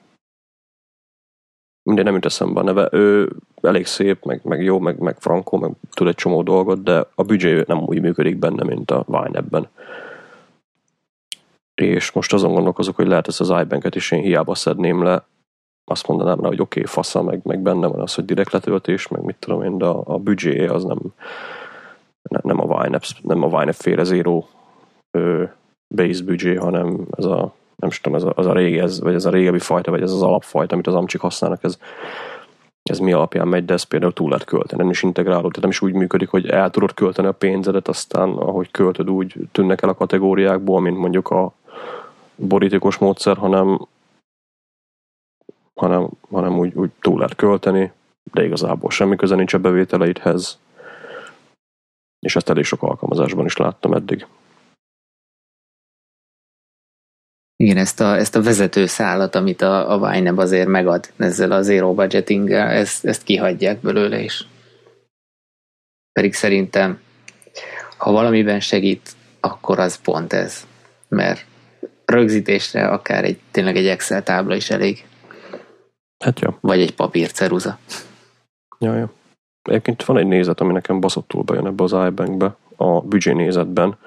Minden 1.82 2.04
nem 2.04 2.14
jut 2.14 2.24
eszembe 2.24 2.60
a 2.60 2.62
neve. 2.62 2.88
Ő 2.92 3.32
elég 3.60 3.86
szép, 3.86 4.24
meg, 4.24 4.40
meg 4.44 4.62
jó, 4.62 4.78
meg, 4.78 4.98
meg 4.98 5.20
frankó, 5.20 5.58
meg 5.58 5.72
tud 5.90 6.06
egy 6.06 6.14
csomó 6.14 6.42
dolgot, 6.42 6.82
de 6.82 7.06
a 7.14 7.22
büdzsé 7.22 7.64
nem 7.66 7.78
úgy 7.78 8.00
működik 8.00 8.38
benne, 8.38 8.64
mint 8.64 8.90
a 8.90 9.04
Vine-ebben. 9.06 9.68
És 11.74 12.12
most 12.12 12.32
azon 12.32 12.52
gondolkozok, 12.52 12.96
hogy 12.96 13.06
lehet 13.06 13.28
ezt 13.28 13.40
az 13.40 13.60
ibank 13.60 13.94
is 13.94 14.10
én 14.10 14.22
hiába 14.22 14.54
szedném 14.54 15.02
le, 15.02 15.26
azt 15.84 16.06
mondanám 16.06 16.40
rá, 16.40 16.48
hogy 16.48 16.60
oké, 16.60 16.80
okay, 16.80 16.92
fasza, 16.92 17.22
meg, 17.22 17.40
meg 17.44 17.60
benne 17.60 17.86
van 17.86 18.00
az, 18.00 18.14
hogy 18.14 18.24
direkt 18.24 18.52
letöltés, 18.52 19.08
meg 19.08 19.22
mit 19.22 19.36
tudom 19.36 19.62
én, 19.62 19.78
de 19.78 19.84
a, 19.84 20.02
a 20.04 20.18
büdzsé 20.18 20.66
az 20.66 20.84
nem, 20.84 20.98
nem 22.42 22.60
a 22.60 22.86
YNAB, 22.86 23.02
nem 23.22 23.42
a 23.42 23.62
YNAB 23.62 23.74
féle 23.74 24.02
ö, 24.02 24.38
base 25.94 26.24
büdzsé, 26.24 26.54
hanem 26.54 27.06
ez 27.16 27.24
a 27.24 27.54
nem 27.76 27.90
tudom, 28.02 28.18
ez 28.18 28.22
a, 28.22 28.32
az 28.36 28.46
a 28.46 28.52
régi, 28.52 28.78
ez, 28.78 29.00
vagy 29.00 29.14
ez 29.14 29.24
a 29.24 29.30
régebbi 29.30 29.58
fajta, 29.58 29.90
vagy 29.90 30.02
ez 30.02 30.12
az 30.12 30.22
alapfajta, 30.22 30.74
amit 30.74 30.86
az 30.86 30.94
amcsik 30.94 31.20
használnak, 31.20 31.64
ez, 31.64 31.78
ez 32.82 32.98
mi 32.98 33.12
alapján 33.12 33.48
megy, 33.48 33.64
de 33.64 33.72
ez 33.72 33.82
például 33.82 34.12
túl 34.12 34.28
lehet 34.28 34.44
költeni, 34.44 34.82
nem 34.82 34.90
is 34.90 35.02
integráló, 35.02 35.40
tehát 35.40 35.60
nem 35.60 35.70
is 35.70 35.80
úgy 35.80 35.92
működik, 35.92 36.28
hogy 36.28 36.46
el 36.46 36.70
tudod 36.70 36.94
költeni 36.94 37.28
a 37.28 37.32
pénzedet, 37.32 37.88
aztán 37.88 38.28
ahogy 38.30 38.70
költöd, 38.70 39.10
úgy 39.10 39.34
tűnnek 39.52 39.82
el 39.82 39.88
a 39.88 39.94
kategóriákból, 39.94 40.80
mint 40.80 40.98
mondjuk 40.98 41.28
a 41.28 41.52
borítékos 42.36 42.98
módszer, 42.98 43.36
hanem 43.36 43.78
hanem, 45.74 46.08
hanem 46.30 46.58
úgy, 46.58 46.74
úgy 46.74 46.90
túl 47.00 47.16
lehet 47.16 47.36
költeni, 47.36 47.92
de 48.32 48.44
igazából 48.44 48.90
semmi 48.90 49.16
köze 49.16 49.34
nincs 49.34 49.54
a 49.54 49.58
bevételeidhez, 49.58 50.58
és 52.18 52.36
ezt 52.36 52.50
elég 52.50 52.64
sok 52.64 52.82
alkalmazásban 52.82 53.44
is 53.44 53.56
láttam 53.56 53.92
eddig. 53.92 54.26
Igen, 57.60 57.76
ezt 57.76 58.00
a, 58.00 58.16
ezt 58.16 58.36
a 58.36 58.42
vezető 58.42 58.86
szállat, 58.86 59.34
amit 59.34 59.62
a, 59.62 60.02
a 60.02 60.14
YNAB 60.14 60.38
azért 60.38 60.68
megad 60.68 61.10
ezzel 61.16 61.52
a 61.52 61.62
zero 61.62 61.94
budgeting 61.94 62.50
ezt, 62.50 63.04
ezt 63.04 63.22
kihagyják 63.22 63.80
belőle 63.80 64.20
is. 64.20 64.46
Pedig 66.12 66.34
szerintem, 66.34 67.00
ha 67.96 68.12
valamiben 68.12 68.60
segít, 68.60 69.10
akkor 69.40 69.78
az 69.78 70.00
pont 70.00 70.32
ez. 70.32 70.66
Mert 71.08 71.44
rögzítésre 72.04 72.88
akár 72.88 73.24
egy, 73.24 73.38
tényleg 73.50 73.76
egy 73.76 73.86
Excel 73.86 74.22
tábla 74.22 74.54
is 74.54 74.70
elég. 74.70 75.06
Hát 76.24 76.40
jó. 76.40 76.56
Vagy 76.60 76.80
egy 76.80 76.94
papírceruza. 76.94 77.78
Ja, 78.78 78.94
ja. 78.94 79.12
Egyébként 79.62 80.04
van 80.04 80.18
egy 80.18 80.26
nézet, 80.26 80.60
ami 80.60 80.72
nekem 80.72 81.00
baszottul 81.00 81.42
bejön 81.42 81.66
ebbe 81.66 81.82
az 81.82 81.92
iBankbe, 81.92 82.56
a 82.76 83.00
büdzsé 83.00 83.32
nézetben. 83.32 83.98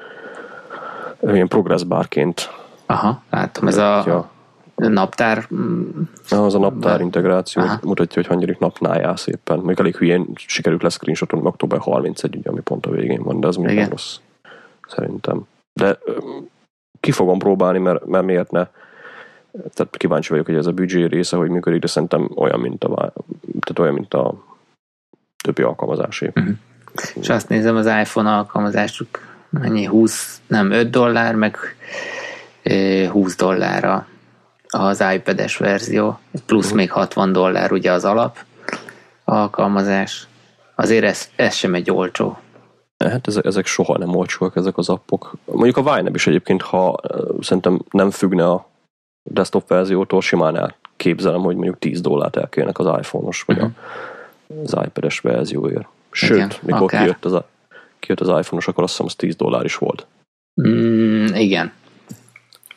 Ilyen 1.21 1.47
progress 1.47 1.83
bárként. 1.83 2.59
Aha, 2.91 3.23
látom, 3.29 3.67
ez 3.67 3.77
a 3.77 4.03
ja. 4.05 4.29
naptár... 4.75 5.47
Ja, 6.29 6.45
az 6.45 6.55
a 6.55 6.59
naptár 6.59 6.97
be... 6.97 7.03
integráció 7.03 7.61
Aha. 7.61 7.79
mutatja, 7.83 8.21
hogy 8.21 8.27
hangyadik 8.27 8.59
napnál 8.59 8.99
jársz 8.99 9.27
éppen. 9.27 9.59
Még 9.59 9.79
elég 9.79 9.95
hülyén 9.95 10.27
sikerült 10.35 10.83
lesz 10.83 10.93
screenshotolni 10.93 11.47
október 11.47 11.79
31, 11.79 12.35
ugye, 12.35 12.49
ami 12.49 12.61
pont 12.61 12.85
a 12.85 12.91
végén 12.91 13.23
van, 13.23 13.39
de 13.39 13.47
ez 13.47 13.55
még 13.55 13.75
nem 13.75 13.89
rossz. 13.89 14.17
Szerintem. 14.87 15.47
De 15.73 15.97
ki 16.99 17.11
fogom 17.11 17.39
próbálni, 17.39 17.79
mert, 17.79 18.05
mert 18.05 18.25
miért 18.25 18.51
ne? 18.51 18.67
Tehát 19.73 19.97
kíváncsi 19.97 20.29
vagyok, 20.29 20.45
hogy 20.45 20.55
ez 20.55 20.65
a 20.65 20.71
büdzsé 20.71 21.05
része, 21.05 21.37
hogy 21.37 21.49
működik, 21.49 21.81
de 21.81 21.87
szerintem 21.87 22.29
olyan, 22.35 22.59
mint 22.59 22.83
a, 22.83 22.95
tehát 23.59 23.79
olyan, 23.79 23.93
mint 23.93 24.13
a 24.13 24.33
többi 25.43 25.61
alkalmazásé. 25.61 26.31
Uh-huh. 26.35 26.55
És 27.15 27.29
azt 27.29 27.49
nézem, 27.49 27.75
az 27.75 27.85
iPhone 27.85 28.31
alkalmazásuk 28.35 29.07
mennyi, 29.49 29.85
20, 29.85 30.41
nem 30.47 30.71
5 30.71 30.89
dollár, 30.89 31.35
meg 31.35 31.57
20 33.09 33.35
dollár 33.35 34.05
az 34.67 35.03
iPad-es 35.13 35.57
verzió, 35.57 36.19
plusz 36.45 36.63
uh-huh. 36.63 36.79
még 36.79 36.91
60 36.91 37.31
dollár 37.31 37.71
ugye 37.71 37.91
az 37.91 38.05
alap 38.05 38.37
alkalmazás. 39.23 40.27
Azért 40.75 41.03
ez, 41.03 41.29
ez 41.35 41.53
sem 41.53 41.73
egy 41.73 41.91
olcsó. 41.91 42.37
Hát 42.97 43.27
ezek, 43.27 43.45
ezek 43.45 43.65
soha 43.65 43.97
nem 43.97 44.15
olcsóak, 44.15 44.55
ezek 44.55 44.77
az 44.77 44.89
appok. 44.89 45.33
Mondjuk 45.45 45.77
a 45.77 45.95
Vine 45.95 46.09
is 46.13 46.27
egyébként, 46.27 46.61
ha 46.61 46.99
szerintem 47.39 47.81
nem 47.89 48.09
függne 48.09 48.49
a 48.49 48.69
desktop 49.23 49.67
verziótól, 49.67 50.21
simán 50.21 50.57
elképzelem, 50.57 51.41
hogy 51.41 51.55
mondjuk 51.55 51.79
10 51.79 52.01
dollárt 52.01 52.35
elkérnek 52.35 52.79
az 52.79 52.85
iPhone-os, 52.85 53.41
vagy 53.41 53.57
uh-huh. 53.57 53.71
az 54.63 54.77
iPad-es 54.85 55.19
verzióért. 55.19 55.87
Sőt, 56.11 56.35
Igen, 56.35 56.51
mikor 56.61 56.81
akár. 56.81 57.01
kijött 57.01 57.25
az, 57.25 57.41
kijött 57.99 58.19
az 58.19 58.27
iPhone-os, 58.27 58.67
akkor 58.67 58.83
azt 58.83 58.91
hiszem 58.91 59.05
az 59.05 59.15
10 59.15 59.35
dollár 59.35 59.65
is 59.65 59.75
volt. 59.75 60.05
Mm, 60.67 61.25
igen. 61.25 61.71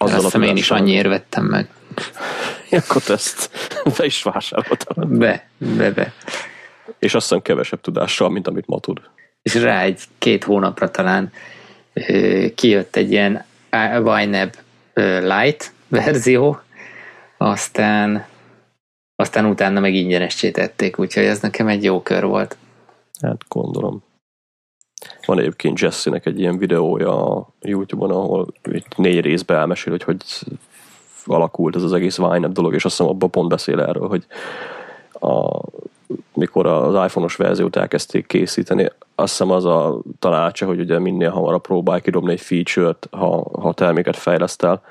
Azzal 0.05 0.17
azt 0.17 0.25
hiszem 0.25 0.43
én 0.43 0.57
is 0.57 0.71
annyiért 0.71 1.07
vettem 1.07 1.45
meg. 1.45 1.69
akkor 2.71 3.03
ezt 3.07 3.51
be 3.97 4.05
is 4.05 4.23
vásároltam. 4.23 5.19
Be, 5.19 5.49
be, 5.59 5.91
be. 5.91 6.13
És 6.99 7.15
azt 7.15 7.29
hiszem 7.29 7.43
kevesebb 7.43 7.81
tudással, 7.81 8.29
mint 8.29 8.49
amit 8.49 8.67
ma 8.67 8.81
tud. 8.81 9.01
És 9.43 9.55
rá 9.55 9.83
egy 9.83 10.03
két 10.19 10.45
hónapra 10.45 10.91
talán 10.91 11.33
kijött 12.55 12.97
egy 12.97 13.11
ilyen 13.11 13.45
YNAB 13.97 14.55
Lite 15.21 15.65
verzió, 15.89 16.61
aztán 17.37 18.27
aztán 19.17 19.45
utána 19.47 19.81
meg 19.81 19.95
ingyenes 19.95 20.35
tették, 20.35 20.99
úgyhogy 20.99 21.25
ez 21.25 21.41
nekem 21.41 21.69
egy 21.69 21.85
jó 21.85 22.03
kör 22.03 22.25
volt. 22.25 22.57
Hát 23.21 23.45
gondolom. 23.49 24.03
Van 25.27 25.39
egyébként 25.39 25.81
Jesse-nek 25.81 26.27
egy 26.27 26.41
ilyen 26.41 26.59
videója 26.59 27.37
a 27.37 27.49
YouTube-on, 27.61 28.11
ahol 28.11 28.47
itt 28.65 28.97
négy 28.97 29.21
részbe 29.21 29.55
elmesél, 29.55 29.93
hogy 29.93 30.03
hogy 30.03 30.17
alakult 31.27 31.77
ez 31.77 31.83
az 31.83 31.93
egész 31.93 32.17
Vine 32.17 32.49
dolog, 32.49 32.75
és 32.75 32.85
azt 32.85 32.97
hiszem 32.97 33.13
abban 33.13 33.31
pont 33.31 33.49
beszél 33.49 33.81
erről, 33.81 34.09
hogy 34.09 34.27
a, 35.13 35.61
mikor 36.35 36.67
az 36.67 36.95
iPhone-os 36.95 37.37
verziót 37.37 37.77
elkezdték 37.77 38.27
készíteni, 38.27 38.91
azt 39.15 39.31
hiszem 39.31 39.51
az 39.51 39.65
a 39.65 40.01
tanácsa, 40.19 40.67
hogy 40.67 40.81
ugye 40.81 40.99
minél 40.99 41.31
hamarabb 41.31 41.63
próbálj 41.63 42.01
kidobni 42.01 42.33
egy 42.33 42.41
feature-t, 42.41 43.09
ha, 43.11 43.47
ha 43.61 43.73
terméket 43.73 44.17
fejlesztel, 44.17 44.83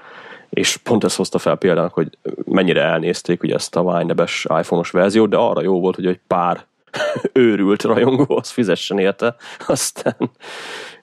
és 0.49 0.77
pont 0.77 1.03
ezt 1.03 1.17
hozta 1.17 1.37
fel 1.37 1.55
például, 1.55 1.89
hogy 1.93 2.17
mennyire 2.45 2.81
elnézték 2.81 3.43
ugye 3.43 3.55
ezt 3.55 3.75
a 3.75 3.81
Winebes 3.81 4.45
iPhone-os 4.59 4.91
verziót, 4.91 5.29
de 5.29 5.37
arra 5.37 5.61
jó 5.61 5.79
volt, 5.79 5.95
hogy 5.95 6.05
egy 6.05 6.19
pár 6.27 6.65
őrült 7.33 7.83
rajongó 7.83 8.37
az 8.37 8.49
fizessen 8.49 8.99
érte, 8.99 9.35
aztán, 9.67 10.31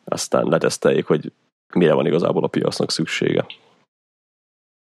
aztán 0.04 0.46
leteszteljék, 0.46 1.06
hogy 1.06 1.32
mire 1.74 1.92
van 1.92 2.06
igazából 2.06 2.44
a 2.44 2.48
piacnak 2.48 2.90
szüksége. 2.90 3.46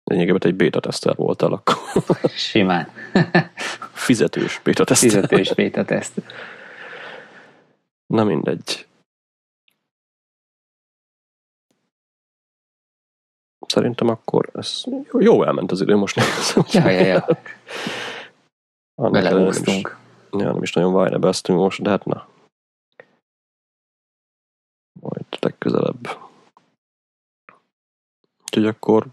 Lényegében 0.05 0.41
egy 0.45 0.55
beta 0.55 0.81
teszter 0.81 1.17
voltál 1.17 1.53
akkor. 1.53 1.77
Simán. 2.51 2.89
Fizetős 4.07 4.61
beta 4.65 4.85
teszter. 4.85 5.11
Fizetős 5.11 5.55
beta 5.55 5.85
teszter. 5.85 6.25
Na 8.07 8.25
mindegy. 8.25 8.87
Szerintem 13.67 14.09
akkor 14.09 14.51
ez 14.53 14.83
jó 15.19 15.43
elment 15.45 15.71
az 15.71 15.81
idő, 15.81 15.97
most 15.97 16.17
nézem. 16.17 16.65
Ja, 16.85 16.91
ja, 16.91 17.07
ja. 17.07 17.27
Belehúztunk. 19.11 20.06
Ja, 20.39 20.53
nem 20.53 20.63
is 20.63 20.73
nagyon 20.73 20.93
vajnebeztünk 20.93 21.59
most, 21.59 21.83
de 21.83 21.91
hát 21.91 22.05
na. 22.05 22.29
Majd 25.01 25.25
legközelebb. 25.41 26.19
Úgyhogy 28.43 28.67
akkor 28.67 29.07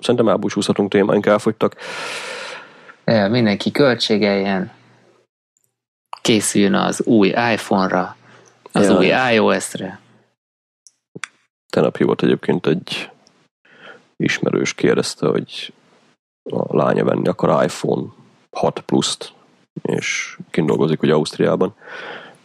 szerintem 0.00 0.28
elbúcsúzhatunk 0.28 0.90
témáink 0.90 1.26
elfogytak. 1.26 1.76
Ja, 3.04 3.28
mindenki 3.28 3.70
költségeljen, 3.70 4.72
készüljön 6.22 6.74
az 6.74 7.02
új 7.06 7.28
iPhone-ra, 7.28 8.16
az 8.72 8.88
ja. 8.88 8.96
új 8.96 9.34
iOS-re. 9.34 10.00
Tegnap 11.66 11.96
hívott 11.96 12.22
egyébként 12.22 12.66
egy 12.66 13.10
ismerős 14.16 14.74
kérdezte, 14.74 15.26
hogy 15.26 15.72
a 16.42 16.76
lánya 16.76 17.04
venni 17.04 17.28
akar 17.28 17.64
iPhone 17.64 18.06
6 18.50 18.80
Plus-t, 18.80 19.32
és 19.82 20.38
kint 20.50 20.66
dolgozik 20.66 21.02
ugye 21.02 21.12
Ausztriában, 21.12 21.74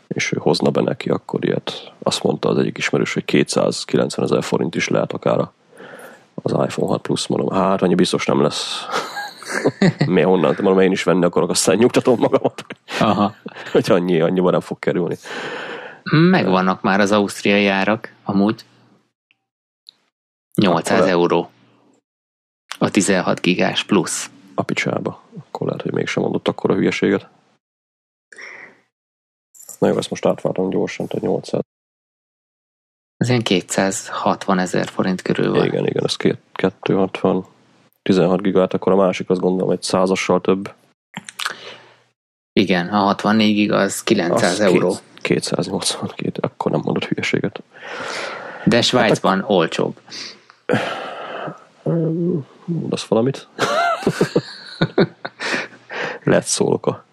és 0.07 0.31
ő 0.31 0.37
hozna 0.41 0.69
be 0.69 0.81
neki 0.81 1.09
akkor 1.09 1.45
ilyet. 1.45 1.91
Azt 2.03 2.23
mondta 2.23 2.49
az 2.49 2.57
egyik 2.57 2.77
ismerős, 2.77 3.13
hogy 3.13 3.25
290 3.25 4.25
ezer 4.25 4.43
forint 4.43 4.75
is 4.75 4.87
lehet 4.87 5.13
akár 5.13 5.39
az 6.41 6.51
iPhone 6.51 6.91
6 6.91 7.01
Plus, 7.01 7.27
mondom, 7.27 7.49
hát 7.49 7.81
annyi 7.81 7.95
biztos 7.95 8.25
nem 8.25 8.41
lesz. 8.41 8.85
Mi 10.05 10.21
honnan? 10.21 10.55
Mondom, 10.61 10.79
én 10.83 10.91
is 10.91 11.03
venni 11.03 11.25
akarok, 11.25 11.49
aztán 11.49 11.77
nyugtatom 11.77 12.19
magamat. 12.19 12.65
Aha. 12.99 13.35
hogy 13.71 13.91
annyi, 13.91 14.21
annyiban 14.21 14.51
nem 14.51 14.59
fog 14.59 14.79
kerülni. 14.79 15.17
Megvannak 16.11 16.81
már 16.81 16.99
az 16.99 17.11
ausztriai 17.11 17.67
árak, 17.67 18.11
amúgy. 18.23 18.65
800 20.61 20.99
akkor 20.99 21.11
euró. 21.11 21.49
A 22.79 22.89
16 22.89 23.41
gigás 23.41 23.83
plusz. 23.83 24.29
A 24.55 24.63
picsába. 24.63 25.21
Akkor 25.37 25.67
lehet, 25.67 25.81
hogy 25.81 25.93
mégsem 25.93 26.23
mondott 26.23 26.47
akkor 26.47 26.71
a 26.71 26.75
hülyeséget. 26.75 27.27
Na 29.79 29.87
jó, 29.87 29.97
ezt 29.97 30.09
most 30.09 30.25
átváltam 30.25 30.69
gyorsan, 30.69 31.07
tehát 31.07 31.25
800. 31.25 31.61
Ez 33.17 33.29
ilyen 33.29 33.41
260 33.41 34.59
ezer 34.59 34.87
forint 34.87 35.21
körül 35.21 35.51
van. 35.51 35.65
Igen, 35.65 35.85
igen, 35.85 36.03
ez 36.03 36.15
260. 36.15 37.45
16 38.01 38.41
gigát, 38.41 38.73
akkor 38.73 38.91
a 38.91 38.95
másik 38.95 39.29
azt 39.29 39.39
gondolom 39.39 39.71
egy 39.71 39.81
százassal 39.81 40.41
több. 40.41 40.73
Igen, 42.53 42.87
a 42.87 42.97
64 42.97 43.53
giga 43.53 43.77
az 43.77 44.03
900 44.03 44.51
az 44.51 44.59
euró. 44.59 44.95
Két, 45.21 45.39
282, 45.39 46.39
akkor 46.41 46.71
nem 46.71 46.81
mondott 46.83 47.05
hülyeséget. 47.05 47.63
De 48.65 48.81
Svájcban 48.81 49.39
hát, 49.39 49.49
olcsóbb. 49.49 49.99
Mondasz 52.65 53.05
valamit? 53.05 53.47
Lehet 56.23 56.45
szólok 56.45 56.85
a 56.85 57.05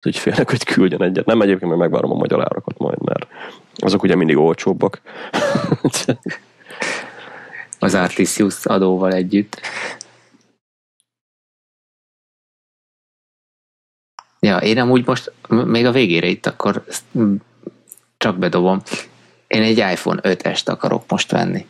az 0.00 0.06
ügyfélnek, 0.06 0.50
hogy 0.50 0.64
küldjön 0.64 1.02
egyet. 1.02 1.26
Nem 1.26 1.40
egyébként, 1.40 1.68
mert 1.68 1.80
megvárom 1.80 2.10
a 2.10 2.14
magyar 2.14 2.40
árakat 2.40 2.78
majd, 2.78 3.02
mert 3.02 3.26
azok 3.74 4.02
ugye 4.02 4.14
mindig 4.14 4.36
olcsóbbak. 4.36 5.00
az 7.78 7.94
Artisius 7.94 8.66
adóval 8.66 9.12
együtt. 9.12 9.60
Ja, 14.40 14.56
én 14.56 14.78
amúgy 14.78 15.06
most 15.06 15.32
még 15.48 15.86
a 15.86 15.92
végére 15.92 16.26
itt 16.26 16.46
akkor 16.46 16.84
csak 18.16 18.38
bedobom. 18.38 18.82
Én 19.46 19.62
egy 19.62 19.78
iPhone 19.78 20.20
5-est 20.22 20.64
akarok 20.64 21.04
most 21.08 21.30
venni. 21.30 21.66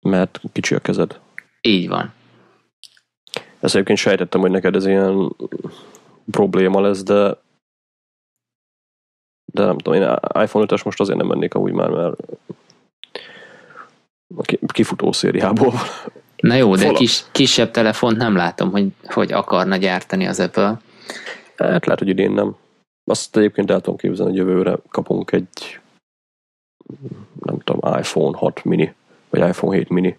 Mert 0.00 0.40
kicsi 0.52 0.74
a 0.74 0.78
kezed. 0.78 1.20
Így 1.66 1.88
van. 1.88 2.12
Ezt 3.60 3.74
egyébként 3.74 3.98
sejtettem, 3.98 4.40
hogy 4.40 4.50
neked 4.50 4.76
ez 4.76 4.86
ilyen 4.86 5.36
probléma 6.30 6.80
lesz, 6.80 7.02
de 7.02 7.44
de 9.52 9.64
nem 9.64 9.78
tudom, 9.78 10.02
én 10.02 10.16
iPhone 10.42 10.66
5-es 10.68 10.84
most 10.84 11.00
azért 11.00 11.18
nem 11.18 11.26
mennék 11.26 11.56
úgy 11.56 11.72
már, 11.72 11.88
mert 11.88 12.20
a 14.36 14.72
kifutó 14.72 15.12
szériából 15.12 15.72
Na 16.36 16.54
jó, 16.54 16.76
de 16.76 16.92
kis, 16.92 17.24
kisebb 17.32 17.70
telefont 17.70 18.16
nem 18.16 18.36
látom, 18.36 18.70
hogy, 18.70 18.88
hogy 19.04 19.32
akarna 19.32 19.76
gyártani 19.76 20.26
az 20.26 20.40
Apple. 20.40 20.80
Hát 21.56 21.86
lehet, 21.86 21.98
hogy 21.98 22.08
idén 22.08 22.30
nem. 22.30 22.56
Azt 23.04 23.36
egyébként 23.36 23.70
el 23.70 23.80
tudom 23.80 23.96
képzelni, 23.96 24.38
hogy 24.38 24.48
jövőre 24.48 24.76
kapunk 24.88 25.32
egy 25.32 25.80
nem 27.40 27.58
tudom, 27.58 27.98
iPhone 27.98 28.38
6 28.38 28.64
mini, 28.64 28.94
vagy 29.30 29.48
iPhone 29.48 29.76
7 29.76 29.88
mini. 29.88 30.18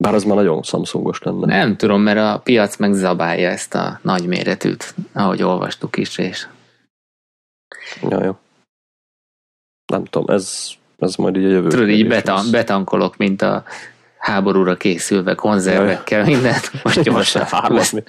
Bár 0.00 0.14
az 0.14 0.24
már 0.24 0.36
nagyon 0.36 0.62
Samsungos 0.62 1.22
lenne. 1.22 1.46
Nem 1.46 1.76
tudom, 1.76 2.02
mert 2.02 2.18
a 2.18 2.40
piac 2.44 2.76
megzabálja 2.76 3.48
ezt 3.48 3.74
a 3.74 3.98
nagy 4.02 4.26
méretűt, 4.26 4.94
ahogy 5.12 5.42
olvastuk 5.42 5.96
is, 5.96 6.18
és... 6.18 6.46
Ja, 8.08 8.24
jó. 8.24 8.38
Nem 9.86 10.04
tudom, 10.04 10.34
ez, 10.34 10.68
ez 10.98 11.14
majd 11.14 11.36
így 11.36 11.44
a 11.44 11.48
jövő. 11.48 11.68
Tudod, 11.68 11.88
így 11.88 12.08
betan, 12.08 12.50
betankolok, 12.50 13.16
mint 13.16 13.42
a 13.42 13.64
háborúra 14.18 14.76
készülve, 14.76 15.34
konzervekkel, 15.34 16.24
mindent. 16.24 16.70
Most 16.82 17.00
gyorsan. 17.08 17.46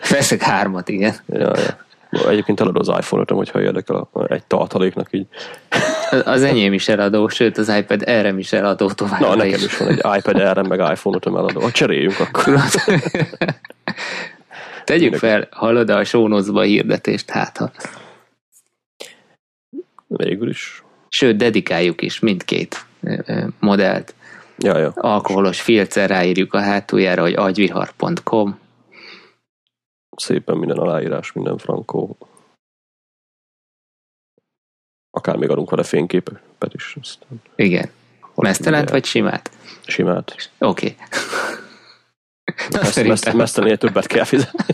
Veszek 0.09 0.41
hármat, 0.41 0.89
igen. 0.89 1.15
Ja, 1.25 1.37
ja. 1.39 1.87
Egyébként 2.09 2.59
eladod 2.59 2.87
az 2.87 2.97
iPhone-ot, 2.97 3.29
hogyha 3.29 3.61
érdekel 3.61 4.09
egy 4.27 4.43
tartaléknak 4.43 5.07
így. 5.11 5.27
Az 6.23 6.43
enyém 6.43 6.73
is 6.73 6.87
eladó, 6.87 7.27
sőt 7.27 7.57
az 7.57 7.69
iPad 7.69 8.01
erre 8.05 8.33
is 8.37 8.53
eladó 8.53 8.91
tovább. 8.91 9.19
Na, 9.19 9.35
nekem 9.35 9.59
is 9.65 9.77
van 9.77 9.87
egy 9.87 10.17
iPad 10.17 10.39
erre, 10.39 10.61
meg 10.61 10.79
iPhone 10.79 11.15
5 11.15 11.25
eladó. 11.25 11.61
Ha 11.61 11.71
cseréljünk 11.71 12.19
akkor. 12.19 12.59
Tegyük 14.83 15.15
fel, 15.15 15.47
hallod 15.51 15.89
a 15.89 16.03
sónozba 16.03 16.61
hirdetést, 16.61 17.29
hát 17.29 17.57
ha. 17.57 17.71
Végül 20.07 20.49
is. 20.49 20.83
Sőt, 21.09 21.35
dedikáljuk 21.35 22.01
is 22.01 22.19
mindkét 22.19 22.85
modellt. 23.59 24.13
Ja, 24.57 24.77
ja. 24.77 24.91
Alkoholos 24.95 25.61
filcer 25.61 26.09
ráírjuk 26.09 26.53
a 26.53 26.59
hátuljára, 26.59 27.21
hogy 27.21 27.33
agyvihar.com. 27.33 28.59
Szépen 30.19 30.57
minden 30.57 30.77
aláírás, 30.77 31.31
minden 31.31 31.57
frankó. 31.57 32.17
Akár 35.11 35.35
még 35.35 35.49
adunk 35.49 35.69
vele 35.69 35.83
fényképet 35.83 36.73
is. 36.73 36.97
Aztán. 37.01 37.41
Igen. 37.55 37.89
Mesztelent 38.35 38.89
vagy 38.89 39.05
simát? 39.05 39.51
Simát. 39.85 40.51
Oké. 40.57 40.95
Okay. 42.71 43.33
Mesztelennél 43.33 43.77
többet 43.77 44.07
kell 44.07 44.23
fizetni. 44.23 44.73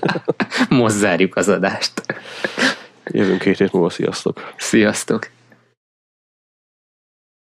Most 0.79 0.95
zárjuk 0.95 1.35
az 1.35 1.47
adást. 1.47 2.01
Jövünk 3.05 3.41
két 3.41 3.57
hét 3.57 3.71
múlva, 3.71 3.89
sziasztok! 3.89 4.53
Sziasztok! 4.57 5.29